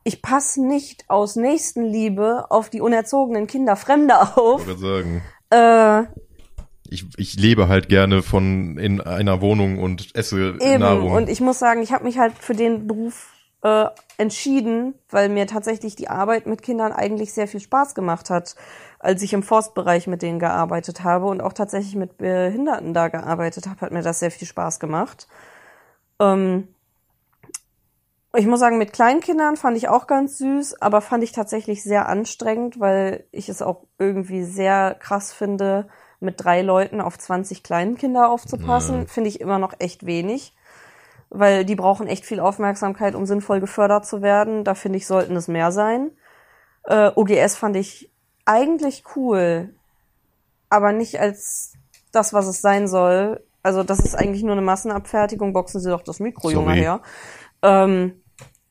ich 0.03 0.21
passe 0.23 0.65
nicht 0.65 1.05
aus 1.07 1.35
Nächstenliebe 1.35 2.45
auf 2.49 2.69
die 2.69 2.81
unerzogenen 2.81 3.45
Kinder 3.47 3.75
Fremder 3.75 4.37
auf. 4.37 4.61
Ich 4.61 4.67
wollte 4.67 4.81
sagen, 4.81 5.21
Äh, 5.51 6.03
ich, 6.89 7.05
ich 7.17 7.35
lebe 7.39 7.67
halt 7.67 7.89
gerne 7.89 8.21
von 8.23 8.77
in 8.77 9.01
einer 9.01 9.41
Wohnung 9.41 9.79
und 9.79 10.15
esse 10.15 10.55
Eben, 10.59 10.79
Nahrung. 10.81 11.11
und 11.11 11.29
ich 11.29 11.41
muss 11.41 11.59
sagen, 11.59 11.81
ich 11.81 11.91
habe 11.91 12.03
mich 12.03 12.17
halt 12.17 12.33
für 12.39 12.53
den 12.53 12.87
Beruf 12.87 13.33
äh, 13.63 13.85
entschieden, 14.17 14.93
weil 15.09 15.29
mir 15.29 15.47
tatsächlich 15.47 15.95
die 15.95 16.07
Arbeit 16.09 16.45
mit 16.45 16.61
Kindern 16.61 16.91
eigentlich 16.91 17.33
sehr 17.33 17.47
viel 17.47 17.59
Spaß 17.59 17.95
gemacht 17.95 18.29
hat, 18.29 18.55
als 18.99 19.21
ich 19.21 19.33
im 19.33 19.43
Forstbereich 19.43 20.07
mit 20.07 20.21
denen 20.21 20.39
gearbeitet 20.39 21.03
habe 21.03 21.25
und 21.25 21.41
auch 21.41 21.53
tatsächlich 21.53 21.95
mit 21.95 22.17
Behinderten 22.17 22.93
da 22.93 23.07
gearbeitet 23.07 23.67
habe, 23.67 23.81
hat 23.81 23.91
mir 23.91 24.01
das 24.01 24.19
sehr 24.19 24.31
viel 24.31 24.47
Spaß 24.47 24.79
gemacht. 24.79 25.27
Ähm, 26.19 26.67
ich 28.37 28.47
muss 28.47 28.59
sagen, 28.59 28.77
mit 28.77 28.91
Kleinkindern 28.91 29.55
fand 29.55 29.77
ich 29.77 29.87
auch 29.87 30.07
ganz 30.07 30.37
süß, 30.37 30.81
aber 30.81 31.01
fand 31.01 31.23
ich 31.23 31.31
tatsächlich 31.31 31.83
sehr 31.83 32.09
anstrengend, 32.09 32.79
weil 32.79 33.25
ich 33.31 33.47
es 33.47 33.61
auch 33.61 33.83
irgendwie 33.97 34.43
sehr 34.43 34.95
krass 34.99 35.31
finde, 35.31 35.87
mit 36.19 36.43
drei 36.43 36.61
Leuten 36.61 37.01
auf 37.01 37.17
20 37.17 37.63
Kleinkinder 37.63 38.29
aufzupassen, 38.29 39.01
Ja. 39.01 39.07
finde 39.07 39.29
ich 39.29 39.39
immer 39.39 39.59
noch 39.59 39.73
echt 39.79 40.05
wenig. 40.05 40.53
Weil 41.29 41.65
die 41.65 41.75
brauchen 41.75 42.07
echt 42.07 42.25
viel 42.25 42.39
Aufmerksamkeit, 42.39 43.15
um 43.15 43.25
sinnvoll 43.25 43.59
gefördert 43.59 44.05
zu 44.05 44.21
werden. 44.21 44.63
Da 44.63 44.75
finde 44.75 44.97
ich, 44.97 45.07
sollten 45.07 45.35
es 45.35 45.47
mehr 45.47 45.71
sein. 45.71 46.11
Äh, 46.83 47.11
OGS 47.15 47.55
fand 47.55 47.75
ich 47.75 48.11
eigentlich 48.45 49.03
cool, 49.15 49.73
aber 50.69 50.91
nicht 50.91 51.19
als 51.19 51.73
das, 52.11 52.33
was 52.33 52.47
es 52.47 52.61
sein 52.61 52.87
soll. 52.87 53.43
Also 53.63 53.83
das 53.83 53.99
ist 53.99 54.15
eigentlich 54.15 54.43
nur 54.43 54.53
eine 54.53 54.61
Massenabfertigung. 54.61 55.53
Boxen 55.53 55.81
Sie 55.81 55.89
doch 55.89 56.03
das 56.03 56.19
Mikro, 56.19 56.51
Junge, 56.51 56.73
her. 56.73 57.01
Ähm, 57.61 58.21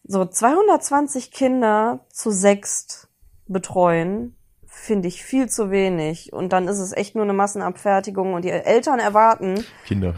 so 0.05 0.25
220 0.25 1.31
Kinder 1.31 2.07
zu 2.11 2.31
sechst 2.31 3.09
betreuen, 3.47 4.37
finde 4.67 5.09
ich 5.09 5.25
viel 5.25 5.49
zu 5.49 5.71
wenig. 5.71 6.33
Und 6.33 6.53
dann 6.53 6.69
ist 6.69 6.79
es 6.79 6.93
echt 6.93 7.15
nur 7.15 7.25
eine 7.25 7.33
Massenabfertigung 7.33 8.35
und 8.35 8.45
die 8.45 8.51
Eltern 8.51 8.99
erwarten, 8.99 9.65
Kinder. 9.87 10.15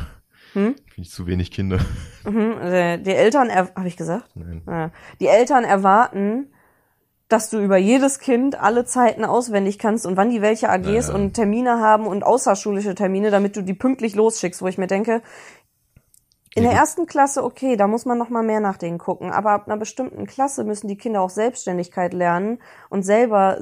Hm? 0.53 0.75
Finde 0.75 1.03
ich 1.03 1.11
zu 1.11 1.27
wenig 1.27 1.51
Kinder. 1.51 1.79
mhm, 2.25 2.59
äh, 2.61 2.99
die 2.99 3.13
Eltern, 3.13 3.49
er 3.49 3.75
habe 3.75 3.89
ich 3.89 3.97
gesagt? 3.97 4.31
Nein. 4.35 4.63
Ja. 4.67 4.91
Die 5.21 5.27
Eltern 5.27 5.65
erwarten, 5.65 6.53
dass 7.29 7.51
du 7.51 7.59
über 7.61 7.77
jedes 7.77 8.21
Kind 8.21 8.61
alle 8.61 8.85
Zeiten 8.85 9.25
auswendig 9.25 9.79
kannst 9.79 10.07
und 10.07 10.17
wann 10.17 10.31
die 10.31 10.43
welche 10.43 10.69
AGs 10.69 11.09
Ja. 11.09 11.15
und 11.15 11.35
Termine 11.35 11.81
haben 11.81 12.07
und 12.07 12.25
außerschulische 12.25 12.95
Termine, 12.95 13.31
damit 13.31 13.57
du 13.57 13.63
die 13.63 13.75
pünktlich 13.75 14.15
losschickst, 14.15 14.63
wo 14.63 14.69
ich 14.69 14.79
mir 14.79 14.87
denke, 14.87 15.23
in 16.55 16.63
der 16.63 16.73
ersten 16.73 17.05
Klasse, 17.05 17.45
okay, 17.45 17.77
da 17.77 17.87
muss 17.87 18.07
man 18.07 18.17
noch 18.17 18.31
mal 18.31 18.43
mehr 18.43 18.61
nach 18.61 18.79
denen 18.79 18.97
gucken, 18.97 19.31
aber 19.31 19.51
ab 19.51 19.67
einer 19.67 19.77
bestimmten 19.77 20.27
Klasse 20.27 20.65
müssen 20.65 20.89
die 20.89 20.97
Kinder 20.97 21.21
auch 21.21 21.29
Selbstständigkeit 21.29 22.15
lernen 22.15 22.61
und 22.89 23.03
selber 23.03 23.59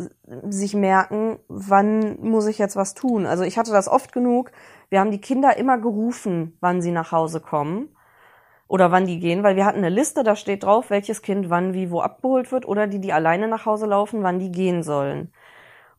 sich 0.48 0.74
merken, 0.74 1.40
wann 1.48 2.20
muss 2.20 2.46
ich 2.46 2.56
jetzt 2.58 2.76
was 2.76 2.94
tun. 2.94 3.26
Also 3.26 3.42
ich 3.42 3.58
hatte 3.58 3.72
das 3.72 3.88
oft 3.88 4.12
genug, 4.12 4.52
wir 4.90 5.00
haben 5.00 5.10
die 5.10 5.20
Kinder 5.20 5.56
immer 5.56 5.78
gerufen, 5.78 6.56
wann 6.60 6.82
sie 6.82 6.92
nach 6.92 7.10
Hause 7.10 7.40
kommen 7.40 7.88
oder 8.74 8.90
wann 8.90 9.06
die 9.06 9.20
gehen, 9.20 9.44
weil 9.44 9.54
wir 9.54 9.66
hatten 9.66 9.78
eine 9.78 9.88
Liste, 9.88 10.24
da 10.24 10.34
steht 10.34 10.64
drauf, 10.64 10.90
welches 10.90 11.22
Kind 11.22 11.48
wann 11.48 11.74
wie 11.74 11.92
wo 11.92 12.00
abgeholt 12.00 12.50
wird 12.50 12.66
oder 12.66 12.88
die, 12.88 12.98
die 12.98 13.12
alleine 13.12 13.46
nach 13.46 13.66
Hause 13.66 13.86
laufen, 13.86 14.24
wann 14.24 14.40
die 14.40 14.50
gehen 14.50 14.82
sollen. 14.82 15.32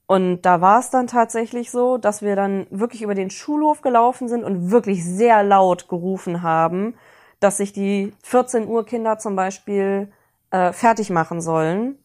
Und 0.07 0.41
da 0.41 0.59
war 0.59 0.79
es 0.79 0.89
dann 0.89 1.07
tatsächlich 1.07 1.71
so, 1.71 1.97
dass 1.97 2.21
wir 2.21 2.35
dann 2.35 2.67
wirklich 2.71 3.01
über 3.01 3.15
den 3.15 3.29
Schulhof 3.29 3.81
gelaufen 3.81 4.27
sind 4.27 4.43
und 4.43 4.71
wirklich 4.71 5.05
sehr 5.05 5.41
laut 5.41 5.87
gerufen 5.87 6.41
haben, 6.41 6.95
dass 7.39 7.55
sich 7.55 7.71
die 7.71 8.11
14 8.23 8.67
Uhr 8.67 8.85
Kinder 8.85 9.19
zum 9.19 9.37
Beispiel 9.37 10.11
äh, 10.51 10.73
fertig 10.73 11.09
machen 11.09 11.39
sollen, 11.39 11.97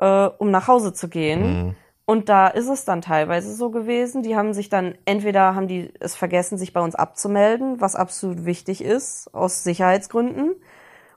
äh, 0.00 0.26
um 0.26 0.50
nach 0.50 0.66
Hause 0.66 0.92
zu 0.92 1.08
gehen. 1.08 1.42
Mhm. 1.42 1.76
Und 2.10 2.28
da 2.28 2.48
ist 2.48 2.68
es 2.68 2.84
dann 2.84 3.02
teilweise 3.02 3.54
so 3.54 3.70
gewesen, 3.70 4.24
die 4.24 4.34
haben 4.34 4.52
sich 4.52 4.68
dann, 4.68 4.96
entweder 5.04 5.54
haben 5.54 5.68
die 5.68 5.92
es 6.00 6.16
vergessen, 6.16 6.58
sich 6.58 6.72
bei 6.72 6.80
uns 6.80 6.96
abzumelden, 6.96 7.80
was 7.80 7.94
absolut 7.94 8.44
wichtig 8.44 8.82
ist, 8.82 9.32
aus 9.32 9.62
Sicherheitsgründen. 9.62 10.56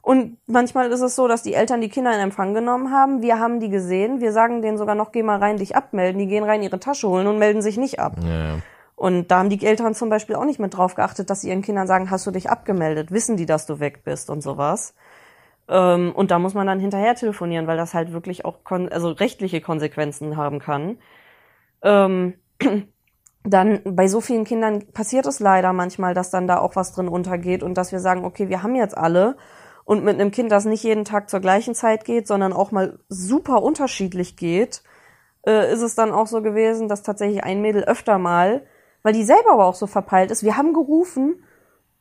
Und 0.04 0.38
manchmal 0.46 0.92
ist 0.92 1.02
es 1.02 1.16
so, 1.16 1.28
dass 1.28 1.42
die 1.42 1.56
Eltern 1.56 1.82
die 1.82 1.90
Kinder 1.90 2.14
in 2.14 2.20
Empfang 2.20 2.54
genommen 2.54 2.92
haben, 2.92 3.24
wir 3.24 3.40
haben 3.40 3.60
die 3.60 3.70
gesehen, 3.70 4.22
wir 4.22 4.32
sagen 4.34 4.62
denen 4.62 4.78
sogar 4.78 4.94
noch, 4.94 5.12
geh 5.12 5.24
mal 5.24 5.40
rein, 5.40 5.58
dich 5.58 5.76
abmelden, 5.76 6.20
die 6.20 6.28
gehen 6.28 6.44
rein, 6.44 6.62
ihre 6.62 6.80
Tasche 6.80 7.10
holen 7.10 7.26
und 7.26 7.40
melden 7.40 7.64
sich 7.64 7.78
nicht 7.78 8.00
ab. 8.00 8.18
Ja. 8.24 8.60
Und 8.96 9.32
da 9.32 9.40
haben 9.40 9.50
die 9.50 9.66
Eltern 9.66 9.96
zum 9.96 10.10
Beispiel 10.10 10.36
auch 10.36 10.46
nicht 10.46 10.60
mit 10.60 10.78
drauf 10.78 10.94
geachtet, 10.94 11.32
dass 11.32 11.42
sie 11.42 11.50
ihren 11.50 11.64
Kindern 11.64 11.88
sagen, 11.88 12.12
hast 12.12 12.28
du 12.28 12.30
dich 12.30 12.52
abgemeldet, 12.52 13.10
wissen 13.10 13.36
die, 13.36 13.48
dass 13.48 13.66
du 13.66 13.80
weg 13.80 14.04
bist 14.04 14.30
und 14.30 14.44
sowas. 14.44 14.94
Ähm, 15.68 16.12
und 16.14 16.32
da 16.32 16.40
muss 16.40 16.54
man 16.54 16.68
dann 16.68 16.80
hinterher 16.80 17.16
telefonieren, 17.16 17.68
weil 17.68 17.78
das 17.78 17.94
halt 17.94 18.12
wirklich 18.12 18.46
auch 18.46 18.60
also 18.70 19.10
rechtliche 19.10 19.62
Konsequenzen 19.62 20.38
haben 20.38 20.60
kann. 20.60 20.98
Ähm, 21.82 22.36
dann 23.44 23.82
bei 23.84 24.08
so 24.08 24.22
vielen 24.22 24.46
Kindern 24.46 24.86
passiert 24.94 25.26
es 25.26 25.40
leider 25.40 25.74
manchmal, 25.74 26.14
dass 26.14 26.32
dann 26.32 26.48
da 26.48 26.60
auch 26.60 26.76
was 26.76 26.94
drin 26.94 27.08
untergeht 27.08 27.64
und 27.64 27.78
dass 27.78 27.92
wir 27.92 28.00
sagen, 28.00 28.26
okay, 28.26 28.50
wir 28.50 28.64
haben 28.64 28.76
jetzt 28.76 28.98
alle 28.98 29.36
und 29.86 30.04
mit 30.04 30.16
einem 30.16 30.32
Kind, 30.32 30.52
das 30.52 30.66
nicht 30.66 30.84
jeden 30.84 31.06
Tag 31.06 31.30
zur 31.30 31.42
gleichen 31.42 31.76
Zeit 31.76 32.06
geht, 32.06 32.28
sondern 32.28 32.54
auch 32.54 32.72
mal 32.72 33.00
super 33.10 33.62
unterschiedlich 33.62 34.38
geht, 34.38 34.82
äh, 35.46 35.72
ist 35.72 35.82
es 35.82 35.96
dann 35.96 36.12
auch 36.12 36.28
so 36.28 36.42
gewesen, 36.42 36.88
dass 36.88 37.04
tatsächlich 37.04 37.44
ein 37.44 37.62
Mädel 37.62 37.84
öfter 37.84 38.18
mal, 38.18 38.66
weil 39.02 39.14
die 39.14 39.24
selber 39.24 39.52
aber 39.54 39.66
auch 39.66 39.76
so 39.76 39.88
verpeilt 39.88 40.32
ist, 40.32 40.44
wir 40.44 40.56
haben 40.56 40.74
gerufen 40.74 41.44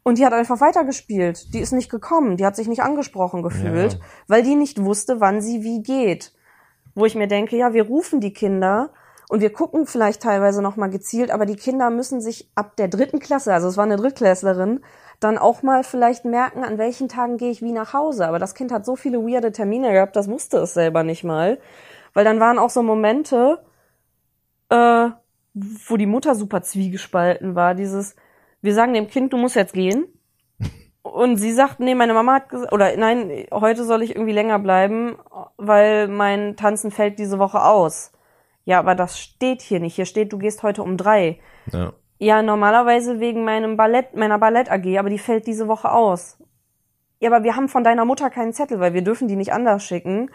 und 0.03 0.19
die 0.19 0.27
hat 0.27 0.33
einfach 0.33 0.61
weitergespielt. 0.61 1.55
Die 1.55 1.61
ist 1.61 1.73
nicht 1.73 1.91
gekommen, 1.91 2.37
die 2.37 2.45
hat 2.47 2.57
sich 2.57 2.69
nicht 2.69 2.83
angesprochen 2.83 3.43
gefühlt, 3.43 3.95
Ja. 3.95 3.99
weil 4.29 4.43
die 4.43 4.55
nicht 4.57 4.83
wusste, 4.83 5.21
wann 5.21 5.41
sie 5.41 5.63
wie 5.63 5.83
geht. 5.83 6.33
Wo 6.95 7.07
ich 7.07 7.15
mir 7.15 7.29
denke, 7.29 7.57
ja, 7.57 7.73
wir 7.73 7.87
rufen 7.87 8.21
die 8.21 8.33
Kinder 8.33 8.91
und 9.29 9.41
wir 9.41 9.53
gucken 9.53 9.87
vielleicht 9.87 10.23
teilweise 10.23 10.61
noch 10.61 10.77
mal 10.77 10.91
gezielt, 10.91 11.31
aber 11.31 11.47
die 11.47 11.57
Kinder 11.57 11.89
müssen 11.91 12.21
sich 12.21 12.51
ab 12.55 12.77
der 12.77 12.89
dritten 12.89 13.19
Klasse, 13.19 13.55
also 13.55 13.69
es 13.69 13.77
war 13.77 13.85
eine 13.85 13.97
Drittklässlerin, 13.97 14.81
dann 15.21 15.39
auch 15.39 15.63
mal 15.63 15.85
vielleicht 15.85 16.25
merken, 16.25 16.65
an 16.65 16.79
welchen 16.79 17.09
Tagen 17.09 17.37
gehe 17.37 17.51
ich 17.51 17.63
wie 17.63 17.73
nach 17.73 17.93
Hause. 17.95 18.27
Aber 18.27 18.39
das 18.41 18.55
Kind 18.55 18.73
hat 18.73 18.85
so 18.85 18.97
viele 18.97 19.19
weirde 19.25 19.53
Termine 19.53 19.93
gehabt, 19.93 20.17
das 20.17 20.29
wusste 20.29 20.59
es 20.59 20.75
selber 20.75 21.05
nicht 21.05 21.23
mal. 21.25 21.59
Weil 22.13 22.25
dann 22.25 22.41
waren 22.41 22.59
auch 22.59 22.71
so 22.71 22.83
Momente, 22.83 23.65
äh, 24.69 25.09
wo 25.55 25.97
die 25.97 26.07
Mutter 26.07 26.35
super 26.35 26.63
zwiegespalten 26.63 27.55
war. 27.55 27.75
Dieses, 27.75 28.17
wir 28.63 28.75
sagen 28.75 28.95
dem 28.95 29.09
Kind, 29.09 29.33
du 29.33 29.37
musst 29.37 29.57
jetzt 29.57 29.75
gehen. 29.75 30.07
Und 31.03 31.37
sie 31.37 31.53
sagt, 31.53 31.81
nee, 31.81 31.95
meine 31.95 32.15
Mama 32.15 32.35
hat 32.35 32.49
gesagt, 32.49 32.73
oder 32.73 32.97
nein, 32.97 33.47
heute 33.51 33.85
soll 33.85 34.03
ich 34.03 34.15
irgendwie 34.15 34.33
länger 34.33 34.59
bleiben, 34.61 35.17
weil 35.57 36.09
mein 36.09 36.57
Tanzen 36.57 36.91
fällt 36.91 37.19
diese 37.19 37.39
Woche 37.39 37.63
aus. 37.63 38.13
Ja, 38.65 38.79
aber 38.79 38.95
das 38.95 39.19
steht 39.19 39.61
hier 39.61 39.81
nicht. 39.81 39.97
Hier 39.97 40.07
steht, 40.07 40.33
du 40.33 40.39
gehst 40.39 40.63
heute 40.63 40.83
um 40.83 40.97
drei. 40.97 41.41
ja. 41.71 41.93
Ja, 42.23 42.41
normalerweise 42.41 43.19
wegen 43.19 43.43
meinem 43.45 43.77
Ballett, 43.77 44.15
meiner 44.15 44.39
Ballett 44.39 44.71
AG, 44.71 44.97
aber 44.97 45.11
die 45.11 45.19
fällt 45.19 45.49
diese 45.49 45.67
Woche 45.67 45.91
aus. 45.91 46.39
Ja, 47.19 47.33
aber 47.33 47.43
wir 47.43 47.57
haben 47.57 47.69
von 47.69 47.83
deiner 47.83 48.05
Mutter 48.05 48.31
keinen 48.31 48.53
Zettel, 48.53 48.79
weil 48.79 48.95
wir 48.95 49.03
dürfen 49.03 49.27
die 49.27 49.35
nicht 49.35 49.53
anders 49.53 49.83
schicken. 49.83 50.31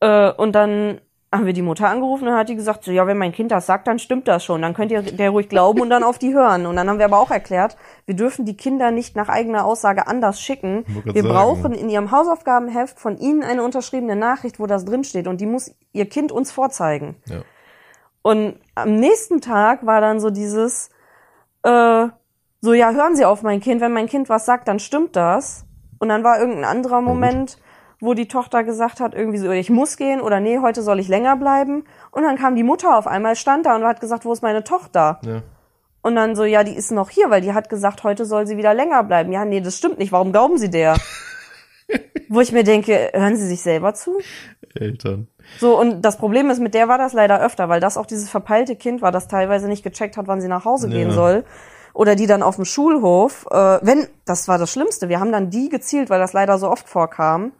Äh, 0.00 0.32
und 0.32 0.52
dann 0.52 1.02
haben 1.34 1.46
wir 1.46 1.52
die 1.52 1.62
Mutter 1.62 1.88
angerufen 1.88 2.24
und 2.24 2.30
dann 2.30 2.38
hat 2.38 2.48
die 2.48 2.56
gesagt, 2.56 2.84
so, 2.84 2.92
ja, 2.92 3.06
wenn 3.06 3.18
mein 3.18 3.32
Kind 3.32 3.50
das 3.50 3.66
sagt, 3.66 3.86
dann 3.86 3.98
stimmt 3.98 4.28
das 4.28 4.44
schon. 4.44 4.62
Dann 4.62 4.74
könnt 4.74 4.90
ihr 4.90 5.02
der 5.02 5.30
ruhig 5.30 5.48
glauben 5.48 5.80
und 5.80 5.90
dann 5.90 6.02
auf 6.02 6.18
die 6.18 6.34
hören. 6.34 6.66
Und 6.66 6.76
dann 6.76 6.88
haben 6.88 6.98
wir 6.98 7.04
aber 7.04 7.18
auch 7.18 7.30
erklärt, 7.30 7.76
wir 8.06 8.14
dürfen 8.14 8.44
die 8.44 8.56
Kinder 8.56 8.90
nicht 8.90 9.16
nach 9.16 9.28
eigener 9.28 9.64
Aussage 9.64 10.06
anders 10.06 10.40
schicken. 10.40 10.84
Wir 11.04 11.22
sagen. 11.22 11.34
brauchen 11.34 11.72
in 11.72 11.88
ihrem 11.88 12.10
Hausaufgabenheft 12.10 12.98
von 12.98 13.18
ihnen 13.18 13.42
eine 13.42 13.62
unterschriebene 13.62 14.16
Nachricht, 14.16 14.58
wo 14.58 14.66
das 14.66 14.84
drinsteht 14.84 15.26
und 15.26 15.40
die 15.40 15.46
muss 15.46 15.74
ihr 15.92 16.08
Kind 16.08 16.32
uns 16.32 16.52
vorzeigen. 16.52 17.16
ja. 17.26 17.42
Und 18.26 18.58
am 18.74 18.96
nächsten 18.96 19.42
Tag 19.42 19.84
war 19.84 20.00
dann 20.00 20.18
so 20.18 20.30
dieses, 20.30 20.88
äh, 21.62 22.08
so 22.62 22.72
ja, 22.72 22.92
hören 22.92 23.16
Sie 23.16 23.26
auf 23.26 23.42
mein 23.42 23.60
Kind, 23.60 23.82
wenn 23.82 23.92
mein 23.92 24.06
Kind 24.06 24.30
was 24.30 24.46
sagt, 24.46 24.66
dann 24.66 24.78
stimmt 24.78 25.14
das. 25.14 25.66
Und 25.98 26.08
dann 26.08 26.24
war 26.24 26.40
irgendein 26.40 26.64
anderer 26.64 27.02
Moment, 27.02 27.58
wo 28.00 28.14
die 28.14 28.28
Tochter 28.28 28.64
gesagt 28.64 29.00
hat, 29.00 29.14
irgendwie 29.14 29.38
so, 29.38 29.50
ich 29.50 29.70
muss 29.70 29.96
gehen 29.96 30.20
oder 30.20 30.40
nee, 30.40 30.58
heute 30.60 30.82
soll 30.82 31.00
ich 31.00 31.08
länger 31.08 31.36
bleiben. 31.36 31.84
Und 32.10 32.22
dann 32.24 32.36
kam 32.36 32.54
die 32.56 32.62
Mutter 32.62 32.96
auf 32.98 33.06
einmal, 33.06 33.36
stand 33.36 33.66
da 33.66 33.74
und 33.76 33.84
hat 33.84 34.00
gesagt, 34.00 34.24
wo 34.24 34.32
ist 34.32 34.42
meine 34.42 34.64
Tochter? 34.64 35.20
ja. 35.24 35.42
Und 36.02 36.16
dann 36.16 36.36
so, 36.36 36.44
ja, 36.44 36.64
die 36.64 36.74
ist 36.76 36.90
noch 36.90 37.08
hier, 37.08 37.30
weil 37.30 37.40
die 37.40 37.54
hat 37.54 37.70
gesagt, 37.70 38.04
heute 38.04 38.26
soll 38.26 38.46
sie 38.46 38.58
wieder 38.58 38.74
länger 38.74 39.02
bleiben. 39.04 39.32
Ja, 39.32 39.46
nee, 39.46 39.62
das 39.62 39.78
stimmt 39.78 39.98
nicht. 39.98 40.12
Warum 40.12 40.32
glauben 40.32 40.58
Sie 40.58 40.68
der? 40.68 40.96
Wo 42.28 42.40
ich 42.40 42.52
mir 42.52 42.62
denke, 42.62 43.10
hören 43.14 43.36
Sie 43.36 43.46
sich 43.46 43.62
selber 43.62 43.94
zu? 43.94 44.18
Eltern. 44.74 45.28
So, 45.58 45.80
und 45.80 46.02
das 46.02 46.18
Problem 46.18 46.50
ist, 46.50 46.58
mit 46.60 46.74
der 46.74 46.88
war 46.88 46.98
das 46.98 47.14
leider 47.14 47.40
öfter, 47.40 47.70
weil 47.70 47.80
das 47.80 47.96
auch 47.96 48.04
dieses 48.04 48.28
verpeilte 48.28 48.76
Kind 48.76 49.00
war, 49.00 49.12
das 49.12 49.28
teilweise 49.28 49.66
nicht 49.66 49.82
gecheckt 49.82 50.18
hat, 50.18 50.26
wann 50.26 50.42
sie 50.42 50.48
nach 50.48 50.66
Hause 50.66 50.90
gehen 50.90 51.08
Ja. 51.08 51.14
soll. 51.14 51.44
Oder 51.94 52.16
die 52.16 52.26
dann 52.26 52.42
auf 52.42 52.56
dem 52.56 52.66
Schulhof, 52.66 53.46
äh, 53.50 53.78
wenn, 53.80 54.06
das 54.26 54.46
war 54.46 54.58
das 54.58 54.70
Schlimmste, 54.70 55.08
wir 55.08 55.20
haben 55.20 55.32
dann 55.32 55.48
die 55.48 55.70
gezielt, 55.70 56.10
weil 56.10 56.18
das 56.20 56.32
leider 56.34 56.58
so 56.58 56.68
oft 56.68 56.86
vorkam, 56.88 57.52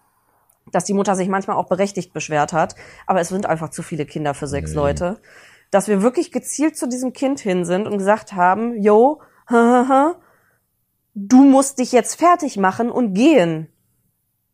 dass 0.75 0.85
die 0.85 0.95
Mutter 0.95 1.15
sich 1.17 1.29
manchmal 1.29 1.57
auch 1.57 1.69
berechtigt 1.69 2.13
beschwert 2.13 2.53
hat. 2.53 2.75
Aber 3.07 3.21
es 3.21 3.29
sind 3.29 3.47
einfach 3.47 3.71
zu 3.71 3.83
viele 3.83 4.07
Kinder 4.07 4.35
für 4.35 4.47
sechs 4.47 4.71
Nee. 4.71 4.77
Leute. 4.77 5.21
dass 5.71 5.89
wir 5.89 6.03
wirklich 6.03 6.31
gezielt 6.31 6.77
zu 6.77 6.87
diesem 6.89 7.13
Kind 7.13 7.41
hin 7.41 7.65
sind 7.65 7.89
und 7.89 7.99
gesagt 7.99 8.33
haben, 8.35 8.81
yo, 8.81 9.21
du 11.15 11.43
musst 11.45 11.79
dich 11.79 11.91
jetzt 11.93 12.15
fertig 12.15 12.57
machen 12.57 12.91
und 12.91 13.15
gehen. 13.15 13.69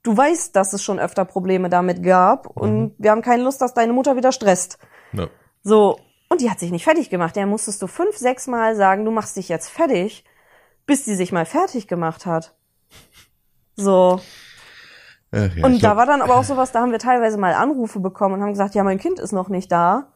Du 0.02 0.16
weißt, 0.16 0.56
dass 0.56 0.72
es 0.72 0.82
schon 0.82 0.98
öfter 0.98 1.26
Probleme 1.26 1.68
damit 1.68 2.02
gab 2.02 2.46
und 2.46 2.80
Mhm. 2.80 2.94
wir 2.96 3.10
haben 3.10 3.20
keine 3.22 3.42
Lust, 3.42 3.60
dass 3.60 3.74
deine 3.74 3.92
Mutter 3.92 4.16
wieder 4.16 4.32
stresst. 4.32 4.78
Ja. 5.12 5.28
So, 5.62 5.98
und 6.30 6.40
die 6.40 6.50
hat 6.50 6.58
sich 6.58 6.70
nicht 6.70 6.84
fertig 6.84 7.10
gemacht. 7.10 7.36
Der 7.36 7.44
musstest 7.46 7.82
du 7.82 7.86
fünf, 7.86 8.16
sechs 8.16 8.46
Mal 8.46 8.74
sagen, 8.76 9.04
du 9.04 9.10
machst 9.10 9.36
dich 9.36 9.48
jetzt 9.50 9.68
fertig, 9.68 10.24
bis 10.86 11.04
die 11.04 11.14
sich 11.16 11.32
mal 11.32 11.44
fertig 11.44 11.86
gemacht 11.86 12.24
hat. 12.24 12.54
So. 13.76 14.20
Ach 15.32 15.54
ja, 15.54 15.64
Und 15.64 15.74
da 15.74 15.78
glaub, 15.78 15.96
war 15.96 16.06
dann 16.06 16.22
aber 16.22 16.36
auch 16.36 16.44
sowas, 16.44 16.72
da 16.72 16.80
haben 16.80 16.92
wir 16.92 16.98
teilweise 16.98 17.38
mal 17.38 17.54
Anrufe 17.54 18.00
bekommen 18.00 18.36
und 18.36 18.42
haben 18.42 18.50
gesagt, 18.50 18.74
ja, 18.74 18.82
mein 18.82 18.98
Kind 18.98 19.18
ist 19.18 19.32
noch 19.32 19.48
nicht 19.48 19.70
da. 19.70 20.08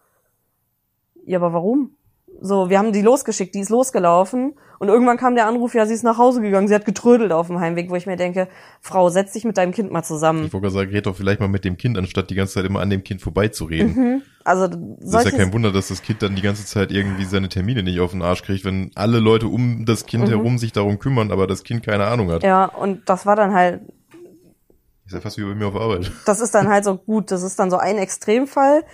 Ja, 1.25 1.39
aber 1.39 1.53
warum? 1.53 1.97
So, 2.41 2.69
wir 2.69 2.79
haben 2.79 2.93
die 2.93 3.03
losgeschickt, 3.03 3.55
die 3.55 3.61
ist 3.61 3.71
losgelaufen 3.71 4.55
und 4.81 4.89
irgendwann 4.89 5.17
kam 5.17 5.35
der 5.35 5.47
Anruf, 5.47 5.75
ja, 5.75 5.87
sie 5.87 5.95
ist 5.95 6.03
nach 6.03 6.19
Hause 6.19 6.41
gegangen, 6.41 6.67
sie 6.67 6.75
hat 6.75 6.85
getrödelt 6.85 7.33
auf 7.33 7.47
dem 7.47 7.61
Heimweg, 7.61 7.91
wo 7.91 7.95
ich 7.95 8.07
mir 8.07 8.17
denke, 8.17 8.49
Frau, 8.81 9.09
setz 9.09 9.33
dich 9.33 9.45
mit 9.45 9.57
deinem 9.57 9.73
Kind 9.73 9.93
mal 9.93 10.03
zusammen. 10.03 10.47
ich 10.47 10.53
wollte 10.53 10.71
sagen, 10.71 10.91
red 10.91 11.07
doch 11.07 11.15
vielleicht 11.17 11.41
mal 11.41 11.49
mit 11.49 11.65
dem 11.65 11.77
Kind, 11.77 11.97
anstatt 11.97 12.31
die 12.31 12.35
ganze 12.35 12.55
Zeit 12.55 12.65
immer 12.65 12.81
an 12.81 12.91
dem 12.91 13.05
Kind 13.05 13.23
vorbeizureden. 13.23 14.23
Also, 14.47 14.67
Das 14.67 15.25
ist 15.25 15.33
ja 15.33 15.39
kein 15.39 15.55
Wunder, 15.55 15.73
dass 15.73 15.89
das 15.89 16.03
Kind 16.03 16.23
dann 16.23 16.37
die 16.37 16.43
ganze 16.43 16.67
Zeit 16.67 16.93
irgendwie 16.93 17.25
seine 17.25 17.49
Termine 17.49 17.83
nicht 17.83 17.99
auf 18.01 18.11
den 18.11 18.21
Arsch 18.21 18.43
kriegt, 18.43 18.67
wenn 18.67 18.91
alle 18.95 19.19
Leute 19.19 19.47
um 19.47 19.87
das 19.87 20.05
Kind 20.05 20.29
herum 20.29 20.59
sich 20.59 20.73
darum 20.73 20.99
kümmern, 20.99 21.33
aber 21.33 21.47
das 21.47 21.65
Kind 21.65 21.83
keine 21.83 22.05
Ahnung 22.05 22.31
hat. 22.31 22.43
Mhm. 22.43 22.49
ja, 22.49 22.65
und 22.67 23.09
das 23.09 23.25
war 23.25 23.37
dann 23.37 23.55
halt, 23.55 23.81
Ist 25.15 25.19
ja 25.19 25.21
fast 25.23 25.39
wie 25.39 25.45
bei 25.45 25.55
mir 25.55 25.67
auf 25.69 25.77
Arbeit. 25.77 26.11
das 26.27 26.41
ist 26.41 26.55
dann 26.55 26.69
halt 26.69 26.85
so 26.85 26.97
gut, 26.97 27.31
das 27.31 27.43
ist 27.43 27.59
dann 27.59 27.71
so 27.71 27.77
ein 27.79 27.99
Extremfall, 27.99 28.85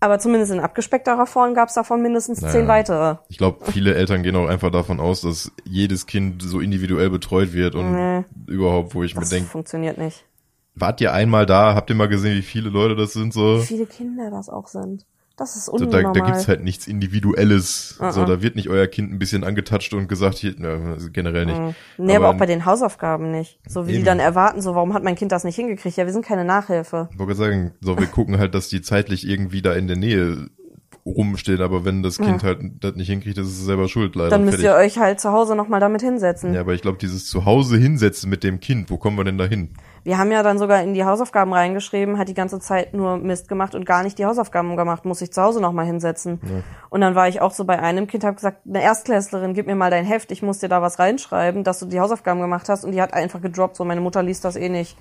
aber 0.00 0.18
zumindest 0.18 0.52
in 0.52 0.60
abgespeckterer 0.60 1.26
Form 1.26 1.54
gab 1.54 1.68
es 1.68 1.74
davon 1.74 2.02
mindestens 2.02 2.40
Naja. 2.42 2.52
zehn 2.52 2.68
weitere. 2.68 3.16
Ich 3.28 3.38
glaube, 3.38 3.64
viele 3.72 3.94
Eltern 3.94 4.22
gehen 4.22 4.36
auch 4.36 4.46
einfach 4.48 4.70
davon 4.70 5.00
aus, 5.00 5.22
dass 5.22 5.50
jedes 5.64 6.06
Kind 6.06 6.42
so 6.42 6.60
individuell 6.60 7.08
betreut 7.10 7.52
wird 7.54 7.74
und 7.74 7.92
Nee. 7.92 8.24
überhaupt, 8.46 8.94
wo 8.94 9.02
ich 9.02 9.14
mir 9.14 9.20
Das 9.20 9.30
denke, 9.30 9.48
funktioniert 9.48 9.96
nicht. 9.96 10.24
wart 10.74 11.00
ihr 11.00 11.12
einmal 11.14 11.46
da, 11.46 11.74
habt 11.74 11.88
ihr 11.88 11.96
mal 11.96 12.08
gesehen, 12.08 12.36
wie 12.36 12.42
viele 12.42 12.68
Leute 12.68 12.96
das 12.96 13.12
sind 13.14 13.32
so? 13.32 13.60
Wie 13.60 13.64
viele 13.66 13.86
Kinder 13.86 14.30
das 14.30 14.48
auch 14.50 14.66
sind. 14.68 15.06
Das 15.36 15.56
ist 15.56 15.66
Da, 15.68 15.72
unnormal. 15.72 16.02
da, 16.04 16.12
da 16.12 16.26
gibt's 16.26 16.46
halt 16.46 16.62
nichts 16.62 16.86
Individuelles. 16.86 17.98
Uh-uh. 18.00 18.12
So, 18.12 18.24
da 18.24 18.40
wird 18.42 18.54
nicht 18.56 18.68
euer 18.68 18.86
Kind 18.86 19.12
ein 19.12 19.18
bisschen 19.18 19.42
angetatscht 19.44 19.92
und 19.94 20.08
gesagt, 20.08 20.36
hier, 20.36 20.54
na, 20.58 20.92
also 20.92 21.08
generell 21.10 21.46
nicht. 21.46 21.58
Mhm. 21.60 21.74
Nee, 21.98 22.14
aber, 22.16 22.26
Aber- 22.28 22.36
auch 22.36 22.38
bei 22.38 22.46
den 22.46 22.64
Hausaufgaben 22.64 23.30
nicht. 23.32 23.58
So 23.68 23.86
wie 23.86 23.92
die 23.92 23.96
Eben. 23.98 24.04
dann 24.06 24.20
erwarten, 24.20 24.62
so 24.62 24.74
warum 24.74 24.94
hat 24.94 25.02
mein 25.02 25.16
Kind 25.16 25.32
das 25.32 25.42
nicht 25.44 25.56
hingekriegt? 25.56 25.96
Ja, 25.96 26.06
wir 26.06 26.12
sind 26.12 26.24
keine 26.24 26.44
Nachhilfe. 26.44 27.08
Ich 27.12 27.18
wollte 27.18 27.34
sagen, 27.34 27.72
so, 27.80 27.98
wir 27.98 28.06
gucken 28.06 28.38
halt, 28.38 28.54
dass 28.54 28.68
die 28.68 28.80
zeitlich 28.82 29.26
irgendwie 29.28 29.60
da 29.62 29.72
in 29.72 29.88
der 29.88 29.96
Nähe 29.96 30.48
rumstehen, 31.06 31.60
aber 31.60 31.84
wenn 31.84 32.02
das 32.02 32.18
Kind 32.18 32.42
halt 32.42 32.60
das 32.80 32.94
nicht 32.94 33.08
hinkriegt, 33.08 33.36
ist 33.36 33.48
es 33.48 33.64
selber 33.64 33.88
schuld, 33.88 34.14
leider. 34.14 34.30
Dann 34.30 34.44
müsst 34.44 34.60
Fertig. 34.60 34.70
ihr 34.70 34.74
euch 34.74 34.98
halt 34.98 35.20
zu 35.20 35.32
Hause 35.32 35.54
nochmal 35.54 35.80
damit 35.80 36.00
hinsetzen. 36.00 36.54
Ja, 36.54 36.60
aber 36.60 36.72
ich 36.72 36.80
glaube, 36.80 36.96
dieses 36.98 37.26
Zuhause 37.26 37.76
hinsetzen 37.76 38.30
mit 38.30 38.42
dem 38.42 38.58
Kind, 38.58 38.90
wo 38.90 38.96
kommen 38.96 39.18
wir 39.18 39.24
denn 39.24 39.36
da 39.36 39.44
hin? 39.44 39.74
Wir 40.02 40.18
haben 40.18 40.30
ja 40.30 40.42
dann 40.42 40.58
sogar 40.58 40.82
in 40.82 40.94
die 40.94 41.04
Hausaufgaben 41.04 41.52
reingeschrieben, 41.52 42.18
hat 42.18 42.28
die 42.28 42.34
ganze 42.34 42.58
Zeit 42.58 42.94
nur 42.94 43.18
Mist 43.18 43.48
gemacht 43.48 43.74
und 43.74 43.86
gar 43.86 44.02
nicht 44.02 44.18
die 44.18 44.26
Hausaufgaben 44.26 44.76
gemacht, 44.76 45.04
muss 45.04 45.20
ich 45.20 45.32
zu 45.32 45.42
Hause 45.42 45.60
nochmal 45.60 45.86
hinsetzen. 45.86 46.40
Und 46.90 47.00
dann 47.00 47.14
war 47.14 47.28
ich 47.28 47.40
auch 47.40 47.52
so 47.52 47.64
bei 47.64 47.78
einem 47.78 48.06
Kind, 48.06 48.22
habe 48.22 48.36
gesagt, 48.36 48.66
eine 48.66 48.82
Erstklässlerin, 48.82 49.54
gib 49.54 49.66
mir 49.66 49.74
mal 49.74 49.90
dein 49.90 50.04
Heft, 50.04 50.30
ich 50.30 50.42
muss 50.42 50.58
dir 50.58 50.68
da 50.68 50.82
was 50.82 50.98
reinschreiben, 50.98 51.64
dass 51.64 51.78
du 51.78 51.86
die 51.86 52.00
Hausaufgaben 52.00 52.40
gemacht 52.40 52.68
hast. 52.68 52.84
Und 52.84 52.92
die 52.92 53.00
hat 53.00 53.14
einfach 53.14 53.40
gedroppt, 53.40 53.76
so 53.76 53.84
meine 53.84 54.02
Mutter 54.02 54.22
liest 54.22 54.44
das 54.44 54.56
eh 54.56 54.68
nicht. 54.68 54.98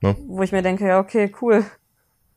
Ne? 0.00 0.16
Wo 0.26 0.42
ich 0.42 0.52
mir 0.52 0.62
denke, 0.62 0.86
ja, 0.86 1.00
okay, 1.00 1.32
cool. 1.40 1.64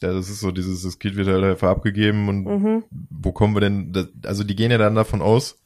Ja, 0.01 0.13
das 0.13 0.29
ist 0.29 0.39
so 0.41 0.51
dieses, 0.51 0.83
das 0.83 0.99
Kind 0.99 1.15
wird 1.15 1.27
halt 1.27 1.43
einfach 1.43 1.69
abgegeben 1.69 2.29
und 2.29 2.45
Mhm. 2.45 2.83
wo 3.09 3.31
kommen 3.31 3.55
wir 3.55 3.61
denn, 3.61 3.91
das, 3.93 4.07
also 4.25 4.43
die 4.43 4.55
gehen 4.55 4.69
ja 4.71 4.77
dann 4.77 4.93
davon 4.95 5.21
aus, 5.21 5.57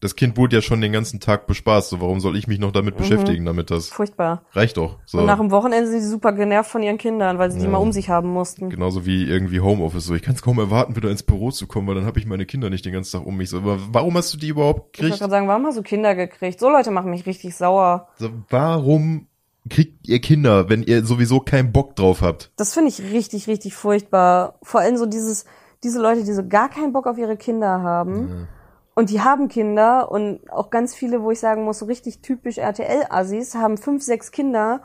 das 0.00 0.14
Kind 0.16 0.36
wurde 0.36 0.56
ja 0.56 0.60
schon 0.62 0.80
den 0.82 0.92
ganzen 0.92 1.20
Tag 1.20 1.46
bespaßt, 1.46 1.88
so 1.90 2.00
warum 2.02 2.20
soll 2.20 2.36
ich 2.36 2.46
mich 2.48 2.58
noch 2.58 2.70
damit 2.72 2.96
beschäftigen, 2.98 3.46
damit 3.46 3.70
das 3.70 3.88
Furchtbar. 3.88 4.42
reicht 4.52 4.76
doch. 4.76 4.98
So. 5.06 5.18
Mhm. 5.18 5.20
Und 5.22 5.26
nach 5.28 5.38
dem 5.38 5.50
Wochenende 5.52 5.88
sind 5.88 6.00
sie 6.02 6.08
super 6.10 6.32
genervt 6.32 6.70
von 6.70 6.82
ihren 6.82 6.98
Kindern, 6.98 7.38
weil 7.38 7.50
sie 7.50 7.58
die 7.58 7.64
Ja. 7.64 7.70
mal 7.70 7.78
um 7.78 7.92
sich 7.92 8.10
haben 8.10 8.28
mussten. 8.28 8.68
Genauso 8.68 9.06
wie 9.06 9.22
irgendwie 9.24 9.60
Homeoffice. 9.60 10.04
So, 10.04 10.14
ich 10.14 10.20
kann 10.22 10.34
es 10.34 10.42
kaum 10.42 10.58
erwarten, 10.58 10.96
wieder 10.96 11.10
ins 11.10 11.22
Büro 11.22 11.50
zu 11.50 11.66
kommen, 11.66 11.86
weil 11.88 11.94
dann 11.94 12.04
habe 12.04 12.18
ich 12.18 12.26
meine 12.26 12.44
Kinder 12.44 12.68
nicht 12.68 12.84
den 12.84 12.92
ganzen 12.92 13.18
Tag 13.18 13.26
um 13.26 13.36
mich. 13.38 13.48
So, 13.48 13.58
aber 13.58 13.78
warum 13.92 14.14
hast 14.18 14.34
du 14.34 14.38
die 14.38 14.48
überhaupt 14.48 14.96
Ich 14.96 15.02
wollte 15.02 15.12
gekriegt? 15.12 15.18
gerade 15.20 15.30
sagen, 15.30 15.48
warum 15.48 15.64
hast 15.64 15.78
du 15.78 15.82
Kinder 15.82 16.14
gekriegt? 16.14 16.60
So 16.60 16.68
Leute 16.68 16.90
machen 16.90 17.10
mich 17.10 17.24
richtig 17.24 17.54
sauer. 17.56 18.08
So, 18.18 18.28
warum 18.50 19.28
kriegt 19.68 20.06
ihr 20.08 20.20
Kinder, 20.20 20.68
wenn 20.68 20.82
ihr 20.82 21.04
sowieso 21.04 21.40
keinen 21.40 21.72
Bock 21.72 21.96
drauf 21.96 22.22
habt? 22.22 22.50
Das 22.56 22.74
finde 22.74 22.88
ich 22.90 23.02
richtig, 23.12 23.48
richtig 23.48 23.74
furchtbar. 23.74 24.58
Vor 24.62 24.80
allem 24.80 24.96
so 24.96 25.06
dieses, 25.06 25.44
diese 25.84 26.00
Leute, 26.00 26.24
die 26.24 26.32
so 26.32 26.46
gar 26.46 26.68
keinen 26.68 26.92
Bock 26.92 27.06
auf 27.06 27.18
ihre 27.18 27.36
Kinder 27.36 27.82
haben. 27.82 28.48
Und 28.94 29.10
die 29.10 29.20
haben 29.20 29.48
Kinder 29.48 30.10
und 30.10 30.40
auch 30.50 30.70
ganz 30.70 30.94
viele, 30.94 31.22
wo 31.22 31.30
ich 31.30 31.38
sagen 31.40 31.64
muss, 31.64 31.78
so 31.80 31.84
richtig 31.86 32.22
typisch 32.22 32.56
RTL-Assis, 32.58 33.54
haben 33.54 33.76
fünf, 33.76 34.02
sechs 34.02 34.30
Kinder 34.30 34.80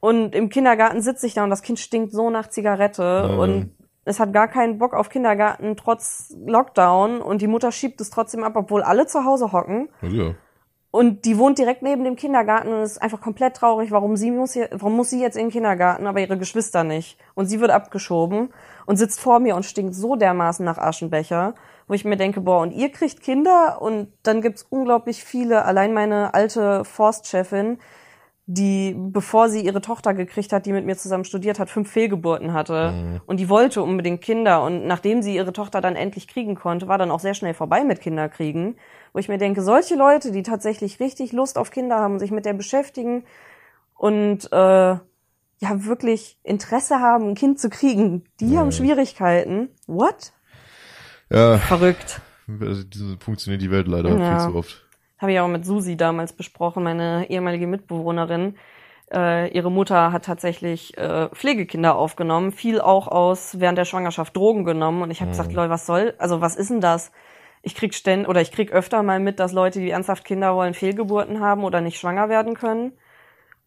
und 0.00 0.34
im 0.34 0.48
Kindergarten 0.48 1.00
sitze 1.00 1.26
ich 1.28 1.34
da 1.34 1.44
und 1.44 1.50
das 1.50 1.62
Kind 1.62 1.78
stinkt 1.78 2.10
so 2.12 2.30
nach 2.30 2.48
Zigarette 2.48 3.28
Mhm. 3.30 3.38
und 3.38 3.70
es 4.04 4.18
hat 4.18 4.32
gar 4.32 4.48
keinen 4.48 4.78
Bock 4.78 4.94
auf 4.94 5.08
Kindergarten 5.08 5.76
trotz 5.76 6.34
Lockdown 6.44 7.20
und 7.20 7.40
die 7.40 7.46
Mutter 7.46 7.70
schiebt 7.70 8.00
es 8.00 8.10
trotzdem 8.10 8.42
ab, 8.42 8.54
obwohl 8.56 8.82
alle 8.82 9.06
zu 9.06 9.24
Hause 9.24 9.52
hocken. 9.52 9.88
Also, 10.00 10.16
ja. 10.16 10.34
Und 10.92 11.24
die 11.24 11.38
wohnt 11.38 11.56
direkt 11.56 11.80
neben 11.80 12.04
dem 12.04 12.16
Kindergarten 12.16 12.70
und 12.70 12.82
ist 12.82 13.00
einfach 13.00 13.22
komplett 13.22 13.56
traurig, 13.56 13.90
warum 13.90 14.14
sie 14.14 14.30
muss 14.30 14.52
hier, 14.52 14.68
warum 14.72 14.94
muss 14.94 15.08
sie 15.08 15.22
jetzt 15.22 15.38
in 15.38 15.46
den 15.46 15.50
Kindergarten, 15.50 16.06
aber 16.06 16.20
ihre 16.20 16.36
Geschwister 16.36 16.84
nicht. 16.84 17.18
Und 17.32 17.46
sie 17.46 17.60
wird 17.60 17.70
abgeschoben 17.70 18.50
und 18.84 18.98
sitzt 18.98 19.18
vor 19.18 19.40
mir 19.40 19.56
und 19.56 19.64
stinkt 19.64 19.94
so 19.94 20.16
dermaßen 20.16 20.62
nach 20.66 20.76
Aschenbecher, 20.76 21.54
wo 21.88 21.94
ich 21.94 22.04
mir 22.04 22.18
denke, 22.18 22.42
boah, 22.42 22.60
und 22.60 22.72
ihr 22.72 22.90
kriegt 22.90 23.22
Kinder 23.22 23.80
und 23.80 24.12
dann 24.22 24.42
gibt's 24.42 24.66
unglaublich 24.68 25.24
viele, 25.24 25.64
allein 25.64 25.94
meine 25.94 26.34
alte 26.34 26.84
Forstchefin, 26.84 27.78
die, 28.44 28.94
bevor 28.94 29.48
sie 29.48 29.64
ihre 29.64 29.80
Tochter 29.80 30.12
gekriegt 30.12 30.52
hat, 30.52 30.66
die 30.66 30.72
mit 30.72 30.84
mir 30.84 30.96
zusammen 30.96 31.24
studiert 31.24 31.58
hat, 31.58 31.70
fünf 31.70 31.90
Fehlgeburten 31.90 32.52
hatte. 32.52 32.92
Und 33.24 33.40
die 33.40 33.48
wollte 33.48 33.82
unbedingt 33.82 34.20
Kinder. 34.20 34.62
Und 34.62 34.86
nachdem 34.86 35.22
sie 35.22 35.34
ihre 35.34 35.54
Tochter 35.54 35.80
dann 35.80 35.96
endlich 35.96 36.28
kriegen 36.28 36.54
konnte, 36.54 36.86
war 36.88 36.98
dann 36.98 37.10
auch 37.10 37.20
sehr 37.20 37.34
schnell 37.34 37.54
vorbei 37.54 37.82
mit 37.84 38.00
Kinderkriegen. 38.00 38.76
Wo 39.12 39.18
ich 39.18 39.28
mir 39.28 39.38
denke, 39.38 39.62
solche 39.62 39.94
Leute, 39.94 40.32
die 40.32 40.42
tatsächlich 40.42 41.00
richtig 41.00 41.32
Lust 41.32 41.58
auf 41.58 41.70
Kinder 41.70 41.98
haben, 41.98 42.18
sich 42.18 42.30
mit 42.30 42.46
der 42.46 42.54
beschäftigen 42.54 43.24
und 43.94 44.50
äh, 44.52 44.56
ja 45.62 45.84
wirklich 45.84 46.38
Interesse 46.42 46.98
haben, 47.00 47.30
ein 47.30 47.34
Kind 47.34 47.60
zu 47.60 47.70
kriegen, 47.70 48.24
die 48.40 48.58
haben 48.58 48.72
Schwierigkeiten. 48.72 49.68
What? 49.86 50.32
Ja, 51.30 51.58
Verrückt. 51.58 52.20
also, 52.60 52.84
funktioniert 53.20 53.62
die 53.62 53.70
Welt 53.70 53.86
leider 53.86 54.18
Ja. 54.18 54.28
viel 54.28 54.38
zu 54.38 54.54
oft. 54.56 54.86
Habe 55.18 55.32
ich 55.32 55.40
auch 55.40 55.48
mit 55.48 55.64
Susi 55.64 55.96
damals 55.96 56.32
besprochen, 56.32 56.82
meine 56.82 57.30
ehemalige 57.30 57.66
Mitbewohnerin. 57.68 58.56
Äh, 59.12 59.52
ihre 59.56 59.70
Mutter 59.70 60.10
hat 60.10 60.24
tatsächlich 60.24 60.96
äh, 60.98 61.28
Pflegekinder 61.28 61.94
aufgenommen, 61.94 62.50
viel 62.50 62.80
auch 62.80 63.06
aus 63.06 63.60
während 63.60 63.78
der 63.78 63.84
Schwangerschaft 63.84 64.36
Drogen 64.36 64.64
genommen. 64.64 65.02
Und 65.02 65.10
ich 65.10 65.20
habe 65.20 65.30
gesagt, 65.30 65.52
Leute, 65.52 65.70
was 65.70 65.86
soll, 65.86 66.14
also 66.18 66.40
was 66.40 66.56
ist 66.56 66.70
denn 66.70 66.80
das? 66.80 67.12
Ich 67.62 67.74
krieg 67.74 67.94
ständig 67.94 68.28
oder 68.28 68.40
ich 68.40 68.50
krieg 68.52 68.72
öfter 68.72 69.02
mal 69.02 69.20
mit, 69.20 69.38
dass 69.38 69.52
Leute, 69.52 69.78
die 69.80 69.90
ernsthaft 69.90 70.24
Kinder 70.24 70.54
wollen, 70.54 70.74
Fehlgeburten 70.74 71.40
haben 71.40 71.64
oder 71.64 71.80
nicht 71.80 71.98
schwanger 71.98 72.28
werden 72.28 72.54
können. 72.54 72.92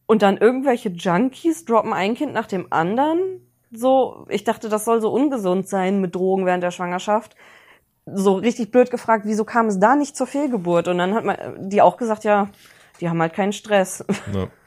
Und 0.06 0.22
dann 0.22 0.38
irgendwelche 0.38 0.90
Junkies 0.90 1.66
droppen 1.66 1.94
ein 1.94 2.14
Kind 2.16 2.34
nach 2.34 2.46
dem 2.48 2.68
anderen. 2.72 3.20
So, 3.72 4.26
ich 4.30 4.44
dachte, 4.44 4.70
das 4.70 4.86
soll 4.86 5.02
so 5.02 5.12
ungesund 5.12 5.68
sein 5.68 6.00
mit 6.02 6.14
Drogen 6.16 6.46
während 6.46 6.64
der 6.64 6.72
Schwangerschaft 6.72 7.36
so 8.08 8.36
richtig 8.36 8.70
blöd 8.70 8.92
gefragt, 8.92 9.24
wieso 9.26 9.46
kam 9.46 9.66
es 9.66 9.80
da 9.80 9.96
nicht 9.96 10.16
zur 10.16 10.28
Fehlgeburt? 10.28 10.88
Und 10.88 11.00
dann 11.00 11.16
hat 11.16 11.26
man 11.26 11.70
die 11.70 11.82
auch 11.82 11.98
gesagt, 11.98 12.24
ja, 12.24 12.50
die 13.02 13.10
haben 13.10 13.20
halt 13.20 13.34
keinen 13.34 13.54
Stress. 13.54 14.06
Ja. 14.34 14.48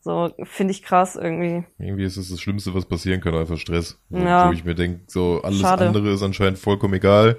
So, 0.00 0.30
finde 0.44 0.70
ich 0.70 0.84
krass 0.84 1.16
irgendwie. 1.16 1.64
Irgendwie 1.80 2.04
ist 2.04 2.16
es 2.16 2.30
das 2.30 2.40
Schlimmste, 2.40 2.72
was 2.76 2.84
passieren 2.84 3.20
kann, 3.20 3.34
einfach 3.34 3.56
Stress. 3.56 3.98
Wo- 4.08 4.18
Ja. 4.20 4.48
Wo 4.48 4.52
ich 4.52 4.64
mir 4.64 4.76
denke, 4.76 5.00
so 5.08 5.40
alles 5.42 5.58
Schade. 5.58 5.88
andere 5.88 6.10
ist 6.10 6.22
anscheinend 6.22 6.60
vollkommen 6.60 6.94
egal. 6.94 7.38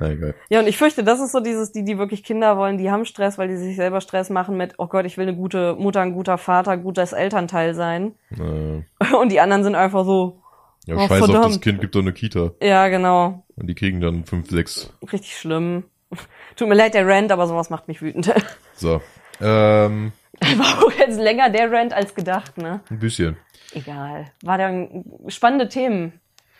Egal. 0.00 0.34
Ja, 0.48 0.60
und 0.60 0.66
ich 0.68 0.76
fürchte, 0.76 1.02
das 1.04 1.20
ist 1.20 1.32
so 1.32 1.40
dieses, 1.40 1.72
die, 1.72 1.84
die 1.84 1.98
wirklich 1.98 2.22
Kinder 2.24 2.56
wollen, 2.56 2.78
die 2.78 2.90
haben 2.90 3.04
Stress, 3.04 3.36
weil 3.38 3.48
die 3.48 3.56
sich 3.56 3.76
selber 3.76 4.00
Stress 4.00 4.30
machen 4.30 4.56
mit, 4.56 4.74
oh 4.78 4.86
Gott, 4.86 5.04
ich 5.06 5.16
will 5.18 5.26
eine 5.28 5.36
gute 5.36 5.74
Mutter, 5.74 6.00
ein 6.00 6.12
guter 6.12 6.38
Vater, 6.38 6.76
gutes 6.76 7.12
Elternteil 7.12 7.74
sein. 7.74 8.14
Äh, 8.32 9.14
Und 9.14 9.32
die 9.32 9.40
anderen 9.40 9.64
sind 9.64 9.74
einfach 9.74 10.04
so, 10.04 10.40
ja, 10.86 10.96
Oh, 10.96 11.06
scheiß 11.08 11.22
auf 11.22 11.30
das. 11.30 11.60
Kind, 11.60 11.80
gibt 11.80 11.94
doch 11.94 12.00
eine 12.00 12.12
Kita. 12.12 12.52
ja, 12.62 12.88
genau, 12.88 13.44
Und 13.56 13.66
die 13.66 13.74
kriegen 13.74 14.00
dann 14.00 14.24
fünf, 14.24 14.48
sechs. 14.50 14.92
richtig 15.12 15.36
schlimm. 15.36 15.84
Tut 16.56 16.68
mir 16.68 16.74
leid, 16.74 16.94
der 16.94 17.06
Rant, 17.06 17.30
aber 17.32 17.46
sowas 17.46 17.68
macht 17.70 17.88
mich 17.88 18.00
wütend. 18.02 18.32
So. 18.74 19.00
Ähm, 19.40 20.12
War 20.40 20.84
auch 20.84 20.92
jetzt 20.92 21.18
länger 21.18 21.50
der 21.50 21.70
Rant 21.72 21.92
als 21.92 22.14
gedacht, 22.14 22.56
ne? 22.58 22.80
ein 22.90 22.98
bisschen. 23.00 23.36
Egal. 23.72 24.26
War 24.44 24.56
dann 24.56 25.04
spannende 25.26 25.68
Themen, 25.68 26.12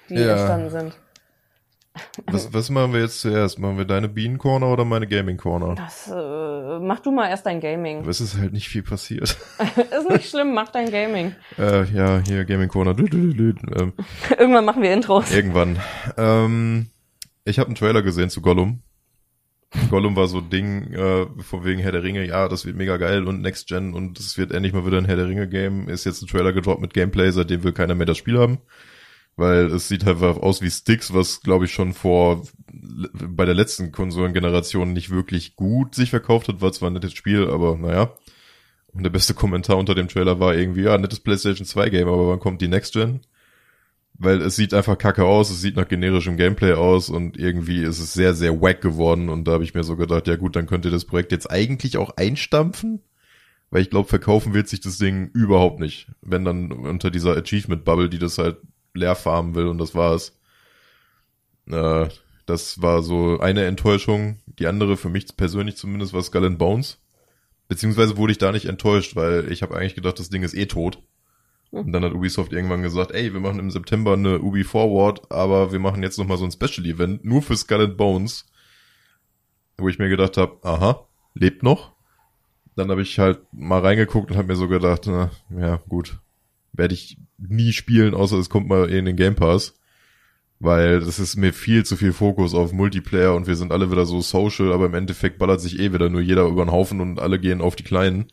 die 0.08 0.14
Ja. 0.16 0.32
entstanden 0.32 0.70
sind. 0.70 0.98
Was, 2.26 2.52
was 2.52 2.70
machen 2.70 2.92
wir 2.92 3.00
jetzt 3.00 3.20
zuerst? 3.20 3.58
Machen 3.58 3.78
wir 3.78 3.84
deine 3.84 4.08
Bienen-Corner 4.08 4.66
oder 4.68 4.84
meine 4.84 5.06
Gaming-Corner? 5.06 5.74
Das, 5.74 6.08
äh, 6.08 6.78
mach 6.80 7.00
du 7.00 7.10
mal 7.10 7.28
erst 7.28 7.46
dein 7.46 7.60
Gaming. 7.60 8.06
Es 8.08 8.20
ist 8.20 8.36
halt 8.38 8.52
nicht 8.52 8.68
viel 8.68 8.82
passiert. 8.82 9.36
Ist 9.76 10.10
nicht 10.10 10.28
schlimm, 10.30 10.54
mach 10.54 10.68
dein 10.70 10.90
Gaming. 10.90 11.34
äh, 11.58 11.84
ja, 11.92 12.20
hier 12.26 12.44
dü, 12.44 13.34
dü. 13.34 13.54
Ähm, 13.76 13.92
Irgendwann 14.38 14.64
machen 14.64 14.82
wir 14.82 14.92
Intros. 14.92 15.30
irgendwann. 15.32 15.78
Ähm, 16.16 16.88
Ich 17.44 17.58
habe 17.58 17.68
einen 17.68 17.76
Trailer 17.76 18.02
gesehen 18.02 18.30
zu 18.30 18.40
Gollum. 18.42 18.82
Gollum 19.90 20.16
war 20.16 20.28
so 20.28 20.38
ein 20.38 20.48
Ding, 20.48 20.94
äh, 20.94 21.26
von 21.42 21.62
wegen 21.64 21.78
Herr 21.80 21.92
der 21.92 22.02
Ringe, 22.02 22.24
ja, 22.26 22.48
das 22.48 22.64
wird 22.64 22.76
mega 22.76 22.96
geil 22.96 23.26
und 23.26 23.42
Next 23.42 23.68
Gen 23.68 23.92
und 23.92 24.18
es 24.18 24.38
wird 24.38 24.50
endlich 24.52 24.72
mal 24.72 24.86
wieder 24.86 24.96
ein 24.96 25.04
Herr 25.04 25.16
der 25.16 25.28
Ringe 25.28 25.46
Game. 25.46 25.88
Ist 25.88 26.04
jetzt 26.04 26.22
ein 26.22 26.26
Trailer 26.26 26.54
gedroppt 26.54 26.80
mit 26.80 26.94
Gameplay, 26.94 27.30
seitdem 27.30 27.64
will 27.64 27.72
keiner 27.72 27.94
mehr 27.94 28.06
das 28.06 28.16
Spiel 28.16 28.38
haben. 28.38 28.58
Weil 29.38 29.66
es 29.66 29.86
sieht 29.86 30.04
halt 30.04 30.20
aus 30.20 30.62
wie 30.62 30.70
Sticks, 30.70 31.14
was 31.14 31.42
glaube 31.42 31.66
ich 31.66 31.72
schon 31.72 31.94
vor 31.94 32.42
bei 32.68 33.44
der 33.44 33.54
letzten 33.54 33.92
Konsolengeneration 33.92 34.92
nicht 34.92 35.10
wirklich 35.10 35.54
gut 35.54 35.94
sich 35.94 36.10
verkauft 36.10 36.48
hat, 36.48 36.60
war 36.60 36.72
zwar 36.72 36.90
ein 36.90 36.94
nettes 36.94 37.12
Spiel, 37.12 37.48
aber 37.48 37.76
naja. 37.76 38.12
Und 38.88 39.04
der 39.04 39.10
beste 39.10 39.34
Kommentar 39.34 39.76
unter 39.78 39.94
dem 39.94 40.08
Trailer 40.08 40.40
war 40.40 40.56
irgendwie, 40.56 40.82
ja, 40.82 40.98
nettes 40.98 41.20
PlayStation 41.20 41.64
2 41.64 41.88
Game, 41.90 42.08
aber 42.08 42.26
wann 42.26 42.40
kommt 42.40 42.60
die 42.62 42.66
Next 42.66 42.94
Gen? 42.94 43.20
Weil 44.14 44.42
es 44.42 44.56
sieht 44.56 44.74
einfach 44.74 44.98
kacke 44.98 45.24
aus, 45.24 45.50
es 45.50 45.60
sieht 45.60 45.76
nach 45.76 45.86
generischem 45.86 46.36
Gameplay 46.36 46.72
aus 46.72 47.08
und 47.08 47.36
irgendwie 47.36 47.84
ist 47.84 48.00
es 48.00 48.14
sehr, 48.14 48.34
sehr 48.34 48.60
wack 48.60 48.80
geworden 48.80 49.28
und 49.28 49.46
da 49.46 49.52
habe 49.52 49.62
ich 49.62 49.72
mir 49.72 49.84
so 49.84 49.94
gedacht, 49.94 50.26
ja 50.26 50.34
gut, 50.34 50.56
dann 50.56 50.66
könnt 50.66 50.84
ihr 50.84 50.90
das 50.90 51.04
Projekt 51.04 51.30
jetzt 51.30 51.48
eigentlich 51.48 51.96
auch 51.96 52.16
einstampfen, 52.16 53.04
weil 53.70 53.82
ich 53.82 53.90
glaube, 53.90 54.08
verkaufen 54.08 54.52
wird 54.52 54.66
sich 54.66 54.80
das 54.80 54.98
Ding 54.98 55.30
überhaupt 55.32 55.78
nicht, 55.78 56.08
wenn 56.22 56.44
dann 56.44 56.72
unter 56.72 57.12
dieser 57.12 57.36
Achievement-Bubble, 57.36 58.08
die 58.08 58.18
das 58.18 58.38
halt 58.38 58.56
leer 58.98 59.14
farmen 59.14 59.54
will 59.54 59.66
und 59.66 59.78
das 59.78 59.94
war's. 59.94 60.38
Äh, 61.70 62.08
das 62.46 62.80
war 62.80 63.02
so 63.02 63.38
eine 63.40 63.64
Enttäuschung. 63.66 64.38
Die 64.46 64.66
andere, 64.66 64.96
für 64.96 65.10
mich 65.10 65.36
persönlich 65.36 65.76
zumindest, 65.76 66.14
war 66.14 66.22
Skull 66.22 66.46
and 66.46 66.58
Bones. 66.58 66.98
Beziehungsweise 67.68 68.16
wurde 68.16 68.32
ich 68.32 68.38
da 68.38 68.52
nicht 68.52 68.64
enttäuscht, 68.64 69.16
weil 69.16 69.52
ich 69.52 69.62
habe 69.62 69.76
eigentlich 69.76 69.94
gedacht, 69.94 70.18
das 70.18 70.30
Ding 70.30 70.42
ist 70.42 70.54
eh 70.54 70.66
tot. 70.66 71.02
Hm. 71.70 71.80
Und 71.80 71.92
dann 71.92 72.04
hat 72.04 72.14
Ubisoft 72.14 72.52
irgendwann 72.52 72.82
gesagt, 72.82 73.12
ey, 73.12 73.32
wir 73.32 73.40
machen 73.40 73.58
im 73.58 73.70
September 73.70 74.14
eine 74.14 74.40
Ubi 74.40 74.64
Forward, 74.64 75.30
aber 75.30 75.72
wir 75.72 75.78
machen 75.78 76.02
jetzt 76.02 76.18
nochmal 76.18 76.38
so 76.38 76.44
ein 76.44 76.52
Special 76.52 76.86
Event, 76.86 77.24
nur 77.24 77.42
für 77.42 77.56
Skull 77.56 77.82
and 77.82 77.96
Bones. 77.98 78.46
Wo 79.76 79.88
ich 79.88 79.98
mir 79.98 80.08
gedacht 80.08 80.38
habe, 80.38 80.56
aha, 80.62 81.06
lebt 81.34 81.62
noch. 81.62 81.92
Dann 82.74 82.90
habe 82.90 83.02
ich 83.02 83.18
halt 83.18 83.40
mal 83.52 83.80
reingeguckt 83.80 84.30
und 84.30 84.36
habe 84.36 84.48
mir 84.48 84.56
so 84.56 84.68
gedacht, 84.68 85.02
na, 85.06 85.30
ja, 85.50 85.76
gut, 85.88 86.18
werde 86.78 86.94
ich 86.94 87.18
nie 87.36 87.72
spielen, 87.72 88.14
außer 88.14 88.38
es 88.38 88.48
kommt 88.48 88.68
mal 88.68 88.88
in 88.88 89.04
den 89.04 89.16
Game 89.16 89.34
Pass 89.34 89.74
weil 90.60 91.00
das 91.00 91.18
ist 91.18 91.36
mir 91.36 91.52
viel 91.52 91.84
zu 91.84 91.96
viel 91.96 92.12
Fokus 92.12 92.54
auf 92.54 92.72
Multiplayer 92.72 93.34
und 93.34 93.46
wir 93.46 93.56
sind 93.56 93.72
alle 93.72 93.90
wieder 93.90 94.06
so 94.06 94.20
social, 94.20 94.72
aber 94.72 94.86
im 94.86 94.94
Endeffekt 94.94 95.38
ballert 95.38 95.60
sich 95.60 95.78
eh 95.78 95.92
wieder 95.92 96.08
nur 96.08 96.20
jeder 96.20 96.46
über 96.46 96.64
den 96.64 96.72
Haufen 96.72 97.00
und 97.00 97.20
alle 97.20 97.38
gehen 97.38 97.60
auf 97.60 97.76
die 97.76 97.84
Kleinen. 97.84 98.26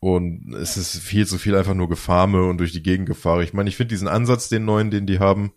Und 0.00 0.54
es 0.54 0.76
ist 0.76 0.98
viel 0.98 1.26
zu 1.26 1.38
viel 1.38 1.56
einfach 1.56 1.74
nur 1.74 1.88
Gefarme 1.88 2.44
und 2.44 2.58
durch 2.58 2.72
die 2.72 2.82
Gegend 2.82 3.06
gefahre. 3.06 3.42
Ich 3.42 3.54
meine, 3.54 3.70
ich 3.70 3.76
finde 3.76 3.88
diesen 3.88 4.06
Ansatz, 4.06 4.48
den 4.48 4.66
neuen, 4.66 4.90
den 4.90 5.06
die 5.06 5.18
haben, 5.18 5.52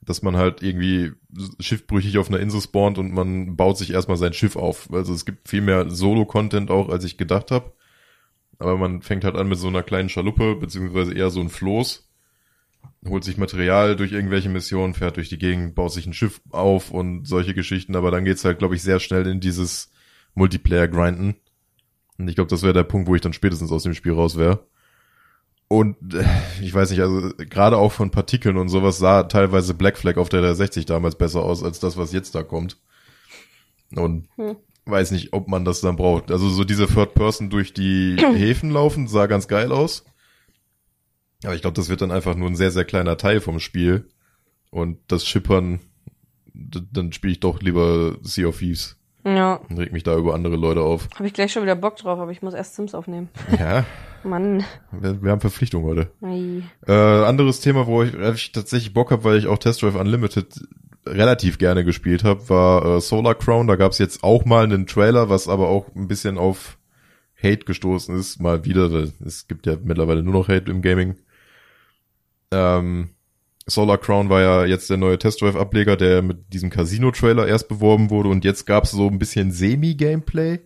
dass 0.00 0.22
man 0.22 0.36
halt 0.36 0.62
irgendwie 0.62 1.12
schiffbrüchig 1.60 2.18
auf 2.18 2.28
einer 2.28 2.40
Insel 2.40 2.60
spawnt 2.60 2.98
und 2.98 3.12
man 3.12 3.56
baut 3.56 3.76
sich 3.76 3.92
erstmal 3.92 4.16
sein 4.16 4.32
Schiff 4.32 4.56
auf. 4.56 4.88
Also 4.92 5.12
es 5.12 5.24
gibt 5.24 5.48
viel 5.48 5.62
mehr 5.62 5.90
Solo-Content 5.90 6.70
auch, 6.70 6.88
als 6.88 7.04
ich 7.04 7.18
gedacht 7.18 7.50
habe. 7.50 7.72
Aber 8.58 8.76
man 8.76 9.02
fängt 9.02 9.24
halt 9.24 9.36
an 9.36 9.48
mit 9.48 9.58
so 9.58 9.68
einer 9.68 9.82
kleinen 9.82 10.08
Schaluppe, 10.08 10.56
beziehungsweise 10.56 11.14
eher 11.14 11.30
so 11.30 11.40
ein 11.40 11.48
Floß 11.48 12.08
holt 13.08 13.24
sich 13.24 13.36
Material 13.36 13.96
durch 13.96 14.12
irgendwelche 14.12 14.48
Missionen, 14.48 14.94
fährt 14.94 15.16
durch 15.16 15.28
die 15.28 15.38
Gegend, 15.38 15.74
baut 15.74 15.92
sich 15.92 16.06
ein 16.06 16.12
Schiff 16.12 16.40
auf 16.50 16.90
und 16.90 17.26
solche 17.26 17.54
Geschichten, 17.54 17.96
aber 17.96 18.10
dann 18.10 18.24
geht's 18.24 18.44
halt, 18.44 18.58
glaube 18.58 18.74
ich, 18.74 18.82
sehr 18.82 19.00
schnell 19.00 19.26
in 19.26 19.40
dieses 19.40 19.90
Multiplayer-Grinden. 20.34 21.36
Und 22.18 22.28
ich 22.28 22.36
glaube, 22.36 22.50
das 22.50 22.62
wäre 22.62 22.72
der 22.72 22.84
Punkt, 22.84 23.08
wo 23.08 23.14
ich 23.14 23.20
dann 23.20 23.32
spätestens 23.32 23.72
aus 23.72 23.82
dem 23.82 23.94
Spiel 23.94 24.12
raus 24.12 24.38
wäre. 24.38 24.66
Und 25.66 26.14
äh, 26.14 26.24
ich 26.60 26.72
weiß 26.72 26.90
nicht, 26.90 27.00
also 27.00 27.30
gerade 27.36 27.78
auch 27.78 27.92
von 27.92 28.10
Partikeln 28.10 28.56
und 28.56 28.68
sowas 28.68 28.98
sah 28.98 29.24
teilweise 29.24 29.74
Black 29.74 29.98
Flag 29.98 30.16
auf 30.16 30.28
der 30.28 30.40
360 30.40 30.86
damals 30.86 31.16
besser 31.16 31.42
aus 31.42 31.64
als 31.64 31.80
das, 31.80 31.96
was 31.96 32.12
jetzt 32.12 32.34
da 32.34 32.42
kommt. 32.42 32.78
Und 33.94 34.28
hm. 34.36 34.56
Weiß 34.86 35.10
nicht, 35.12 35.32
ob 35.32 35.48
man 35.48 35.64
das 35.64 35.80
dann 35.80 35.96
braucht. 35.96 36.30
Also 36.30 36.48
so 36.48 36.64
diese 36.64 36.86
Third 36.86 37.14
Person 37.14 37.50
durch 37.50 37.72
die 37.72 38.16
Häfen 38.34 38.70
laufen 38.70 39.08
sah 39.08 39.26
ganz 39.26 39.48
geil 39.48 39.72
aus. 39.72 40.04
Aber 41.44 41.54
ich 41.54 41.62
glaube, 41.62 41.74
das 41.74 41.88
wird 41.88 42.00
dann 42.00 42.12
einfach 42.12 42.34
nur 42.34 42.48
ein 42.48 42.56
sehr, 42.56 42.70
sehr 42.70 42.84
kleiner 42.84 43.16
Teil 43.16 43.40
vom 43.40 43.58
Spiel. 43.58 44.08
Und 44.70 44.98
das 45.08 45.26
Schippern, 45.26 45.80
dann 46.54 47.12
spiele 47.12 47.32
ich 47.32 47.40
doch 47.40 47.60
lieber 47.60 48.16
Sea 48.22 48.46
of 48.46 48.58
Thieves. 48.58 48.96
Ja. 49.24 49.60
Und 49.68 49.78
reg 49.78 49.92
mich 49.92 50.02
da 50.02 50.16
über 50.16 50.34
andere 50.34 50.56
Leute 50.56 50.80
auf. 50.80 51.08
Habe 51.14 51.26
ich 51.26 51.34
gleich 51.34 51.52
schon 51.52 51.62
wieder 51.62 51.76
Bock 51.76 51.96
drauf, 51.96 52.18
aber 52.18 52.32
ich 52.32 52.42
muss 52.42 52.54
erst 52.54 52.74
Sims 52.74 52.94
aufnehmen. 52.94 53.28
Ja. 53.58 53.84
Mann. 54.24 54.64
Wir, 54.92 55.22
wir 55.22 55.30
haben 55.30 55.40
Verpflichtung 55.40 55.84
heute. 55.84 56.10
Ei. 56.22 56.62
Äh, 56.86 56.92
anderes 56.92 57.60
Thema, 57.60 57.86
wo 57.86 58.02
ich, 58.02 58.14
ich 58.14 58.52
tatsächlich 58.52 58.92
Bock 58.92 59.10
habe, 59.10 59.24
weil 59.24 59.36
ich 59.36 59.46
auch 59.46 59.58
Test 59.58 59.82
Drive 59.82 59.96
Unlimited 59.96 60.60
relativ 61.06 61.58
gerne 61.58 61.84
gespielt 61.84 62.24
habe, 62.24 62.48
war 62.48 62.84
äh, 62.84 63.00
Solar 63.00 63.34
Crown. 63.34 63.66
Da 63.66 63.76
gab 63.76 63.92
es 63.92 63.98
jetzt 63.98 64.22
auch 64.22 64.44
mal 64.44 64.64
einen 64.64 64.86
Trailer, 64.86 65.28
was 65.28 65.48
aber 65.48 65.68
auch 65.68 65.94
ein 65.94 66.08
bisschen 66.08 66.38
auf 66.38 66.78
Hate 67.42 67.64
gestoßen 67.64 68.16
ist. 68.16 68.40
Mal 68.40 68.64
wieder. 68.64 69.08
Es 69.24 69.48
gibt 69.48 69.66
ja 69.66 69.76
mittlerweile 69.82 70.22
nur 70.22 70.34
noch 70.34 70.48
Hate 70.48 70.70
im 70.70 70.82
Gaming. 70.82 71.16
Ähm, 72.52 73.10
Solar 73.66 73.98
Crown 73.98 74.28
war 74.28 74.40
ja 74.40 74.64
jetzt 74.64 74.90
der 74.90 74.96
neue 74.96 75.18
Test 75.18 75.40
Drive 75.40 75.56
Ableger, 75.56 75.96
der 75.96 76.22
mit 76.22 76.52
diesem 76.52 76.70
Casino 76.70 77.10
Trailer 77.10 77.46
erst 77.46 77.68
beworben 77.68 78.10
wurde 78.10 78.28
und 78.28 78.44
jetzt 78.44 78.66
gab 78.66 78.84
es 78.84 78.90
so 78.90 79.08
ein 79.08 79.18
bisschen 79.18 79.52
Semi-Gameplay. 79.52 80.60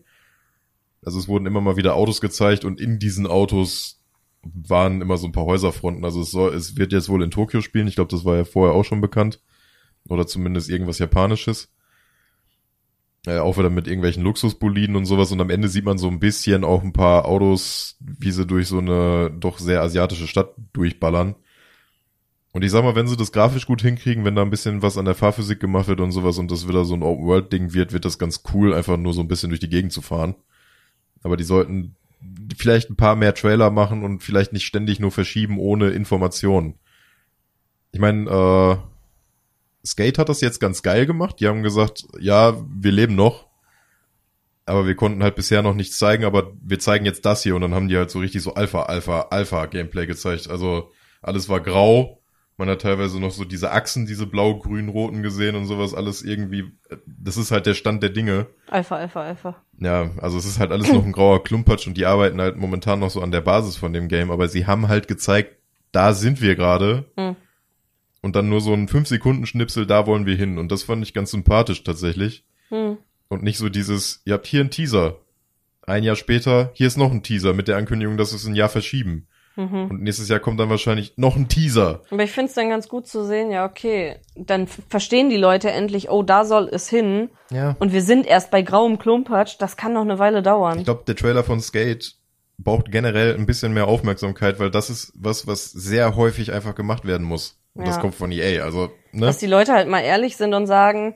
Also 1.05 1.19
es 1.19 1.29
wurden 1.29 1.47
immer 1.47 1.61
mal 1.61 1.77
wieder 1.77 1.95
Autos 1.95 2.21
gezeigt 2.21 2.65
und 2.65 2.81
in 2.81 2.99
diesen 2.99 3.27
Autos 3.27 4.03
waren 4.43 5.03
immer 5.03 5.19
so 5.19 5.27
ein 5.27 5.33
paar 5.33 5.45
Häuserfronten. 5.45 6.05
Also 6.05 6.23
es 6.23 6.31
soll, 6.31 6.55
es 6.55 6.77
wird 6.77 6.93
jetzt 6.93 7.09
wohl 7.09 7.23
in 7.23 7.31
Tokio 7.31 7.61
spielen. 7.61 7.87
Ich 7.87 7.97
glaube, 7.97 8.11
das 8.11 8.25
war 8.25 8.37
ja 8.37 8.45
vorher 8.45 8.75
auch 8.75 8.85
schon 8.85 9.01
bekannt. 9.01 9.41
Oder 10.09 10.27
zumindest 10.27 10.69
irgendwas 10.71 10.99
Japanisches. 10.99 11.73
Äh, 13.27 13.39
auch 13.39 13.59
wieder 13.59 13.71
mit 13.71 13.89
irgendwelchen 13.89 14.23
Luxusboliden 14.23 14.95
und 14.95 15.07
sowas. 15.07 15.33
Und 15.33 15.41
am 15.41 15.51
Ende 15.51 15.69
sieht 15.69 15.85
man 15.85 15.99
so 15.99 16.09
ein 16.09 16.21
bisschen 16.21 16.65
auch 16.65 16.83
ein 16.83 16.93
paar 16.93 17.27
Autos, 17.27 17.97
wie 18.01 18.31
sie 18.31 18.47
durch 18.47 18.69
so 18.69 18.79
eine 18.79 19.31
doch 19.31 19.59
sehr 19.59 19.83
asiatische 19.83 20.29
Stadt 20.29 20.55
durchballern. 20.73 21.35
Und 22.53 22.63
ich 22.63 22.71
sag 22.71 22.85
mal, 22.85 22.95
wenn 22.95 23.09
sie 23.09 23.17
das 23.17 23.33
grafisch 23.33 23.67
gut 23.67 23.83
hinkriegen, 23.83 24.25
wenn 24.25 24.35
da 24.35 24.43
ein 24.43 24.51
bisschen 24.51 24.81
was 24.81 24.97
an 24.97 25.05
der 25.05 25.15
Fahrphysik 25.15 25.61
gemacht 25.61 25.89
wird 25.89 26.01
und 26.01 26.13
sowas 26.13 26.39
und 26.39 26.51
das 26.51 26.67
wieder 26.67 26.85
so 26.85 26.95
ein 26.95 27.03
Open-World-Ding 27.03 27.75
wird, 27.75 27.93
wird 27.93 28.07
das 28.07 28.19
ganz 28.19 28.45
cool, 28.55 28.73
einfach 28.73 28.97
nur 28.97 29.13
so 29.13 29.21
ein 29.21 29.29
bisschen 29.29 29.51
durch 29.51 29.61
die 29.61 29.69
Gegend 29.69 29.93
zu 29.93 30.01
fahren. 30.01 30.37
Aber 31.23 31.37
die 31.37 31.45
sollten 31.45 31.97
vielleicht 32.57 32.89
ein 32.89 32.97
paar 32.97 33.17
mehr 33.17 33.35
Trailer 33.35 33.71
machen 33.71 34.05
und 34.05 34.23
vielleicht 34.23 34.53
nicht 34.53 34.65
ständig 34.65 35.01
nur 35.01 35.11
verschieben 35.11 35.59
ohne 35.59 35.91
Informationen. 35.91 36.79
Ich 37.93 38.01
meine, 38.01 38.31
äh, 38.31 38.77
Skate 39.87 40.19
hat 40.19 40.29
das 40.29 40.41
jetzt 40.41 40.61
ganz 40.61 40.83
geil 40.83 41.07
gemacht. 41.07 41.37
Die 41.41 41.47
haben 41.47 41.63
gesagt, 41.63 42.05
ja, 42.19 42.55
wir 42.69 42.93
leben 42.93 43.15
noch, 43.15 43.47
aber 44.67 44.87
wir 44.87 44.97
konnten 44.97 45.23
halt 45.23 45.37
bisher 45.37 45.63
noch 45.63 45.75
nichts 45.75 45.97
zeigen, 45.99 46.25
aber 46.25 46.53
wir 46.61 46.79
zeigen 46.79 47.07
jetzt 47.07 47.25
das 47.25 47.43
hier 47.43 47.55
und 47.55 47.63
dann 47.63 47.75
haben 47.75 47.89
die 47.89 47.97
halt 47.97 48.11
so 48.11 48.19
richtig 48.19 48.43
so 48.43 48.55
Alpha, 48.55 48.83
Alpha, 48.83 49.29
Alpha 49.31 49.67
Gameplay 49.67 50.07
gezeigt. 50.07 50.51
Also 50.51 50.91
alles 51.23 51.49
war 51.49 51.61
grau, 51.61 52.21
man 52.59 52.71
hat 52.71 52.83
teilweise 52.83 53.21
noch 53.21 53.31
so 53.31 53.45
diese 53.45 53.71
Achsen, 53.71 54.07
diese 54.07 54.27
blau, 54.27 54.59
grün, 54.59 54.89
roten 54.89 55.23
gesehen 55.23 55.57
und 55.57 55.67
sowas 55.67 55.95
alles 55.95 56.23
irgendwie. 56.23 56.73
Das 57.07 57.37
ist 57.37 57.51
halt 57.51 57.67
der 57.67 57.75
Stand 57.75 58.03
der 58.03 58.11
Dinge. 58.11 58.47
Alpha, 58.69 58.97
Alpha, 58.97 59.23
Alpha. 59.23 59.57
Ja, 59.79 60.11
also 60.21 60.39
es 60.39 60.47
ist 60.47 60.59
halt 60.59 60.73
alles 60.73 60.91
noch 60.91 61.05
ein 61.05 61.13
grauer 61.13 61.45
Klumpatsch 61.45 61.87
und 61.87 61.97
die 61.97 62.07
arbeiten 62.07 62.41
halt 62.41 62.57
momentan 62.57 62.99
noch 62.99 63.11
so 63.11 63.21
an 63.21 63.31
der 63.31 63.43
Basis 63.43 63.77
von 63.77 63.93
dem 63.93 64.09
Game, 64.09 64.31
aber 64.31 64.49
sie 64.49 64.67
haben 64.67 64.89
halt 64.89 65.07
gezeigt, 65.07 65.57
da 65.93 66.13
sind 66.15 66.41
wir 66.41 66.57
gerade. 66.57 67.05
Mhm. 67.17 67.37
Und 68.27 68.35
dann 68.35 68.49
nur 68.49 68.61
so 68.61 68.73
ein 68.73 68.89
5-Sekunden-Schnipsel, 68.89 69.87
da 69.87 70.09
wollen 70.09 70.27
wir 70.27 70.35
hin. 70.35 70.59
Und 70.59 70.73
das 70.73 70.83
fand 70.83 71.01
ich 71.05 71.15
ganz 71.15 71.31
sympathisch 71.31 71.85
tatsächlich. 71.85 72.45
Mhm. 72.71 72.97
Und 73.29 73.45
nicht 73.45 73.57
so 73.57 73.69
dieses, 73.69 74.21
ihr 74.25 74.35
habt 74.35 74.49
hier 74.49 74.63
einen 74.63 74.71
Teaser. 74.71 75.19
Ein 75.87 76.03
Jahr 76.03 76.17
später, 76.17 76.73
hier 76.75 76.89
ist 76.89 76.97
noch 76.97 77.13
ein 77.13 77.23
Teaser 77.23 77.53
mit 77.53 77.69
der 77.69 77.77
Ankündigung, 77.77 78.17
dass 78.17 78.33
es 78.33 78.45
ein 78.45 78.57
Jahr 78.57 78.69
verschieben. 78.69 79.29
Mhm. 79.55 79.91
Und 79.91 80.03
nächstes 80.03 80.29
Jahr 80.29 80.41
kommt 80.41 80.59
dann 80.59 80.71
wahrscheinlich 80.71 81.13
noch 81.15 81.37
ein 81.37 81.47
Teaser. 81.47 82.03
Aber 82.11 82.25
ich 82.25 82.33
finde 82.33 82.49
es 82.49 82.55
dann 82.57 82.69
ganz 82.69 82.89
gut 82.89 83.07
zu 83.07 83.25
sehen, 83.25 83.53
ja, 83.53 83.65
okay, 83.65 84.17
dann 84.35 84.67
verstehen 84.67 85.31
die 85.31 85.37
Leute 85.37 85.71
endlich, 85.71 86.11
oh, 86.11 86.25
da 86.25 86.45
soll 86.45 86.69
es 86.73 86.89
hin. 86.89 87.31
Ja. 87.53 87.77
Und 87.79 87.93
wir 87.93 88.03
sind 88.03 88.27
erst 88.27 88.51
bei 88.51 88.63
grauem 88.63 88.99
Klumpatsch, 88.99 89.55
das 89.61 89.77
kann 89.77 89.93
noch 89.93 90.03
eine 90.03 90.19
Weile 90.19 90.43
dauern. 90.43 90.79
Ich 90.79 90.85
glaube, 90.85 91.05
der 91.07 91.15
Trailer 91.15 91.45
von 91.45 91.61
Skate 91.61 92.17
braucht 92.59 92.91
generell 92.91 93.37
ein 93.37 93.47
bisschen 93.47 93.73
mehr 93.73 93.87
Aufmerksamkeit, 93.87 94.59
weil 94.59 94.73
das 94.73 94.91
ist 94.91 95.13
was, 95.15 95.47
was 95.47 95.71
sehr 95.71 96.17
häufig 96.17 96.53
einfach 96.53 96.75
gemacht 96.75 97.05
werden 97.05 97.25
muss. 97.25 97.61
Und 97.77 97.85
ja. 97.85 97.91
das 97.91 98.01
kommt 98.01 98.15
von 98.15 98.33
EA, 98.33 98.65
also, 98.65 98.91
ne? 99.13 99.27
Dass 99.27 99.39
die 99.39 99.47
Leute 99.47 99.73
halt 99.73 99.89
mal 99.89 100.01
ehrlich 100.01 100.37
sind 100.37 100.55
und 100.55 100.67
sagen, 100.67 101.15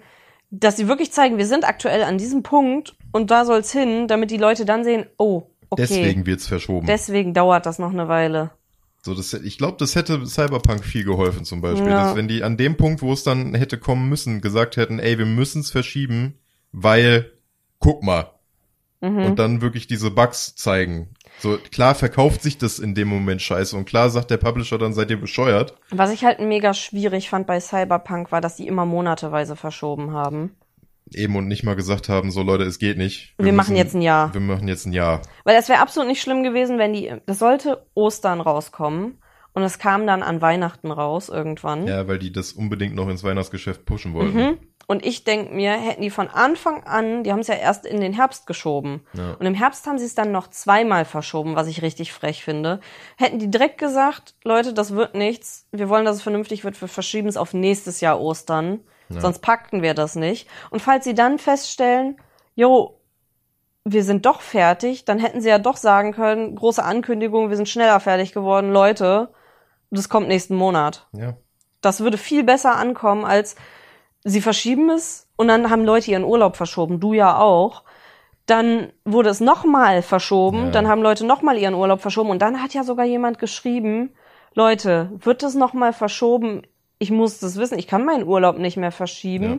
dass 0.51 0.77
sie 0.77 0.89
wirklich 0.89 1.13
zeigen, 1.13 1.39
wir 1.39 1.47
sind 1.47 1.67
aktuell 1.67 2.03
an 2.03 2.19
diesem 2.19 2.43
Punkt 2.43 2.97
und 3.13 3.31
da 3.31 3.45
soll's 3.45 3.73
hin, 3.73 4.09
damit 4.09 4.31
die 4.31 4.37
Leute 4.37 4.65
dann 4.65 4.85
sehen, 4.85 5.07
oh, 5.17 5.51
Okay. 5.71 5.87
Deswegen 5.89 6.27
wird's 6.27 6.49
verschoben. 6.49 6.87
Deswegen 6.87 7.33
dauert 7.33 7.65
das 7.65 7.79
noch 7.79 7.93
eine 7.93 8.09
Weile. 8.09 8.51
So, 9.03 9.15
das, 9.15 9.33
ich 9.33 9.57
glaube, 9.57 9.77
das 9.79 9.95
hätte 9.95 10.27
Cyberpunk 10.27 10.85
viel 10.85 11.05
geholfen 11.05 11.45
zum 11.45 11.63
Beispiel. 11.63 11.89
Ja. 11.89 12.09
Dass, 12.09 12.17
wenn 12.17 12.29
die 12.29 12.43
an 12.43 12.57
dem 12.57 12.77
Punkt, 12.77 13.01
wo 13.01 13.13
es 13.13 13.23
dann 13.23 13.55
hätte 13.55 13.79
kommen 13.79 14.09
müssen, 14.09 14.41
gesagt 14.41 14.77
hätten, 14.77 14.99
ey, 14.99 15.17
wir 15.17 15.27
müssen's 15.27 15.71
verschieben, 15.71 16.39
weil, 16.73 17.33
guck 17.79 18.03
mal. 18.03 18.33
Mhm. 19.01 19.25
Und 19.25 19.39
dann 19.39 19.63
wirklich 19.63 19.87
diese 19.87 20.11
Bugs 20.11 20.57
zeigen. 20.57 21.15
So, 21.39 21.59
klar 21.73 21.95
verkauft 21.95 22.43
sich 22.43 22.59
das 22.59 22.79
in 22.79 22.95
dem 22.95 23.09
Moment 23.09 23.41
scheiße 23.41 23.77
und 23.77 23.87
klar 23.87 24.11
sagt 24.11 24.31
der 24.31 24.37
Publisher 24.37 24.79
dann, 24.79 24.93
seid 24.93 25.11
ihr 25.11 25.21
bescheuert. 25.21 25.75
Was 25.91 26.13
ich 26.13 26.25
halt 26.25 26.41
mega 26.41 26.75
schwierig 26.75 27.31
fand 27.31 27.47
bei 27.47 27.61
Cyberpunk 27.61 28.31
war, 28.31 28.41
dass 28.41 28.57
die 28.57 28.67
immer 28.67 28.85
monateweise 28.85 29.57
verschoben 29.57 30.13
haben. 30.13 30.57
Eben 31.13 31.37
und 31.37 31.49
nicht 31.49 31.65
mal 31.65 31.77
gesagt 31.77 32.09
haben, 32.09 32.31
so 32.31 32.43
Leute, 32.43 32.65
es 32.65 32.79
geht 32.79 32.99
nicht. 32.99 33.35
Wir, 33.39 33.53
machen 33.53 33.75
jetzt 33.75 33.95
ein 33.95 34.03
Jahr. 34.03 34.33
Wir 34.33 34.41
machen 34.41 34.69
jetzt 34.69 34.87
ein 34.87 34.93
Jahr. 34.93 35.23
Weil 35.45 35.57
es 35.57 35.69
wäre 35.69 35.81
absolut 35.81 36.09
nicht 36.09 36.23
schlimm 36.23 36.43
gewesen, 36.45 36.79
wenn 36.79 36.93
die, 36.93 37.13
das 37.27 37.39
sollte 37.39 37.87
Ostern 37.95 38.41
rauskommen 38.41 39.19
und 39.53 39.63
es 39.63 39.79
kam 39.79 40.07
dann 40.07 40.23
an 40.23 40.41
Weihnachten 40.41 40.91
raus 40.91 41.29
irgendwann. 41.29 41.87
Ja, 41.87 42.07
weil 42.07 42.19
die 42.19 42.33
das 42.33 42.53
unbedingt 42.53 42.95
noch 42.95 43.09
ins 43.09 43.25
Weihnachtsgeschäft 43.25 43.85
pushen 43.85 44.15
wollten. 44.15 44.37
Mhm. 44.37 44.59
Und 44.91 45.07
ich 45.07 45.23
denk 45.23 45.53
mir, 45.53 45.71
hätten 45.71 46.03
die 46.03 46.11
von 46.11 46.27
Anfang 46.27 46.83
an, 46.83 47.23
die 47.23 47.31
haben 47.31 47.39
es 47.39 47.47
ja 47.47 47.55
erst 47.55 47.87
in 47.87 48.01
den 48.01 48.13
Herbst 48.13 48.49
geschoben. 48.49 49.07
Ja. 49.13 49.37
Und 49.39 49.47
im 49.47 49.55
Herbst 49.55 49.87
haben 49.87 50.01
sie 50.01 50.05
es 50.05 50.17
dann 50.17 50.33
noch 50.33 50.49
zweimal 50.49 51.05
verschoben, 51.05 51.55
was 51.55 51.69
ich 51.69 51.81
richtig 51.81 52.13
frech 52.13 52.43
finde. 52.43 52.81
Hätten 53.17 53.39
die 53.39 53.49
direkt 53.49 53.79
gesagt, 53.79 54.35
Leute, 54.43 54.75
das 54.75 54.97
wird 54.97 55.15
nichts, 55.15 55.69
wir 55.71 55.89
wollen, 55.89 56.05
dass 56.05 56.17
es 56.17 56.23
vernünftig 56.23 56.65
wird, 56.65 56.81
wir 56.81 56.89
verschieben 56.89 57.29
es 57.29 57.37
auf 57.37 57.55
nächstes 57.55 58.01
Jahr 58.01 58.21
Ostern. 58.21 58.81
Sonst 59.11 59.39
packten 59.43 59.81
wir 59.81 59.95
das 59.95 60.17
nicht. 60.17 60.49
Und 60.71 60.83
falls 60.83 61.05
sie 61.05 61.15
dann 61.15 61.39
feststellen, 61.39 62.17
jo, 62.57 62.99
wir 63.85 64.03
sind 64.03 64.27
doch 64.27 64.41
fertig, 64.41 65.05
dann 65.05 65.21
hätten 65.21 65.41
sie 65.41 65.51
ja 65.51 65.61
doch 65.61 65.77
sagen 65.77 66.11
können, 66.11 66.57
große 66.57 66.83
Ankündigung, 66.83 67.49
wir 67.49 67.57
sind 67.57 67.69
schneller 67.69 68.01
fertig 68.01 68.33
geworden, 68.33 68.73
Leute, 68.73 69.29
das 69.93 70.09
kommt 70.09 70.27
nächsten 70.27 70.57
Monat. 70.57 71.07
Ja. 71.13 71.35
Das 71.81 72.01
würde 72.01 72.19
viel 72.19 72.43
besser 72.43 72.75
ankommen, 72.75 73.25
als 73.25 73.55
sie 74.25 74.41
verschieben 74.41 74.91
es 74.91 75.27
und 75.37 75.49
dann 75.49 75.71
haben 75.71 75.85
Leute 75.85 76.11
ihren 76.11 76.25
Urlaub 76.25 76.57
verschoben, 76.57 77.01
du 77.01 77.13
ja 77.13 77.39
auch. 77.39 77.83
Dann 78.47 78.93
wurde 79.05 79.31
es 79.31 79.41
nochmal 79.41 80.03
verschoben, 80.03 80.67
Ja. 80.67 80.71
dann 80.71 80.89
haben 80.89 81.03
Leute 81.03 81.25
nochmal 81.25 81.57
ihren 81.59 81.75
Urlaub 81.75 82.01
verschoben 82.01 82.31
und 82.31 82.43
dann 82.43 82.63
hat 82.63 82.75
ja 82.75 82.83
sogar 82.83 83.05
jemand 83.07 83.39
geschrieben, 83.39 84.13
Leute, 84.55 85.11
wird 85.19 85.43
es 85.45 85.55
nochmal 85.55 85.93
verschoben? 85.93 86.63
Ich 86.99 87.11
muss 87.11 87.39
das 87.39 87.57
wissen, 87.57 87.79
ich 87.79 87.87
kann 87.87 88.05
meinen 88.05 88.27
Urlaub 88.27 88.59
nicht 88.59 88.77
mehr 88.77 88.91
verschieben. 88.93 89.51
Ja. 89.51 89.59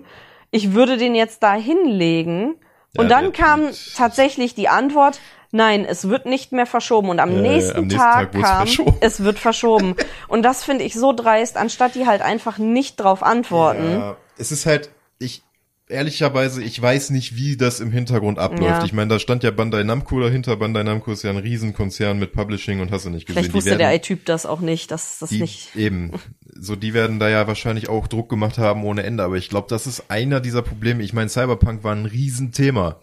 Ich 0.51 0.73
würde 0.73 0.97
den 0.97 1.15
jetzt 1.15 1.41
da 1.43 1.53
hinlegen. 1.53 2.55
Und 2.97 3.09
Ja, 3.09 3.21
dann 3.21 3.31
kam 3.31 3.69
tatsächlich 3.95 4.53
die 4.53 4.67
Antwort, 4.67 5.19
nein, 5.51 5.85
es 5.85 6.09
wird 6.09 6.25
nicht 6.25 6.51
mehr 6.51 6.65
verschoben. 6.65 7.09
Und 7.09 7.19
am 7.19 7.31
ja, 7.31 7.41
nächsten 7.41 7.77
am 7.77 7.83
nächsten 7.83 7.99
Tag 7.99 8.31
Tag 8.31 8.41
kam, 8.41 8.95
es 9.01 9.23
wird 9.23 9.39
verschoben. 9.39 9.95
Und 10.27 10.43
das 10.43 10.63
finde 10.63 10.83
ich 10.83 10.93
so 10.93 11.13
dreist, 11.13 11.57
anstatt 11.57 11.95
die 11.95 12.05
halt 12.05 12.21
einfach 12.21 12.57
nicht 12.57 12.97
drauf 12.97 13.23
antworten. 13.23 13.91
Ja, 13.91 14.17
es 14.37 14.51
ist 14.51 14.65
halt, 14.65 14.89
ich, 15.19 15.43
ehrlicherweise, 15.91 16.63
ich 16.63 16.81
weiß 16.81 17.11
nicht, 17.11 17.35
wie 17.35 17.57
das 17.57 17.79
im 17.79 17.91
Hintergrund 17.91 18.39
abläuft. 18.39 18.79
Ja. 18.79 18.85
Ich 18.85 18.93
meine, 18.93 19.09
da 19.09 19.19
stand 19.19 19.43
ja 19.43 19.51
Bandai 19.51 19.83
Namco 19.83 20.19
dahinter. 20.19 20.55
Bandai 20.55 20.83
Namco 20.83 21.11
ist 21.11 21.23
ja 21.23 21.29
ein 21.29 21.37
Riesenkonzern 21.37 22.17
mit 22.17 22.31
Publishing 22.31 22.79
und 22.79 22.91
hast 22.91 23.05
du 23.05 23.09
nicht 23.09 23.27
gesehen. 23.27 23.43
Vielleicht 23.43 23.53
wusste 23.53 23.71
werden, 23.71 23.79
der 23.79 24.01
Typ 24.01 24.25
das 24.25 24.45
auch 24.45 24.61
nicht, 24.61 24.91
dass 24.91 25.19
das 25.19 25.29
die, 25.29 25.41
nicht. 25.41 25.75
Eben. 25.75 26.11
So, 26.53 26.75
die 26.75 26.93
werden 26.93 27.19
da 27.19 27.29
ja 27.29 27.47
wahrscheinlich 27.47 27.89
auch 27.89 28.07
Druck 28.07 28.29
gemacht 28.29 28.57
haben 28.57 28.83
ohne 28.83 29.03
Ende. 29.03 29.23
Aber 29.23 29.35
ich 29.35 29.49
glaube, 29.49 29.67
das 29.69 29.85
ist 29.85 30.09
einer 30.09 30.39
dieser 30.39 30.61
Probleme. 30.61 31.03
Ich 31.03 31.13
meine, 31.13 31.29
Cyberpunk 31.29 31.83
war 31.83 31.93
ein 31.93 32.05
Riesenthema. 32.05 33.01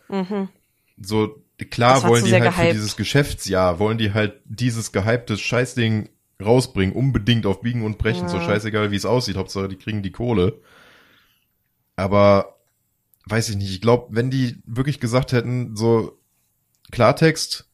So, 1.00 1.42
klar 1.58 2.02
wollen 2.04 2.24
die 2.24 2.32
halt 2.32 2.44
für 2.54 2.60
gehypt. 2.60 2.74
dieses 2.74 2.96
Geschäftsjahr, 2.96 3.78
wollen 3.78 3.98
die 3.98 4.12
halt 4.12 4.40
dieses 4.44 4.92
gehypte 4.92 5.36
Scheißding 5.36 6.08
rausbringen, 6.40 6.94
unbedingt 6.94 7.46
auf 7.46 7.62
Biegen 7.62 7.84
und 7.84 7.98
Brechen, 7.98 8.28
so 8.28 8.40
scheißegal 8.40 8.90
wie 8.92 8.96
es 8.96 9.06
aussieht, 9.06 9.36
Hauptsache 9.36 9.68
die 9.68 9.76
kriegen 9.76 10.02
die 10.02 10.12
Kohle. 10.12 10.60
Aber 11.96 12.58
weiß 13.26 13.48
ich 13.48 13.56
nicht, 13.56 13.70
ich 13.72 13.80
glaube, 13.80 14.06
wenn 14.10 14.30
die 14.30 14.62
wirklich 14.64 15.00
gesagt 15.00 15.32
hätten, 15.32 15.76
so 15.76 16.18
Klartext 16.92 17.68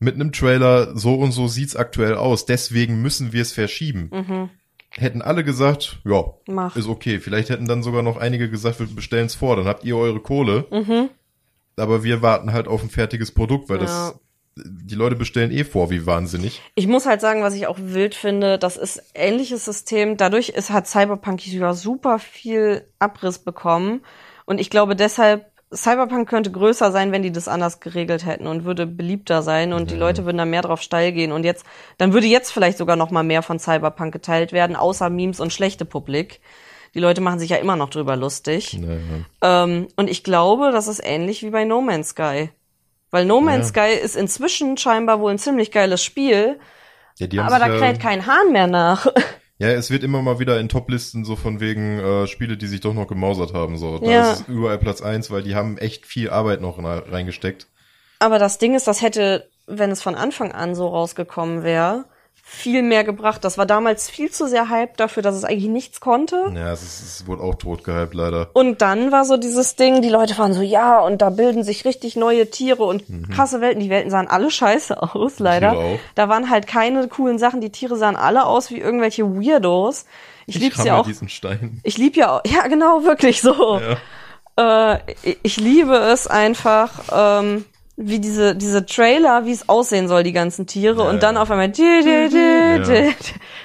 mit 0.00 0.16
einem 0.16 0.32
Trailer, 0.32 0.96
so 0.98 1.14
und 1.14 1.30
so 1.30 1.46
sieht's 1.46 1.76
aktuell 1.76 2.16
aus, 2.16 2.44
deswegen 2.44 3.00
müssen 3.02 3.32
wir 3.32 3.42
es 3.42 3.52
verschieben. 3.52 4.10
Mhm. 4.12 4.50
Hätten 4.90 5.22
alle 5.22 5.44
gesagt, 5.44 6.00
ja, 6.04 6.24
Mach. 6.48 6.76
ist 6.76 6.88
okay. 6.88 7.20
Vielleicht 7.20 7.48
hätten 7.48 7.66
dann 7.66 7.82
sogar 7.82 8.02
noch 8.02 8.16
einige 8.18 8.50
gesagt, 8.50 8.80
wir 8.80 8.86
bestellen's 8.86 9.36
vor, 9.36 9.56
dann 9.56 9.66
habt 9.66 9.84
ihr 9.84 9.96
eure 9.96 10.20
Kohle. 10.20 10.66
Mhm. 10.70 11.08
Aber 11.76 12.04
wir 12.04 12.22
warten 12.22 12.52
halt 12.52 12.68
auf 12.68 12.82
ein 12.82 12.90
fertiges 12.90 13.32
Produkt, 13.32 13.68
weil 13.68 13.78
Ja. 13.78 13.82
das 13.82 14.14
die 14.56 14.94
Leute 14.94 15.16
bestellen 15.16 15.50
eh 15.50 15.64
vor, 15.64 15.90
wie 15.90 16.04
wahnsinnig. 16.04 16.60
Ich 16.74 16.86
muss 16.86 17.06
halt 17.06 17.22
sagen, 17.22 17.42
was 17.42 17.54
ich 17.54 17.66
auch 17.66 17.78
wild 17.80 18.14
finde, 18.14 18.58
das 18.58 18.76
ist 18.76 19.02
ähnliches 19.14 19.64
System. 19.64 20.18
Dadurch 20.18 20.50
ist, 20.50 20.70
hat 20.70 20.86
Cyberpunk 20.86 21.46
ja 21.46 21.72
super 21.72 22.18
viel 22.18 22.86
Abriss 22.98 23.38
bekommen. 23.38 24.02
Und 24.44 24.60
ich 24.60 24.68
glaube 24.68 24.94
deshalb, 24.94 25.50
Cyberpunk 25.74 26.28
könnte 26.28 26.50
größer 26.50 26.92
sein, 26.92 27.12
wenn 27.12 27.22
die 27.22 27.32
das 27.32 27.48
anders 27.48 27.80
geregelt 27.80 28.26
hätten 28.26 28.46
und 28.46 28.64
würde 28.64 28.86
beliebter 28.86 29.42
sein 29.42 29.72
und 29.72 29.90
die 29.90 29.96
Leute 29.96 30.26
würden 30.26 30.36
da 30.36 30.44
mehr 30.44 30.60
drauf 30.60 30.82
steil 30.82 31.12
gehen. 31.12 31.32
Und 31.32 31.44
jetzt, 31.44 31.64
dann 31.96 32.12
würde 32.12 32.26
jetzt 32.26 32.52
vielleicht 32.52 32.76
sogar 32.76 32.96
noch 32.96 33.10
mal 33.10 33.22
mehr 33.22 33.42
von 33.42 33.58
Cyberpunk 33.58 34.12
geteilt 34.12 34.52
werden, 34.52 34.76
außer 34.76 35.08
Memes 35.08 35.40
und 35.40 35.50
schlechte 35.50 35.86
Publik. 35.86 36.40
Die 36.94 37.00
Leute 37.00 37.20
machen 37.20 37.38
sich 37.38 37.50
ja 37.50 37.56
immer 37.56 37.76
noch 37.76 37.90
drüber 37.90 38.16
lustig. 38.16 38.78
Naja. 38.78 39.00
Ähm, 39.64 39.88
und 39.96 40.10
ich 40.10 40.22
glaube, 40.24 40.70
das 40.72 40.88
ist 40.88 41.00
ähnlich 41.02 41.42
wie 41.42 41.50
bei 41.50 41.64
No 41.64 41.80
Man's 41.80 42.10
Sky. 42.10 42.50
Weil 43.10 43.24
No 43.24 43.40
Man's 43.40 43.68
Sky 43.68 43.92
ist 44.02 44.16
inzwischen 44.16 44.76
scheinbar 44.76 45.20
wohl 45.20 45.30
ein 45.32 45.38
ziemlich 45.38 45.70
geiles 45.70 46.02
Spiel, 46.02 46.58
Ja, 47.18 47.44
aber 47.44 47.58
da 47.58 47.70
sich 47.70 47.80
kräht 47.80 47.96
ja, 47.96 48.02
kein 48.02 48.26
Hahn 48.26 48.52
mehr 48.52 48.66
nach. 48.66 49.06
ja, 49.58 49.68
es 49.68 49.90
wird 49.90 50.02
immer 50.02 50.22
mal 50.22 50.38
wieder 50.38 50.58
in 50.60 50.68
Toplisten 50.70 51.24
so 51.24 51.36
von 51.36 51.60
wegen 51.60 51.98
äh, 51.98 52.26
Spiele, 52.26 52.56
die 52.56 52.66
sich 52.66 52.80
doch 52.80 52.94
noch 52.94 53.06
gemausert 53.06 53.52
haben. 53.54 53.76
So, 53.78 53.98
da 53.98 54.10
Ja. 54.10 54.32
ist 54.32 54.40
es 54.40 54.48
überall 54.48 54.78
Platz 54.78 55.02
eins, 55.02 55.30
weil 55.30 55.42
die 55.42 55.54
haben 55.54 55.76
echt 55.78 56.06
viel 56.06 56.30
Arbeit 56.30 56.60
noch 56.62 56.78
reingesteckt. 56.82 57.66
Aber 58.18 58.38
das 58.38 58.58
Ding 58.58 58.74
ist, 58.74 58.86
das 58.86 59.02
hätte, 59.02 59.48
wenn 59.66 59.90
es 59.90 60.02
von 60.02 60.14
Anfang 60.14 60.52
an 60.52 60.74
so 60.74 60.88
rausgekommen 60.88 61.62
wäre, 61.64 62.04
viel 62.54 62.82
mehr 62.82 63.02
gebracht. 63.02 63.44
Das 63.44 63.56
war 63.58 63.66
damals 63.66 64.10
viel 64.10 64.30
zu 64.30 64.46
sehr 64.46 64.68
Hype 64.68 64.96
dafür, 64.98 65.22
dass 65.22 65.34
es 65.34 65.42
eigentlich 65.44 65.70
nichts 65.70 66.00
konnte. 66.00 66.52
Ja, 66.54 66.70
es, 66.72 66.82
ist, 66.82 67.02
es 67.02 67.26
wurde 67.26 67.42
auch 67.42 67.54
tot 67.54 67.82
gehypt, 67.82 68.14
leider. 68.14 68.50
Und 68.52 68.82
dann 68.82 69.10
war 69.10 69.24
so 69.24 69.36
dieses 69.36 69.74
Ding, 69.76 70.02
die 70.02 70.10
Leute 70.10 70.36
waren 70.38 70.52
so, 70.52 70.60
ja, 70.62 71.00
und 71.00 71.22
da 71.22 71.30
bilden 71.30 71.64
sich 71.64 71.84
richtig 71.84 72.14
neue 72.14 72.50
Tiere 72.50 72.84
und 72.84 73.04
krasse 73.32 73.60
Welten. 73.60 73.80
Die 73.82 73.90
Welten 73.90 74.10
sahen 74.10 74.28
alle 74.28 74.50
scheiße 74.50 75.02
aus, 75.02 75.38
leider. 75.38 75.74
Da 76.14 76.28
waren 76.28 76.50
halt 76.50 76.66
keine 76.66 77.08
coolen 77.08 77.38
Sachen. 77.38 77.60
Die 77.60 77.70
Tiere 77.70 77.96
sahen 77.96 78.16
alle 78.16 78.44
aus 78.44 78.70
wie 78.70 78.78
irgendwelche 78.78 79.24
Weirdos. 79.24 80.04
Ich, 80.46 80.58
lieb's 80.58 80.78
ramme 80.78 80.88
ja 80.88 80.96
auch. 81.00 81.06
diesen 81.06 81.28
Stein. 81.28 81.80
Ich 81.84 81.98
lieb 81.98 82.16
ja 82.16 82.36
auch, 82.36 82.42
ja 82.44 82.66
genau, 82.66 83.04
wirklich 83.04 83.40
so. 83.42 83.80
Äh, 84.58 84.98
ich- 85.22 85.38
ich 85.42 85.56
liebe 85.58 85.96
es 85.96 86.26
einfach, 86.26 86.90
ähm, 87.10 87.64
wie 88.08 88.18
diese, 88.18 88.54
diese 88.56 88.84
Trailer, 88.86 89.44
wie 89.46 89.52
es 89.52 89.68
aussehen 89.68 90.08
soll, 90.08 90.22
die 90.22 90.32
ganzen 90.32 90.66
Tiere. 90.66 91.02
Ja, 91.04 91.10
und 91.10 91.22
dann 91.22 91.36
ja. 91.36 91.42
auf 91.42 91.50
einmal, 91.50 91.68
di, 91.68 91.82
di, 92.02 92.28
di, 92.28 92.92
Ja. 92.92 93.10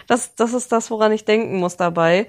das, 0.08 0.36
das 0.36 0.54
ist 0.54 0.72
das, 0.72 0.90
woran 0.92 1.12
ich 1.12 1.26
denken 1.26 1.58
muss 1.58 1.78
dabei. 1.78 2.28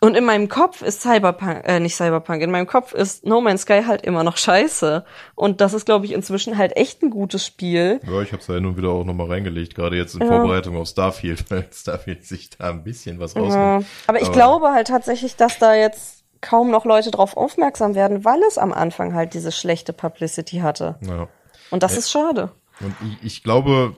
Und 0.00 0.16
in 0.16 0.24
meinem 0.24 0.48
Kopf 0.48 0.82
ist 0.82 1.02
Cyberpunk, 1.02 1.62
äh, 1.66 1.80
nicht 1.80 1.96
Cyberpunk, 1.96 2.40
in 2.42 2.52
meinem 2.52 2.66
Kopf 2.68 2.92
ist 2.92 3.24
No 3.26 3.40
Man's 3.40 3.62
Sky 3.62 3.82
halt 3.84 4.02
immer 4.02 4.22
noch 4.22 4.36
scheiße. 4.36 5.04
Und 5.34 5.60
das 5.60 5.72
ist, 5.74 5.86
glaube 5.86 6.06
ich, 6.06 6.12
inzwischen 6.12 6.56
halt 6.56 6.76
echt 6.76 7.02
ein 7.02 7.10
gutes 7.10 7.44
Spiel. 7.44 8.00
Ja, 8.08 8.20
ich 8.22 8.32
hab's 8.32 8.46
ja 8.46 8.54
hin 8.54 8.66
und 8.66 8.76
wieder 8.76 8.90
auch 8.90 9.04
nochmal 9.04 9.26
reingelegt, 9.28 9.74
gerade 9.74 9.96
jetzt 9.96 10.14
in 10.14 10.20
Ja. 10.22 10.28
Vorbereitung 10.28 10.76
auf 10.76 10.86
Starfield, 10.88 11.44
weil 11.50 11.66
Starfield 11.72 12.24
sich 12.24 12.50
da 12.50 12.70
ein 12.70 12.84
bisschen 12.84 13.18
was 13.18 13.34
Ja. 13.34 13.40
rausnimmt. 13.42 13.86
Aber 14.06 14.18
ich 14.20 14.26
Aber- 14.26 14.34
glaube 14.34 14.68
halt 14.72 14.86
tatsächlich, 14.88 15.34
dass 15.36 15.58
da 15.58 15.74
jetzt 15.74 16.17
kaum 16.40 16.70
noch 16.70 16.84
Leute 16.84 17.10
drauf 17.10 17.36
aufmerksam 17.36 17.94
werden, 17.94 18.24
weil 18.24 18.40
es 18.48 18.58
am 18.58 18.72
Anfang 18.72 19.14
halt 19.14 19.34
diese 19.34 19.52
schlechte 19.52 19.92
Publicity 19.92 20.58
hatte. 20.58 20.96
Ja. 21.00 21.28
Und 21.70 21.82
das 21.82 21.96
ist 21.96 22.10
schade. 22.10 22.52
Und 22.80 22.94
ich, 23.02 23.26
ich 23.26 23.42
glaube, 23.42 23.96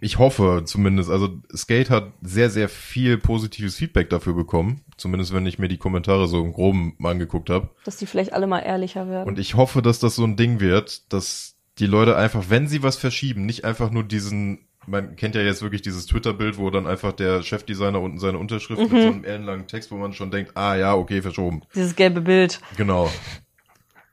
ich 0.00 0.18
hoffe 0.18 0.62
zumindest, 0.64 1.10
also 1.10 1.28
Skate 1.54 1.90
hat 1.90 2.12
sehr, 2.20 2.50
sehr 2.50 2.68
viel 2.68 3.18
positives 3.18 3.76
Feedback 3.76 4.10
dafür 4.10 4.34
bekommen. 4.34 4.82
Zumindest 4.96 5.32
wenn 5.34 5.46
ich 5.46 5.58
mir 5.58 5.68
die 5.68 5.78
Kommentare 5.78 6.26
so 6.26 6.42
im 6.42 6.52
Groben 6.52 6.94
mal 6.98 7.10
angeguckt 7.10 7.50
habe. 7.50 7.70
Dass 7.84 7.96
die 7.96 8.06
vielleicht 8.06 8.32
alle 8.32 8.46
mal 8.46 8.60
ehrlicher 8.60 9.08
werden. 9.08 9.28
Und 9.28 9.38
ich 9.38 9.54
hoffe, 9.54 9.82
dass 9.82 9.98
das 9.98 10.16
so 10.16 10.24
ein 10.24 10.36
Ding 10.36 10.60
wird, 10.60 11.12
dass 11.12 11.56
die 11.78 11.86
Leute 11.86 12.16
einfach, 12.16 12.44
wenn 12.48 12.68
sie 12.68 12.82
was 12.82 12.96
verschieben, 12.96 13.44
nicht 13.44 13.64
einfach 13.64 13.90
nur 13.90 14.04
diesen, 14.04 14.65
man 14.86 15.16
kennt 15.16 15.34
ja 15.34 15.42
jetzt 15.42 15.62
wirklich 15.62 15.82
dieses 15.82 16.06
Twitter-Bild, 16.06 16.58
wo 16.58 16.70
dann 16.70 16.86
einfach 16.86 17.12
der 17.12 17.42
Chefdesigner 17.42 18.00
unten 18.00 18.18
seine 18.18 18.38
Unterschrift 18.38 18.80
mit 18.80 18.90
so 18.90 18.96
einem 18.96 19.24
ellenlangen 19.24 19.66
Text, 19.66 19.90
wo 19.90 19.96
man 19.96 20.12
schon 20.12 20.30
denkt, 20.30 20.56
ah 20.56 20.76
ja, 20.76 20.94
okay, 20.94 21.22
verschoben. 21.22 21.62
Dieses 21.74 21.96
gelbe 21.96 22.20
Bild. 22.20 22.60
Genau. 22.76 23.10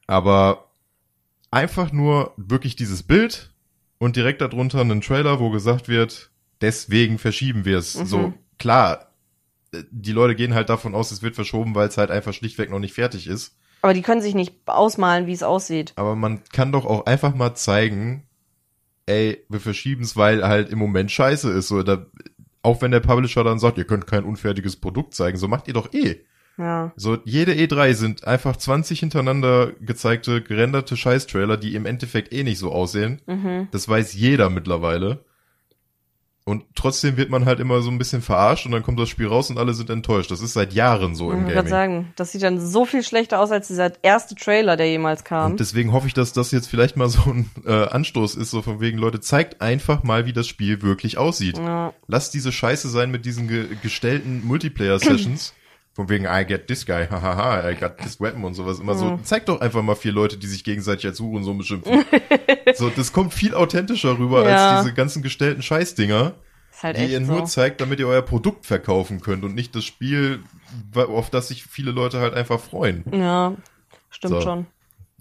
Aber 0.07 0.69
einfach 1.51 1.91
nur 1.91 2.33
wirklich 2.37 2.75
dieses 2.75 3.03
Bild 3.03 3.53
und 3.99 4.15
direkt 4.15 4.41
darunter 4.41 4.81
einen 4.81 5.01
Trailer, 5.01 5.39
wo 5.39 5.49
gesagt 5.49 5.87
wird, 5.87 6.31
deswegen 6.61 7.19
verschieben 7.19 7.65
wir 7.65 7.77
es. 7.77 7.93
So, 7.93 8.33
klar, 8.57 9.11
die 9.91 10.11
Leute 10.11 10.35
gehen 10.35 10.53
halt 10.53 10.69
davon 10.69 10.95
aus, 10.95 11.11
es 11.11 11.21
wird 11.21 11.35
verschoben, 11.35 11.75
weil 11.75 11.87
es 11.87 11.97
halt 11.97 12.11
einfach 12.11 12.33
schlichtweg 12.33 12.69
noch 12.69 12.79
nicht 12.79 12.93
fertig 12.93 13.27
ist. 13.27 13.55
Aber 13.81 13.93
die 13.93 14.01
können 14.01 14.21
sich 14.21 14.33
nicht 14.33 14.53
ausmalen, 14.65 15.27
wie 15.27 15.33
es 15.33 15.43
aussieht. 15.43 15.93
Aber 15.97 16.15
man 16.15 16.41
kann 16.53 16.71
doch 16.71 16.85
auch 16.85 17.05
einfach 17.05 17.35
mal 17.35 17.53
zeigen, 17.55 18.25
ey, 19.05 19.43
wir 19.49 19.59
verschieben 19.59 20.03
es, 20.03 20.15
weil 20.15 20.43
halt 20.43 20.69
im 20.69 20.79
Moment 20.79 21.11
scheiße 21.11 21.51
ist. 21.51 21.67
So, 21.67 21.83
da, 21.83 22.05
auch 22.61 22.81
wenn 22.81 22.91
der 22.91 22.99
Publisher 22.99 23.43
dann 23.43 23.59
sagt, 23.59 23.77
ihr 23.77 23.85
könnt 23.85 24.07
kein 24.07 24.23
unfertiges 24.23 24.77
Produkt 24.77 25.13
zeigen, 25.13 25.37
so 25.37 25.47
macht 25.47 25.67
ihr 25.67 25.73
doch 25.73 25.93
eh. 25.93 26.21
Ja. 26.57 26.93
So, 26.95 27.17
jede 27.25 27.53
E3 27.53 27.93
sind 27.93 28.27
einfach 28.27 28.55
20 28.55 28.99
hintereinander 28.99 29.71
gezeigte, 29.81 30.41
gerenderte 30.41 30.95
Scheiß-Trailer, 30.95 31.57
die 31.57 31.75
im 31.75 31.85
Endeffekt 31.85 32.31
eh 32.31 32.43
nicht 32.43 32.59
so 32.59 32.71
aussehen. 32.71 33.21
Mhm. 33.25 33.67
Das 33.71 33.89
weiß 33.89 34.13
jeder 34.13 34.49
mittlerweile. 34.49 35.25
Und 36.45 36.63
trotzdem 36.75 37.15
wird 37.15 37.29
man 37.29 37.45
halt 37.45 37.61
immer 37.61 37.81
so 37.81 37.89
ein 37.89 37.97
bisschen 37.97 38.21
verarscht 38.21 38.65
und 38.65 38.73
dann 38.73 38.83
kommt 38.83 38.99
das 38.99 39.07
Spiel 39.07 39.27
raus 39.27 39.49
und 39.49 39.57
alle 39.57 39.73
sind 39.73 39.89
enttäuscht. 39.89 40.29
Das 40.29 40.41
ist 40.41 40.51
seit 40.53 40.73
Jahren 40.73 41.15
so 41.15 41.31
Ich 41.31 41.37
im 41.37 41.43
wollte 41.43 41.53
gerade 41.53 41.69
Gaming. 41.69 41.93
sagen, 42.01 42.13
das 42.17 42.33
sieht 42.33 42.43
dann 42.43 42.59
so 42.59 42.83
viel 42.85 43.01
schlechter 43.01 43.39
aus 43.39 43.49
als 43.51 43.67
dieser 43.67 43.93
erste 44.03 44.35
Trailer, 44.35 44.75
der 44.75 44.89
jemals 44.89 45.23
kam. 45.23 45.51
Und 45.51 45.59
deswegen 45.61 45.93
hoffe 45.93 46.07
ich, 46.07 46.13
dass 46.13 46.33
das 46.33 46.51
jetzt 46.51 46.67
vielleicht 46.67 46.97
mal 46.97 47.07
so 47.07 47.21
ein 47.31 47.49
äh, 47.65 47.85
Anstoß 47.85 48.35
ist, 48.35 48.51
so 48.51 48.61
von 48.61 48.81
wegen, 48.81 48.97
Leute, 48.97 49.21
zeigt 49.21 49.61
einfach 49.61 50.03
mal, 50.03 50.25
wie 50.25 50.33
das 50.33 50.47
Spiel 50.47 50.81
wirklich 50.81 51.17
aussieht. 51.17 51.57
Ja. 51.57 51.93
Lasst 52.07 52.33
diese 52.33 52.51
Scheiße 52.51 52.89
sein 52.89 53.09
mit 53.09 53.25
diesen 53.25 53.47
ge 53.47 53.67
gestellten 53.81 54.45
Multiplayer-Sessions. 54.45 55.53
Von 55.95 56.09
wegen, 56.09 56.25
I 56.25 56.43
get 56.45 56.65
this 56.67 56.85
guy, 56.87 57.05
hahaha, 57.09 57.69
I 57.69 57.75
got 57.75 57.97
this 57.97 58.19
weapon 58.19 58.43
und 58.45 58.55
sowas. 58.55 58.79
Immer 58.79 58.95
so, 58.95 59.19
zeigt 59.23 59.47
doch 59.49 59.61
einfach 59.61 59.83
mal 59.83 59.95
vier 59.95 60.11
Leute, 60.11 60.37
die 60.37 60.47
sich 60.47 60.63
gegenseitig 60.63 61.05
als 61.05 61.19
Huren 61.19 61.43
so 61.43 61.53
beschimpfen. 61.53 62.03
so, 62.75 62.89
das 62.89 63.13
kommt 63.13 63.33
viel 63.33 63.53
authentischer 63.53 64.17
rüber 64.17 64.47
Ja. 64.49 64.71
als 64.71 64.83
diese 64.83 64.95
ganzen 64.95 65.21
gestellten 65.21 65.61
Scheißdinger, 65.61 66.33
halt 66.81 66.97
die 66.97 67.05
ihr 67.05 67.19
nur 67.19 67.39
so. 67.41 67.45
zeigt, 67.45 67.79
damit 67.79 67.99
ihr 67.99 68.07
euer 68.07 68.23
Produkt 68.23 68.65
verkaufen 68.65 69.21
könnt 69.21 69.43
und 69.43 69.53
nicht 69.53 69.75
das 69.75 69.83
Spiel, 69.85 70.39
auf 70.95 71.29
das 71.29 71.49
sich 71.49 71.63
viele 71.63 71.91
Leute 71.91 72.19
halt 72.19 72.33
einfach 72.33 72.59
freuen. 72.59 73.03
Ja, 73.13 73.53
stimmt 74.09 74.33
So. 74.33 74.41
schon. 74.41 74.65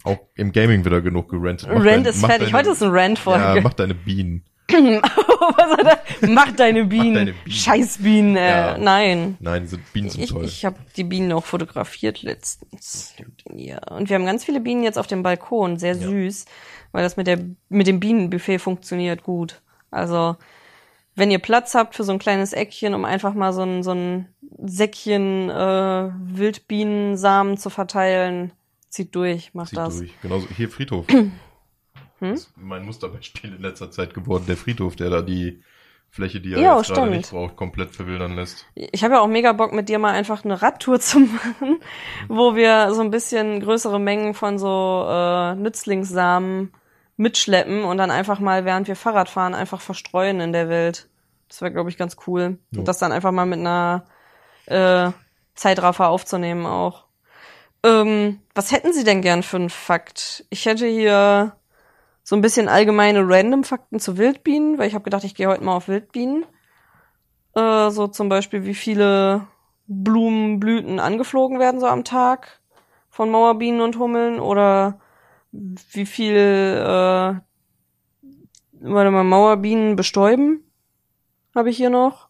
Auch 0.05 0.17
im 0.35 0.51
Gaming 0.51 0.83
wieder 0.83 1.01
genug 1.01 1.29
gerantet. 1.29 1.69
Rant 1.69 1.85
dein- 1.85 2.05
ist 2.05 2.19
fertig. 2.19 2.47
deine- 2.49 2.57
Heute 2.57 2.71
ist 2.71 2.81
ein 2.83 2.89
Rant-Folge. 2.91 3.43
Ja, 3.43 3.61
mach 3.61 3.73
deine 3.73 3.93
Bienen. 3.93 4.43
Mach 6.27 6.51
deine 6.53 6.85
Bienen. 6.85 7.13
deine 7.15 7.33
Bienen. 7.33 7.51
Scheiß 7.51 7.97
Bienen. 7.99 8.35
Äh, 8.35 8.49
Ja. 8.49 8.77
Nein. 8.77 9.37
Nein, 9.39 9.67
sind, 9.67 9.91
Bienen 9.93 10.09
sind 10.09 10.23
Ich, 10.23 10.29
toll. 10.31 10.45
ich 10.45 10.65
habe 10.65 10.77
die 10.97 11.03
Bienen 11.03 11.31
auch 11.31 11.45
fotografiert 11.45 12.21
letztens. 12.23 13.13
Ja. 13.53 13.79
Und 13.89 14.09
wir 14.09 14.15
haben 14.15 14.25
ganz 14.25 14.43
viele 14.45 14.59
Bienen 14.59 14.83
jetzt 14.83 14.97
auf 14.97 15.07
dem 15.07 15.23
Balkon. 15.23 15.77
Sehr 15.77 15.95
Ja. 15.95 16.07
süß. 16.07 16.45
Weil 16.91 17.03
das 17.03 17.17
mit, 17.17 17.27
der, 17.27 17.39
mit 17.69 17.87
dem 17.87 17.99
Bienenbuffet 17.99 18.59
funktioniert 18.59 19.23
gut. 19.23 19.61
Also, 19.91 20.35
wenn 21.15 21.31
ihr 21.31 21.39
Platz 21.39 21.73
habt 21.75 21.95
für 21.95 22.03
so 22.03 22.11
ein 22.11 22.19
kleines 22.19 22.53
Eckchen, 22.53 22.93
um 22.93 23.05
einfach 23.05 23.33
mal 23.33 23.53
so 23.53 23.61
ein, 23.63 23.83
so 23.83 23.91
ein 23.91 24.27
Säckchen 24.63 25.49
äh, 25.49 26.09
Wildbienensamen 26.19 27.57
zu 27.57 27.69
verteilen, 27.69 28.51
zieht 28.89 29.15
durch, 29.15 29.53
macht 29.53 29.69
Zieht 29.69 29.77
das. 29.79 29.97
durch. 29.97 30.11
Genauso 30.21 30.47
hier 30.55 30.69
Friedhof. 30.69 31.05
Hm? 32.23 32.31
Das 32.31 32.39
ist 32.41 32.57
mein 32.57 32.85
Musterbeispiel 32.85 33.53
in 33.53 33.61
letzter 33.61 33.91
Zeit 33.91 34.13
geworden, 34.13 34.45
der 34.47 34.57
Friedhof, 34.57 34.95
der 34.95 35.09
da 35.09 35.21
die 35.21 35.61
Fläche, 36.09 36.39
die 36.39 36.53
er 36.53 36.59
Ja, 36.59 36.77
jetzt 36.77 36.93
gerade 36.93 37.09
nicht 37.09 37.31
braucht, 37.31 37.55
komplett 37.55 37.95
verwildern 37.95 38.35
lässt. 38.35 38.67
Ich 38.75 39.03
habe 39.03 39.15
ja 39.15 39.21
auch 39.21 39.27
mega 39.27 39.51
Bock, 39.51 39.73
mit 39.73 39.89
dir 39.89 39.97
mal 39.97 40.13
einfach 40.13 40.45
eine 40.45 40.61
Radtour 40.61 40.99
zu 40.99 41.19
machen, 41.19 41.79
wo 42.27 42.55
wir 42.55 42.93
so 42.93 43.01
ein 43.01 43.11
bisschen 43.11 43.59
größere 43.59 43.99
Mengen 43.99 44.33
von 44.33 44.59
so 44.59 45.05
äh, 45.09 45.55
Nützlingssamen 45.55 46.71
mitschleppen 47.17 47.83
und 47.83 47.97
dann 47.97 48.11
einfach 48.11 48.39
mal, 48.39 48.63
während 48.63 48.87
wir 48.87 48.95
Fahrrad 48.95 49.29
fahren, 49.29 49.55
einfach 49.55 49.81
verstreuen 49.81 50.39
in 50.39 50.53
der 50.53 50.69
Welt. 50.69 51.09
Das 51.47 51.61
wäre, 51.61 51.71
glaube 51.71 51.89
ich, 51.89 51.97
ganz 51.97 52.15
cool. 52.27 52.57
Jo. 52.71 52.79
Und 52.79 52.87
das 52.87 52.99
dann 52.99 53.11
einfach 53.11 53.31
mal 53.31 53.45
mit 53.45 53.59
einer 53.59 54.05
äh, 54.65 55.11
Zeitraffer 55.55 56.09
aufzunehmen 56.09 56.65
auch. 56.65 57.05
Ähm, 57.83 58.39
was 58.55 58.71
hätten 58.71 58.93
Sie 58.93 59.03
denn 59.03 59.21
gern 59.21 59.43
für 59.43 59.57
einen 59.57 59.69
Fakt? 59.69 60.45
Ich 60.49 60.65
hätte 60.65 60.87
hier 60.87 61.55
so 62.23 62.35
ein 62.35 62.41
bisschen 62.41 62.69
allgemeine 62.69 63.27
Random-Fakten 63.27 63.99
zu 63.99 64.17
Wildbienen, 64.17 64.77
weil 64.77 64.87
ich 64.87 64.93
habe 64.93 65.03
gedacht, 65.03 65.23
ich 65.23 65.35
gehe 65.35 65.47
heute 65.47 65.63
mal 65.63 65.75
auf 65.75 65.87
Wildbienen. 65.87 66.45
Äh, 67.53 67.89
so 67.91 68.07
zum 68.07 68.29
Beispiel, 68.29 68.65
wie 68.65 68.75
viele 68.75 69.47
Blumenblüten 69.87 70.99
angeflogen 70.99 71.59
werden 71.59 71.79
so 71.79 71.87
am 71.87 72.03
Tag 72.03 72.61
von 73.09 73.29
Mauerbienen 73.29 73.81
und 73.81 73.97
Hummeln 73.97 74.39
oder 74.39 74.99
wie 75.51 76.05
viel, 76.05 76.35
äh, 76.35 77.35
warte 78.81 79.11
mal, 79.11 79.23
Mauerbienen 79.23 79.95
bestäuben 79.95 80.63
habe 81.55 81.69
ich 81.69 81.77
hier 81.77 81.89
noch. 81.89 82.29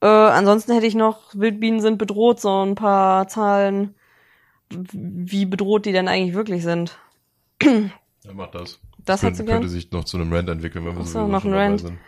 Äh, 0.00 0.06
ansonsten 0.06 0.72
hätte 0.72 0.86
ich 0.86 0.94
noch, 0.94 1.34
Wildbienen 1.34 1.80
sind 1.80 1.98
bedroht, 1.98 2.40
so 2.40 2.64
ein 2.64 2.74
paar 2.74 3.26
Zahlen, 3.28 3.94
wie 4.70 5.46
bedroht 5.46 5.86
die 5.86 5.92
denn 5.92 6.08
eigentlich 6.08 6.34
wirklich 6.34 6.62
sind. 6.62 6.98
Ja, 8.24 8.32
mach 8.32 8.50
das. 8.50 8.80
Das 9.04 9.20
könnte, 9.20 9.26
hättest 9.26 9.40
du 9.40 9.44
gern? 9.44 9.54
könnte 9.56 9.68
sich 9.68 9.90
noch 9.92 10.04
zu 10.04 10.16
einem 10.16 10.32
Rant 10.32 10.48
entwickeln, 10.48 10.84
wenn 10.86 10.96
wir 10.96 11.04
so, 11.04 11.26
noch 11.26 11.44
ein 11.44 11.52
Rant. 11.54 11.80
sind. 11.80 11.98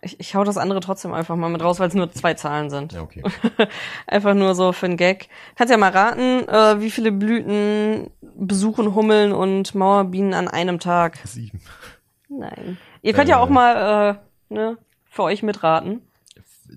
Ich, 0.00 0.18
ich 0.18 0.34
hau 0.34 0.44
das 0.44 0.56
andere 0.56 0.80
trotzdem 0.80 1.12
einfach 1.12 1.36
mal 1.36 1.50
mit 1.50 1.62
raus, 1.62 1.78
weil 1.78 1.88
es 1.88 1.94
nur 1.94 2.10
zwei 2.12 2.32
Zahlen 2.34 2.70
sind. 2.70 2.92
Ja, 2.94 3.02
okay. 3.02 3.22
Einfach 4.06 4.32
nur 4.32 4.54
so 4.54 4.72
für 4.72 4.86
einen 4.86 4.96
Gag. 4.96 5.28
Kannst 5.56 5.70
ja 5.70 5.76
mal 5.76 5.90
raten, 5.90 6.48
äh, 6.48 6.80
wie 6.80 6.90
viele 6.90 7.12
Blüten 7.12 8.08
besuchen 8.22 8.94
Hummeln 8.94 9.32
und 9.32 9.74
Mauerbienen 9.74 10.32
an 10.32 10.48
einem 10.48 10.78
Tag? 10.78 11.18
Sieben. 11.24 11.60
Nein. 12.30 12.78
Ihr 13.02 13.12
könnt 13.12 13.28
ja 13.28 13.36
Äh. 13.36 13.40
auch 13.40 13.50
mal 13.50 14.20
äh, 14.50 14.54
ne, 14.54 14.78
für 15.04 15.24
euch 15.24 15.42
mitraten. 15.42 16.00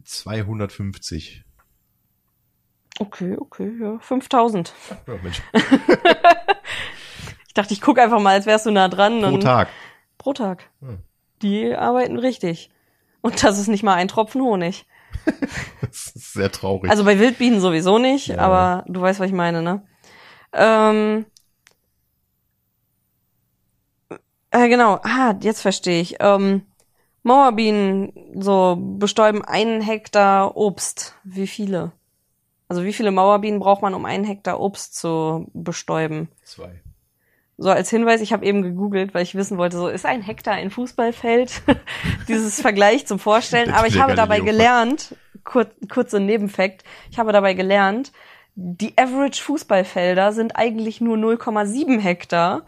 250. 0.03 1.43
Okay, 2.99 3.37
okay, 3.39 3.71
ja. 3.79 3.99
5000. 3.99 4.73
Ja, 5.07 5.13
Mensch. 5.23 5.41
Ich 7.51 7.53
dachte, 7.53 7.73
ich 7.73 7.81
guck 7.81 7.99
einfach 7.99 8.21
mal, 8.21 8.35
als 8.35 8.45
wärst 8.45 8.65
du 8.65 8.71
nah 8.71 8.87
dran. 8.87 9.19
Pro 9.19 9.27
und- 9.33 9.41
Tag. 9.43 9.67
Pro 10.17 10.31
Tag. 10.31 10.69
Hm. 10.79 10.99
Die 11.41 11.75
arbeiten 11.75 12.17
richtig. 12.17 12.69
Und 13.19 13.43
das 13.43 13.59
ist 13.59 13.67
nicht 13.67 13.83
mal 13.83 13.95
ein 13.95 14.07
Tropfen 14.07 14.41
Honig. 14.41 14.85
Das 15.81 16.07
ist 16.15 16.31
sehr 16.31 16.49
traurig. 16.49 16.89
Also 16.89 17.03
bei 17.03 17.19
Wildbienen 17.19 17.59
sowieso 17.59 17.97
nicht, 17.97 18.27
Ja. 18.29 18.37
aber 18.37 18.85
du 18.87 19.01
weißt, 19.01 19.19
was 19.19 19.27
ich 19.27 19.33
meine, 19.33 19.61
ne? 19.61 19.85
Ähm, 20.53 21.25
äh, 24.51 24.69
genau, 24.69 25.01
ah, 25.03 25.35
jetzt 25.41 25.59
verstehe 25.61 25.99
ich. 25.99 26.15
Ähm, 26.21 26.61
Mauerbienen 27.23 28.13
so 28.41 28.77
bestäuben 28.79 29.43
einen 29.43 29.81
Hektar 29.81 30.55
Obst. 30.55 31.15
Wie 31.25 31.47
viele? 31.47 31.91
Also 32.69 32.85
wie 32.85 32.93
viele 32.93 33.11
Mauerbienen 33.11 33.59
braucht 33.59 33.81
man, 33.81 33.93
um 33.93 34.05
einen 34.05 34.23
Hektar 34.23 34.61
Obst 34.61 34.95
zu 34.95 35.49
bestäuben? 35.53 36.29
Zwei. 36.45 36.81
So 37.61 37.69
als 37.69 37.91
Hinweis, 37.91 38.21
ich 38.21 38.33
habe 38.33 38.43
eben 38.43 38.63
gegoogelt, 38.63 39.13
weil 39.13 39.21
ich 39.21 39.35
wissen 39.35 39.59
wollte, 39.59 39.77
so 39.77 39.87
ist 39.87 40.03
ein 40.03 40.23
Hektar 40.23 40.55
ein 40.55 40.71
Fußballfeld? 40.71 41.61
Dieses 42.27 42.59
Vergleich 42.59 43.05
zum 43.05 43.19
Vorstellen. 43.19 43.69
Aber 43.73 43.85
ich 43.85 44.01
habe 44.01 44.15
dabei 44.15 44.39
gelernt, 44.39 45.15
kur 45.43 45.67
kurzer 45.87 46.19
Nebenfakt, 46.19 46.83
ich 47.11 47.19
habe 47.19 47.31
dabei 47.31 47.53
gelernt, 47.53 48.13
die 48.55 48.97
Average 48.97 49.43
Fußballfelder 49.43 50.33
sind 50.33 50.55
eigentlich 50.55 51.01
nur 51.01 51.17
0,7 51.17 51.99
Hektar. 51.99 52.63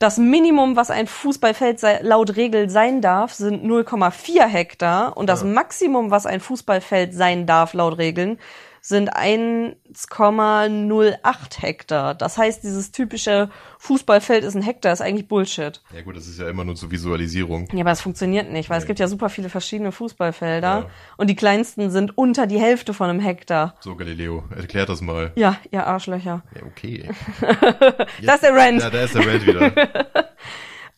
Das 0.00 0.18
Minimum, 0.18 0.74
was 0.74 0.90
ein 0.90 1.06
Fußballfeld 1.06 1.80
laut 2.02 2.34
Regel 2.34 2.68
sein 2.68 3.00
darf, 3.00 3.32
sind 3.34 3.64
0,4 3.64 4.46
Hektar. 4.46 5.16
Und 5.16 5.28
das. 5.28 5.44
Maximum, 5.44 6.10
was 6.10 6.26
ein 6.26 6.40
Fußballfeld 6.40 7.14
sein 7.14 7.46
darf, 7.46 7.72
laut 7.72 7.98
Regeln, 7.98 8.40
sind 8.86 9.16
1,08 9.16 11.62
Hektar. 11.62 12.14
Das 12.14 12.36
heißt, 12.36 12.62
dieses 12.62 12.92
typische 12.92 13.48
Fußballfeld 13.78 14.44
ist 14.44 14.54
ein 14.54 14.60
Hektar, 14.62 14.92
ist 14.92 15.00
eigentlich 15.00 15.26
Bullshit. 15.26 15.80
Ja 15.94 16.02
gut, 16.02 16.16
das 16.18 16.26
ist 16.26 16.38
ja 16.38 16.50
immer 16.50 16.64
nur 16.64 16.74
zur 16.76 16.90
Visualisierung. 16.90 17.66
Ja, 17.72 17.80
aber 17.80 17.92
es 17.92 18.02
funktioniert 18.02 18.52
nicht, 18.52 18.68
weil 18.68 18.76
es 18.76 18.84
Nee. 18.84 18.88
gibt 18.88 18.98
ja 18.98 19.08
super 19.08 19.30
viele 19.30 19.48
verschiedene 19.48 19.90
Fußballfelder 19.90 20.80
Ja. 20.80 20.86
und 21.16 21.30
die 21.30 21.34
kleinsten 21.34 21.90
sind 21.90 22.18
unter 22.18 22.46
die 22.46 22.60
Hälfte 22.60 22.92
von 22.92 23.08
einem 23.08 23.20
Hektar. 23.20 23.74
So, 23.80 23.96
Galileo, 23.96 24.44
erklär 24.54 24.84
das 24.84 25.00
mal. 25.00 25.32
Ja, 25.34 25.56
ihr 25.70 25.86
Arschlöcher. 25.86 26.42
Ja, 26.54 26.62
okay. 26.66 27.08
Das 28.22 28.34
ist 28.36 28.42
der 28.44 28.54
Rant. 28.54 28.82
Ja, 28.82 28.90
da 28.90 29.02
ist 29.02 29.14
der 29.14 29.26
Rant 29.26 29.46
wieder. 29.46 29.72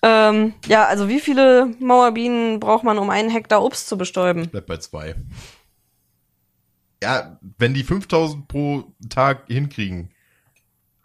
Ähm, 0.03 0.53
ja, 0.67 0.85
also 0.85 1.09
wie 1.09 1.21
viele 1.21 1.71
Mauerbienen 1.81 2.61
braucht 2.61 2.85
man, 2.85 2.99
um 2.99 3.09
einen 3.09 3.31
Hektar 3.31 3.65
Obst 3.65 3.89
zu 3.89 3.97
bestäuben? 3.97 4.47
Bleibt 4.49 4.67
bei 4.67 4.77
zwei. 4.77 5.15
Ja, 7.03 7.39
wenn 7.59 7.75
die 7.75 7.85
5000 7.85 8.49
pro 8.49 8.85
Tag 9.11 9.47
hinkriegen. 9.49 10.11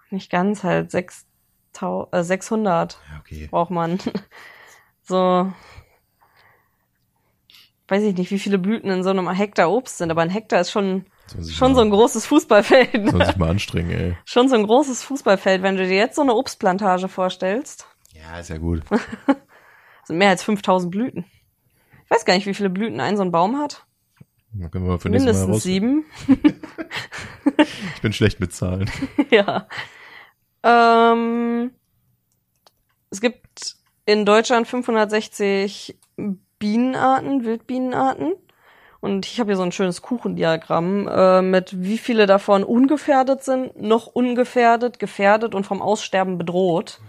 Nicht 0.09 0.29
ganz, 0.31 0.63
halt 0.63 0.91
6000, 0.91 2.13
äh, 2.13 2.23
600 2.23 2.99
Ja, 3.09 3.19
okay. 3.19 3.47
braucht 3.49 3.71
man. 3.71 3.99
so, 5.03 5.51
weiß 7.87 8.03
ich 8.03 8.15
nicht, 8.17 8.31
wie 8.31 8.39
viele 8.39 8.57
Blüten 8.57 8.89
in 8.89 9.03
so 9.03 9.09
einem 9.09 9.29
Hektar 9.29 9.69
Obst 9.69 9.97
sind, 9.97 10.11
aber 10.11 10.21
ein 10.21 10.29
Hektar 10.29 10.61
ist 10.61 10.71
schon, 10.71 11.05
Soll 11.27 11.43
schon 11.43 11.71
mal, 11.71 11.75
so 11.75 11.81
ein 11.81 11.89
großes 11.89 12.25
Fußballfeld. 12.25 13.09
Soll 13.09 13.17
man 13.17 13.27
sich 13.27 13.37
mal 13.37 13.49
anstrengen, 13.49 13.91
ey. 13.91 14.17
schon 14.25 14.47
so 14.47 14.55
ein 14.55 14.65
großes 14.65 15.03
Fußballfeld. 15.03 15.61
Wenn 15.61 15.75
du 15.75 15.85
dir 15.85 15.97
jetzt 15.97 16.15
so 16.15 16.21
eine 16.21 16.33
Obstplantage 16.35 17.09
vorstellst, 17.09 17.85
Ja, 18.13 18.39
ist 18.39 18.49
ja 18.49 18.57
gut. 18.57 18.83
sind 20.05 20.17
mehr 20.17 20.29
als 20.29 20.43
5000 20.43 20.89
Blüten. 20.91 21.25
Ich 22.05 22.11
weiß 22.11 22.25
gar 22.25 22.33
nicht, 22.33 22.45
wie 22.45 22.53
viele 22.53 22.69
Blüten 22.69 22.99
ein 22.99 23.17
so 23.17 23.23
ein 23.23 23.31
Baum 23.31 23.57
hat. 23.59 23.85
Dann 24.53 24.69
können 24.69 24.85
wir 24.85 24.91
mal 24.91 24.99
für 24.99 25.09
Mal 25.09 25.17
Mindestens 25.19 25.49
raus. 25.49 25.63
sieben. 25.63 26.05
Ich 27.95 28.01
bin 28.01 28.13
schlecht 28.13 28.39
mit 28.39 28.53
Zahlen. 28.53 28.89
ja. 29.29 29.67
Ähm, 30.63 31.71
es 33.09 33.21
gibt 33.21 33.75
in 34.05 34.25
Deutschland 34.25 34.67
560 34.67 35.97
Bienenarten, 36.59 37.45
Wildbienenarten. 37.45 38.33
Und 38.99 39.25
ich 39.25 39.39
habe 39.39 39.49
hier 39.49 39.57
so 39.57 39.63
ein 39.63 39.71
schönes 39.71 40.01
Kuchendiagramm 40.01 41.07
äh, 41.07 41.41
mit 41.41 41.81
wie 41.81 41.97
viele 41.97 42.27
davon 42.27 42.63
ungefährdet 42.63 43.43
sind, 43.43 43.79
noch 43.81 44.07
ungefährdet, 44.07 44.99
gefährdet 44.99 45.55
und 45.55 45.65
vom 45.65 45.81
Aussterben 45.81 46.37
bedroht. 46.37 47.01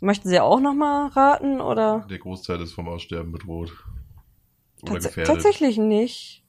Möchten 0.00 0.28
Sie 0.28 0.40
auch 0.40 0.60
noch 0.60 0.74
mal 0.74 1.08
raten 1.08 1.60
oder? 1.60 2.06
Der 2.10 2.18
Großteil 2.18 2.60
ist 2.60 2.72
vom 2.72 2.88
Aussterben 2.88 3.32
bedroht. 3.32 3.72
Oder 4.82 4.94
Tats 4.94 5.06
gefährdet. 5.06 5.34
tatsächlich 5.34 5.78
nicht. 5.78 6.39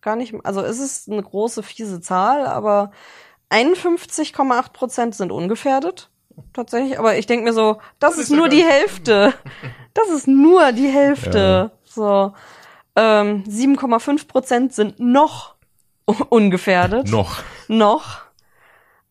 Gar 0.00 0.16
nicht. 0.16 0.34
Also 0.44 0.62
es 0.62 0.78
ist 0.78 1.10
eine 1.10 1.22
große 1.22 1.62
fiese 1.62 2.00
Zahl, 2.00 2.46
aber 2.46 2.90
51,8 3.50 4.72
Prozent 4.72 5.14
sind 5.14 5.32
ungefährdet. 5.32 6.10
Tatsächlich. 6.52 6.98
Aber 6.98 7.18
ich 7.18 7.26
denke 7.26 7.44
mir 7.44 7.52
so, 7.52 7.78
das, 7.98 8.12
Das 8.12 8.14
ist 8.14 8.24
ist 8.24 8.30
ja 8.30 8.36
nur 8.36 8.48
die 8.48 8.64
Hälfte. 8.64 9.34
Das 9.92 10.08
ist 10.08 10.28
nur 10.28 10.70
die 10.70 10.86
Hälfte. 10.86 11.72
So. 11.82 12.32
Ähm, 12.94 13.42
7,5 13.42 14.28
Prozent 14.28 14.72
sind 14.72 15.00
noch 15.00 15.56
ungefährdet. 16.28 17.10
Noch. 17.10 17.42
Noch. 17.66 18.20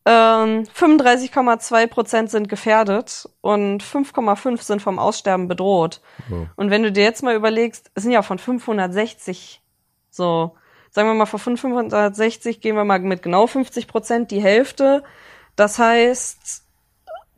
Ähm, 0.06 0.64
35,2 0.74 1.86
Prozent 1.86 2.30
sind 2.30 2.48
gefährdet 2.48 3.28
und 3.42 3.82
5,5 3.84 4.62
sind 4.62 4.80
vom 4.80 4.98
Aussterben 4.98 5.48
bedroht. 5.48 6.00
Oh. 6.30 6.46
Und 6.56 6.70
wenn 6.70 6.82
du 6.82 6.90
dir 6.90 7.04
jetzt 7.04 7.22
mal 7.22 7.34
überlegst, 7.34 7.90
es 7.94 8.04
sind 8.04 8.12
ja 8.12 8.22
von 8.22 8.38
560, 8.38 9.62
so, 10.08 10.56
sagen 10.90 11.08
wir 11.08 11.14
mal 11.14 11.26
von 11.26 11.38
560 11.38 12.60
gehen 12.60 12.76
wir 12.76 12.84
mal 12.84 12.98
mit 12.98 13.22
genau 13.22 13.46
50 13.46 13.86
Prozent 13.86 14.30
die 14.30 14.42
Hälfte. 14.42 15.02
Das 15.56 15.78
heißt 15.78 16.64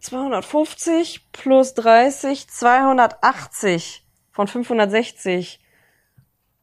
250 0.00 1.32
plus 1.32 1.74
30, 1.74 2.48
280 2.48 4.05
von 4.32 4.48
560 4.48 5.61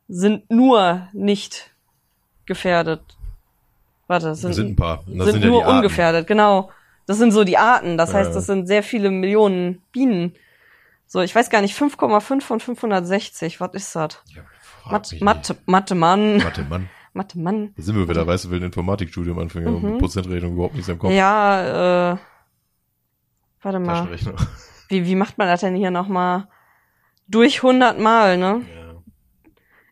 sind 0.08 0.50
nur 0.50 1.08
nicht 1.14 1.72
gefährdet. 2.46 3.02
Warte, 4.08 4.34
sind, 4.34 4.50
Das 4.50 4.56
sind 4.56 4.70
ein 4.72 4.76
paar. 4.76 5.04
Das 5.06 5.26
sind, 5.26 5.32
sind 5.34 5.44
ja 5.44 5.50
nur 5.50 5.68
ungefährdet, 5.68 6.26
genau. 6.28 6.72
Das 7.06 7.18
sind 7.18 7.32
so 7.32 7.44
die 7.44 7.58
Arten. 7.58 7.98
Das 7.98 8.14
heißt, 8.14 8.36
das 8.36 8.46
sind 8.46 8.68
sehr 8.68 8.84
viele 8.84 9.12
Millionen 9.12 9.82
Bienen. 9.92 10.36
So, 11.06 11.22
ich 11.22 11.34
weiß 11.34 11.50
gar 11.50 11.62
nicht, 11.62 11.76
5,5 11.76 12.42
von 12.42 12.60
560, 12.60 13.60
was 13.62 13.74
ist 13.74 13.96
das? 13.96 14.22
Ja, 14.28 14.44
frag 14.44 14.59
Mathe, 14.92 15.18
Mathe, 15.24 15.56
Mathe, 15.66 15.96
Mann. 15.96 16.34
nicht. 16.36 16.46
Mathe, 16.46 16.64
Mann. 16.64 16.90
Mathe, 17.14 17.40
Mann. 17.40 17.74
Da 17.78 17.84
sind 17.84 17.96
wir 17.96 18.08
wieder, 18.08 18.26
weißt 18.28 18.46
du, 18.46 18.50
will 18.52 18.60
ein 18.60 18.64
Informatikstudium 18.66 19.40
anfangen, 19.40 19.82
Mhm. 19.82 19.90
mit 19.92 20.00
Prozentrechnung 20.00 20.54
überhaupt 20.54 20.76
nichts 20.76 20.90
im 20.90 21.00
Kopf. 21.00 21.12
Ja, 21.12 22.14
äh, 22.14 22.18
warte 23.62 23.80
mal. 23.80 24.08
Wie, 24.90 25.06
wie 25.06 25.16
macht 25.16 25.38
man 25.38 25.48
das 25.48 25.62
denn 25.62 25.76
hier 25.76 25.92
nochmal? 25.92 26.48
Durch 27.28 27.62
100 27.64 28.00
Mal, 28.00 28.38
ne? 28.38 28.62
Ja. 28.74 28.96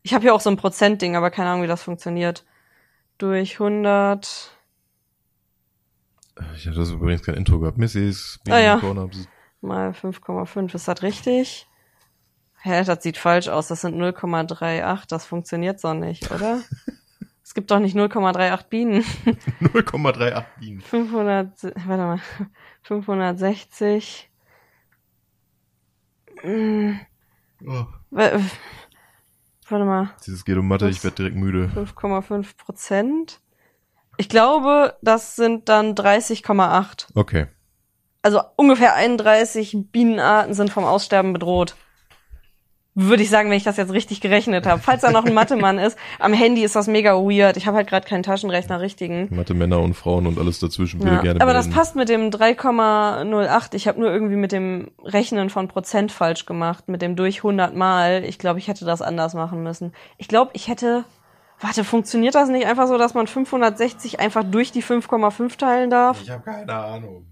Ich 0.03 0.13
habe 0.13 0.23
hier 0.23 0.33
auch 0.33 0.41
so 0.41 0.49
ein 0.49 0.57
Prozentding, 0.57 1.15
aber 1.15 1.29
keine 1.31 1.49
Ahnung, 1.49 1.63
wie 1.63 1.67
das 1.67 1.83
funktioniert. 1.83 2.45
Durch 3.17 3.59
100. 3.59 4.51
Ich 6.55 6.67
hatte 6.67 6.77
das 6.77 6.91
übrigens 6.91 7.23
kein 7.23 7.35
Intro 7.35 7.59
gehabt. 7.59 7.77
Mrs. 7.77 8.39
Ah, 8.49 8.59
ja. 8.59 8.77
Corner. 8.77 9.09
mal 9.61 9.91
5,5. 9.91 10.73
Ist 10.75 10.87
das 10.87 11.01
richtig? 11.01 11.67
Hä, 12.61 12.83
das 12.83 13.03
sieht 13.03 13.17
falsch 13.17 13.47
aus. 13.47 13.67
Das 13.67 13.81
sind 13.81 13.95
0,38. 13.97 15.03
Das 15.07 15.25
funktioniert 15.25 15.79
so 15.79 15.93
nicht, 15.93 16.31
oder? 16.31 16.61
es 17.43 17.53
gibt 17.53 17.71
doch 17.71 17.79
nicht 17.79 17.95
0,38 17.95 18.67
Bienen. 18.67 19.01
0,38 19.61 20.43
Bienen. 20.59 20.81
500, 20.81 21.63
warte 21.63 22.03
mal, 22.03 22.19
560. 22.83 24.29
Hm, 26.41 26.99
Oh. 27.65 27.85
wa- 28.11 28.39
Warte 29.69 29.83
mal, 29.85 30.11
Dieses 30.25 30.45
geht 30.45 30.55
um 30.57 30.67
Mathe, 30.67 30.87
ich 30.87 31.03
werde 31.03 31.15
direkt 31.17 31.35
müde. 31.35 31.69
5,5 31.75 32.55
Prozent. 32.55 33.41
Ich 34.17 34.29
glaube, 34.29 34.95
das 35.01 35.35
sind 35.35 35.67
dann 35.67 35.93
30,8. 35.93 37.07
Okay. 37.15 37.47
Also 38.21 38.41
ungefähr 38.55 38.93
31 38.95 39.75
Bienenarten 39.91 40.53
sind 40.53 40.69
vom 40.71 40.85
Aussterben 40.85 41.33
bedroht. 41.33 41.75
Würde 42.99 43.21
ich 43.21 43.29
sagen, 43.29 43.51
wenn 43.51 43.57
ich 43.57 43.63
das 43.63 43.77
jetzt 43.77 43.93
richtig 43.93 44.21
gerechnet 44.21 44.65
habe. 44.65 44.81
Falls 44.81 45.01
da 45.03 45.11
noch 45.11 45.23
ein 45.23 45.35
Mathemann 45.35 45.77
ist, 45.77 45.95
am 46.17 46.33
Handy 46.33 46.63
ist 46.63 46.75
das 46.75 46.87
mega 46.87 47.13
weird. 47.13 47.55
Ich 47.55 47.67
habe 47.67 47.77
halt 47.77 47.87
gerade 47.87 48.07
keinen 48.07 48.23
Taschenrechner 48.23 48.81
richtigen. 48.81 49.27
Mathe, 49.29 49.53
Männer 49.53 49.79
und 49.81 49.93
Frauen 49.93 50.25
und 50.25 50.39
alles 50.39 50.59
dazwischen 50.59 50.99
würde 51.03 51.17
Ja. 51.17 51.21
gerne 51.21 51.41
Aber 51.41 51.53
das 51.53 51.67
melden. 51.67 51.77
passt 51.77 51.95
mit 51.95 52.09
dem 52.09 52.31
3,08. 52.31 53.75
Ich 53.75 53.87
habe 53.87 53.99
nur 53.99 54.09
irgendwie 54.11 54.35
mit 54.35 54.51
dem 54.51 54.89
Rechnen 55.03 55.51
von 55.51 55.67
Prozent 55.67 56.11
falsch 56.11 56.47
gemacht. 56.47 56.89
Mit 56.89 57.03
dem 57.03 57.15
durch 57.15 57.37
100 57.43 57.75
Mal. 57.75 58.23
Ich 58.23 58.39
glaube, 58.39 58.57
ich 58.57 58.67
hätte 58.67 58.83
das 58.83 59.03
anders 59.03 59.35
machen 59.35 59.61
müssen. 59.61 59.93
Ich 60.17 60.27
glaube, 60.27 60.49
ich 60.53 60.67
hätte... 60.67 61.03
Warte, 61.59 61.83
funktioniert 61.83 62.33
das 62.33 62.49
nicht 62.49 62.65
einfach 62.65 62.87
so, 62.87 62.97
dass 62.97 63.13
man 63.13 63.27
560 63.27 64.19
einfach 64.19 64.43
durch 64.43 64.71
die 64.71 64.81
5,5 64.83 65.57
teilen 65.57 65.89
darf? 65.91 66.19
Ich 66.23 66.29
habe 66.31 66.43
keine 66.43 66.73
Ahnung. 66.73 67.25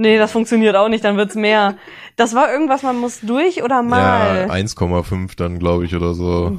Nee, 0.00 0.16
das 0.16 0.32
funktioniert 0.32 0.76
auch 0.76 0.88
nicht, 0.88 1.04
dann 1.04 1.18
wird's 1.18 1.34
mehr. 1.34 1.76
Das 2.16 2.34
war 2.34 2.50
irgendwas, 2.50 2.82
man 2.82 2.98
muss 2.98 3.20
durch 3.20 3.62
oder 3.62 3.76
Ja, 3.76 3.82
mal. 3.82 4.48
1,5 4.50 5.36
dann, 5.36 5.58
glaube 5.58 5.84
ich, 5.84 5.94
oder 5.94 6.14
so. 6.14 6.58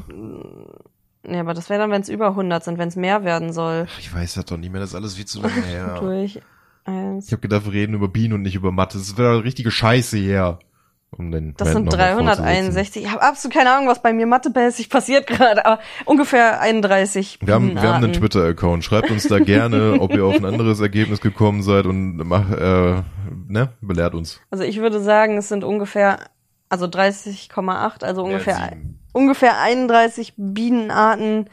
Ja, 1.27 1.39
aber 1.39 1.55
das 1.55 1.67
wäre 1.71 1.79
dann, 1.79 1.89
wenn 1.89 2.01
es 2.03 2.09
über 2.09 2.27
100 2.27 2.63
sind, 2.63 2.77
wenn 2.77 2.89
es 2.89 2.95
mehr 2.95 3.23
werden 3.23 3.51
soll. 3.51 3.87
Ich 3.99 4.13
weiß 4.13 4.35
das 4.35 4.45
doch 4.45 4.57
nicht 4.57 4.71
mehr, 4.71 4.79
das 4.79 4.91
ist 4.91 4.95
alles 4.95 5.15
viel 5.15 5.25
zu 5.25 5.41
lange 5.41 5.53
her. 5.65 5.97
Durch 5.99 6.39
eins. 6.85 7.25
Ich 7.25 7.31
habe 7.31 7.41
gedacht, 7.41 7.65
wir 7.65 7.73
reden 7.73 7.95
über 7.95 8.09
Bienen 8.09 8.33
und 8.33 8.43
nicht 8.43 8.53
über 8.55 8.71
Mathe. 8.71 8.99
Das 8.99 9.17
wäre 9.17 9.43
richtige 9.43 9.71
Scheiße 9.71 10.17
hier. 10.17 10.59
Um 11.17 11.29
den 11.29 11.53
Das 11.57 11.67
Rant 11.67 11.75
sind 11.75 11.85
noch 11.87 11.97
mal 11.97 12.13
fortzusetzen. 12.13 12.43
361. 12.45 13.03
Ich 13.03 13.11
habe 13.11 13.21
absolut 13.21 13.53
keine 13.53 13.71
Ahnung, 13.71 13.89
was 13.89 14.01
bei 14.01 14.13
mir 14.13 14.25
mathemäßig 14.25 14.89
passiert 14.89 15.27
gerade, 15.27 15.65
aber 15.65 15.79
ungefähr 16.05 16.61
31. 16.61 17.39
Wir 17.41 17.53
haben, 17.53 17.75
wir 17.75 17.81
haben 17.81 18.03
einen. 18.03 18.13
Twitter-Account. 18.13 18.85
Schreibt 18.85 19.11
uns 19.11 19.27
da 19.27 19.39
gerne, 19.39 19.99
ob 19.99 20.13
ihr 20.13 20.23
auf 20.23 20.35
ein 20.35 20.45
anderes 20.45 20.79
Ergebnis 20.79 21.19
gekommen 21.19 21.63
seid 21.63 21.85
und 21.85 22.15
mach, 22.17 22.49
äh, 22.51 23.01
ne, 23.47 23.73
belehrt 23.81 24.15
uns. 24.15 24.39
Also 24.51 24.63
ich 24.63 24.77
würde 24.77 25.01
sagen, 25.01 25.37
es 25.37 25.49
sind 25.49 25.65
ungefähr, 25.65 26.19
also 26.69 26.85
30,8, 26.85 28.05
also 28.05 28.23
ungefähr, 28.23 28.69
sieben. 28.69 28.99
ungefähr 29.11 29.59
31 29.59 30.33
Bienenarten 30.37 31.49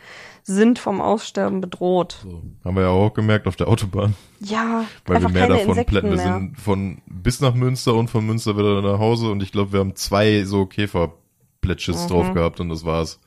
sind 0.48 0.78
vom 0.78 1.00
Aussterben 1.00 1.60
bedroht. 1.60 2.18
So. 2.22 2.42
Haben 2.64 2.76
wir 2.76 2.82
ja 2.84 2.88
auch 2.88 3.12
gemerkt 3.12 3.46
auf 3.46 3.56
der 3.56 3.68
Autobahn, 3.68 4.14
Ja, 4.40 4.84
weil 5.06 5.20
wir 5.22 5.28
mehr 5.28 5.42
keine 5.42 5.54
davon 5.58 5.68
Insekten 5.70 5.90
plätten. 5.90 6.10
Wir 6.12 6.18
sind 6.18 6.58
von 6.58 7.02
bis 7.06 7.40
nach 7.40 7.54
Münster 7.54 7.94
und 7.94 8.08
von 8.08 8.24
Münster 8.26 8.56
wieder 8.56 8.80
nach 8.82 8.98
Hause 8.98 9.30
und 9.30 9.42
ich 9.42 9.52
glaube, 9.52 9.72
wir 9.72 9.80
haben 9.80 9.94
zwei 9.94 10.44
so 10.44 10.66
Käferplätschis 10.66 12.04
Mhm. 12.04 12.08
drauf 12.08 12.32
gehabt 12.34 12.60
und 12.60 12.70
das 12.70 12.84
war's. 12.84 13.20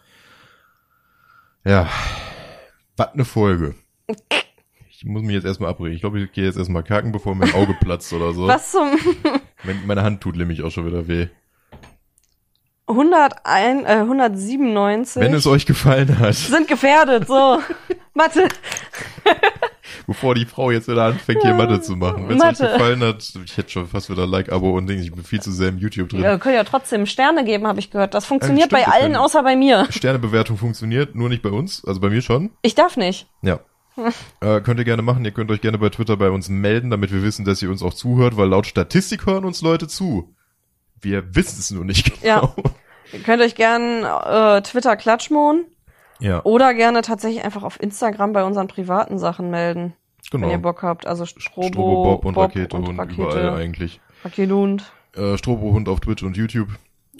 Ja, 1.63 1.87
was 2.97 3.09
eine 3.13 3.25
Folge. 3.25 3.75
Ich 4.89 5.05
muss 5.05 5.21
mich 5.23 5.33
jetzt 5.33 5.45
erstmal 5.45 5.69
abbrechen. 5.71 5.93
Ich 5.95 6.01
glaube, 6.01 6.19
ich 6.21 6.31
gehe 6.31 6.45
jetzt 6.45 6.57
erstmal 6.57 6.83
kacken, 6.83 7.11
bevor 7.11 7.33
mein 7.35 7.53
Auge 7.53 7.75
platzt 7.79 8.11
oder 8.13 8.33
so. 8.33 8.47
Was 8.47 8.71
zum 8.71 8.87
Mein- 9.63 9.85
Meine 9.87 10.03
Hand 10.03 10.21
tut 10.21 10.35
nämlich 10.35 10.61
auch 10.63 10.69
schon 10.71 10.85
wieder 10.85 11.07
weh. 11.07 11.27
101, 12.91 13.85
äh, 13.85 13.97
197 13.99 15.21
Wenn 15.21 15.33
es 15.33 15.47
euch 15.47 15.65
gefallen 15.65 16.19
hat, 16.19 16.35
sind 16.35 16.67
gefährdet, 16.67 17.27
so. 17.27 17.59
Mathe. 18.13 18.47
bevor 20.07 20.35
die 20.35 20.45
Frau 20.45 20.71
jetzt 20.71 20.87
wieder 20.87 21.05
anfängt, 21.05 21.41
hier 21.41 21.53
Mathe 21.53 21.81
zu 21.81 21.95
machen. 21.95 22.27
Wenn 22.27 22.37
es 22.37 22.61
euch 22.61 22.71
gefallen 22.73 23.01
hat, 23.01 23.33
ich 23.45 23.57
hätte 23.57 23.69
schon 23.69 23.87
fast 23.87 24.09
wieder 24.09 24.27
Like, 24.27 24.51
Abo 24.51 24.77
und 24.77 24.87
Dings. 24.87 25.03
Ich 25.03 25.11
bin 25.11 25.23
viel 25.23 25.41
zu 25.41 25.51
sehr 25.51 25.69
im 25.69 25.77
YouTube 25.77 26.09
drin. 26.09 26.21
Ja, 26.21 26.37
können 26.37 26.55
ja 26.55 26.63
trotzdem 26.63 27.05
Sterne 27.05 27.43
geben, 27.45 27.67
habe 27.67 27.79
ich 27.79 27.91
gehört. 27.91 28.13
Das 28.13 28.25
funktioniert 28.25 28.67
stimmt, 28.67 28.85
bei 28.85 28.91
allen 28.91 29.15
außer 29.15 29.43
bei 29.43 29.55
mir. 29.55 29.87
Sternebewertung 29.89 30.57
funktioniert, 30.57 31.15
nur 31.15 31.29
nicht 31.29 31.41
bei 31.41 31.49
uns. 31.49 31.85
Also 31.85 31.99
bei 31.99 32.09
mir 32.09 32.21
schon. 32.21 32.51
Ich 32.61 32.75
darf 32.75 32.97
nicht. 32.97 33.27
Ja. 33.41 33.59
äh, 34.41 34.61
könnt 34.61 34.79
ihr 34.79 34.85
gerne 34.85 35.01
machen. 35.01 35.23
Ihr 35.25 35.31
könnt 35.31 35.51
euch 35.51 35.61
gerne 35.61 35.77
bei 35.77 35.89
Twitter 35.89 36.17
bei 36.17 36.29
uns 36.29 36.49
melden, 36.49 36.89
damit 36.89 37.11
wir 37.11 37.23
wissen, 37.23 37.45
dass 37.45 37.61
ihr 37.61 37.69
uns 37.69 37.83
auch 37.83 37.93
zuhört, 37.93 38.37
weil 38.37 38.49
laut 38.49 38.65
Statistik 38.65 39.25
hören 39.25 39.45
uns 39.45 39.61
Leute 39.61 39.87
zu. 39.87 40.33
Wir 41.01 41.35
wissen 41.35 41.59
es 41.59 41.71
nur 41.71 41.85
nicht 41.85 42.21
genau. 42.21 42.53
Ihr 43.13 43.19
könnt 43.19 43.41
euch 43.41 43.55
gern 43.55 44.03
äh, 44.03 44.61
Twitter 44.61 44.95
klatschmohn 44.95 45.65
Ja, 46.19 46.43
oder 46.43 46.73
gerne 46.73 47.01
tatsächlich 47.01 47.43
einfach 47.43 47.63
auf 47.63 47.81
Instagram 47.81 48.33
bei 48.33 48.43
unseren 48.43 48.67
privaten 48.67 49.17
Sachen 49.17 49.49
melden, 49.49 49.93
genau. 50.29 50.45
wenn 50.45 50.51
ihr 50.51 50.57
Bock 50.59 50.83
habt. 50.83 51.05
Also 51.05 51.25
Strobo, 51.25 51.67
Strobo, 51.67 52.03
Bob 52.03 52.25
und 52.25 52.33
Bob 52.35 52.43
Rakete 52.43 52.77
und, 52.77 52.97
Rakete, 52.97 53.21
überall 53.21 53.49
eigentlich. 53.49 53.99
Rakelund. 54.23 54.91
Äh, 55.15 55.37
Strobo 55.37 55.73
Hund 55.73 55.89
auf 55.89 55.99
Twitch 55.99 56.23
und 56.23 56.37
YouTube. 56.37 56.69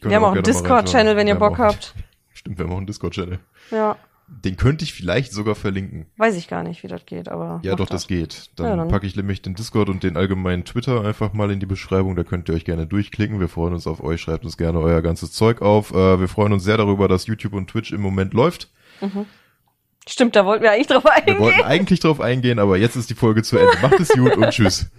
Könnt 0.02 0.12
Wir 0.12 0.16
haben 0.16 0.24
auch 0.24 0.32
einen 0.32 0.44
gerne 0.44 0.60
Discord-Channel, 0.60 1.16
wenn 1.18 1.28
ihr 1.28 1.36
Bock 1.36 1.58
habt. 1.58 1.94
Stimmt, 2.34 2.58
wir 2.58 2.66
haben 2.66 2.74
auch 2.74 2.78
einen 2.78 2.88
Discord-Channel. 2.88 3.40
Ja, 3.72 3.98
Den 4.34 4.56
könnte 4.58 4.84
ich 4.86 4.94
vielleicht 4.94 5.34
sogar 5.34 5.56
verlinken. 5.56 6.06
weiß 6.18 6.36
ich 6.38 6.48
gar 6.48 6.64
nicht, 6.64 6.82
wie 6.84 6.88
das 6.88 7.06
geht, 7.06 7.28
aber 7.30 7.60
Ja, 7.64 7.76
doch, 7.76 7.90
das 7.90 8.08
geht. 8.08 8.50
Dann, 8.56 8.66
Ja, 8.66 8.76
dann. 8.78 8.88
packe 8.88 9.06
ich 9.06 9.16
nämlich 9.16 9.42
den 9.42 9.54
Discord 9.56 9.90
und 9.90 10.04
den 10.04 10.16
allgemeinen 10.18 10.64
Twitter 10.66 11.04
einfach 11.06 11.34
mal 11.34 11.52
in 11.52 11.60
die 11.60 11.66
Beschreibung. 11.66 12.16
Da 12.16 12.24
könnt 12.24 12.50
ihr 12.50 12.56
euch 12.56 12.66
gerne 12.66 12.88
durchklicken. 12.88 13.40
Wir 13.40 13.50
freuen 13.50 13.74
uns 13.74 13.86
auf 13.88 14.02
euch. 14.04 14.22
Schreibt 14.22 14.46
uns 14.46 14.58
gerne 14.58 14.80
euer 14.80 15.02
ganzes 15.02 15.32
Zeug 15.34 15.62
auf. 15.62 15.92
Äh, 15.92 16.20
wir 16.20 16.28
freuen 16.28 16.54
uns 16.54 16.64
sehr 16.64 16.78
darüber, 16.78 17.08
dass 17.08 17.28
YouTube 17.28 17.54
und 17.54 17.70
Twitch 17.70 17.92
im 17.92 18.02
Moment 18.02 18.34
läuft. 18.34 18.70
Stimmt, 20.08 20.36
da 20.36 20.46
wollten 20.46 20.64
wir 20.64 20.72
eigentlich 20.72 20.88
drauf 20.88 21.04
Wir 21.04 21.14
eingehen. 21.14 21.40
wollten 21.40 21.62
eigentlich 21.62 22.00
drauf 22.00 22.20
eingehen, 22.22 22.58
aber 22.60 22.78
jetzt 22.78 22.96
ist 22.96 23.10
die 23.10 23.16
Folge 23.16 23.44
zu 23.44 23.58
Ende. 23.58 23.74
Macht 23.82 24.00
es 24.00 24.10
gut 24.10 24.36
und 24.38 24.50
tschüss. 24.50 24.90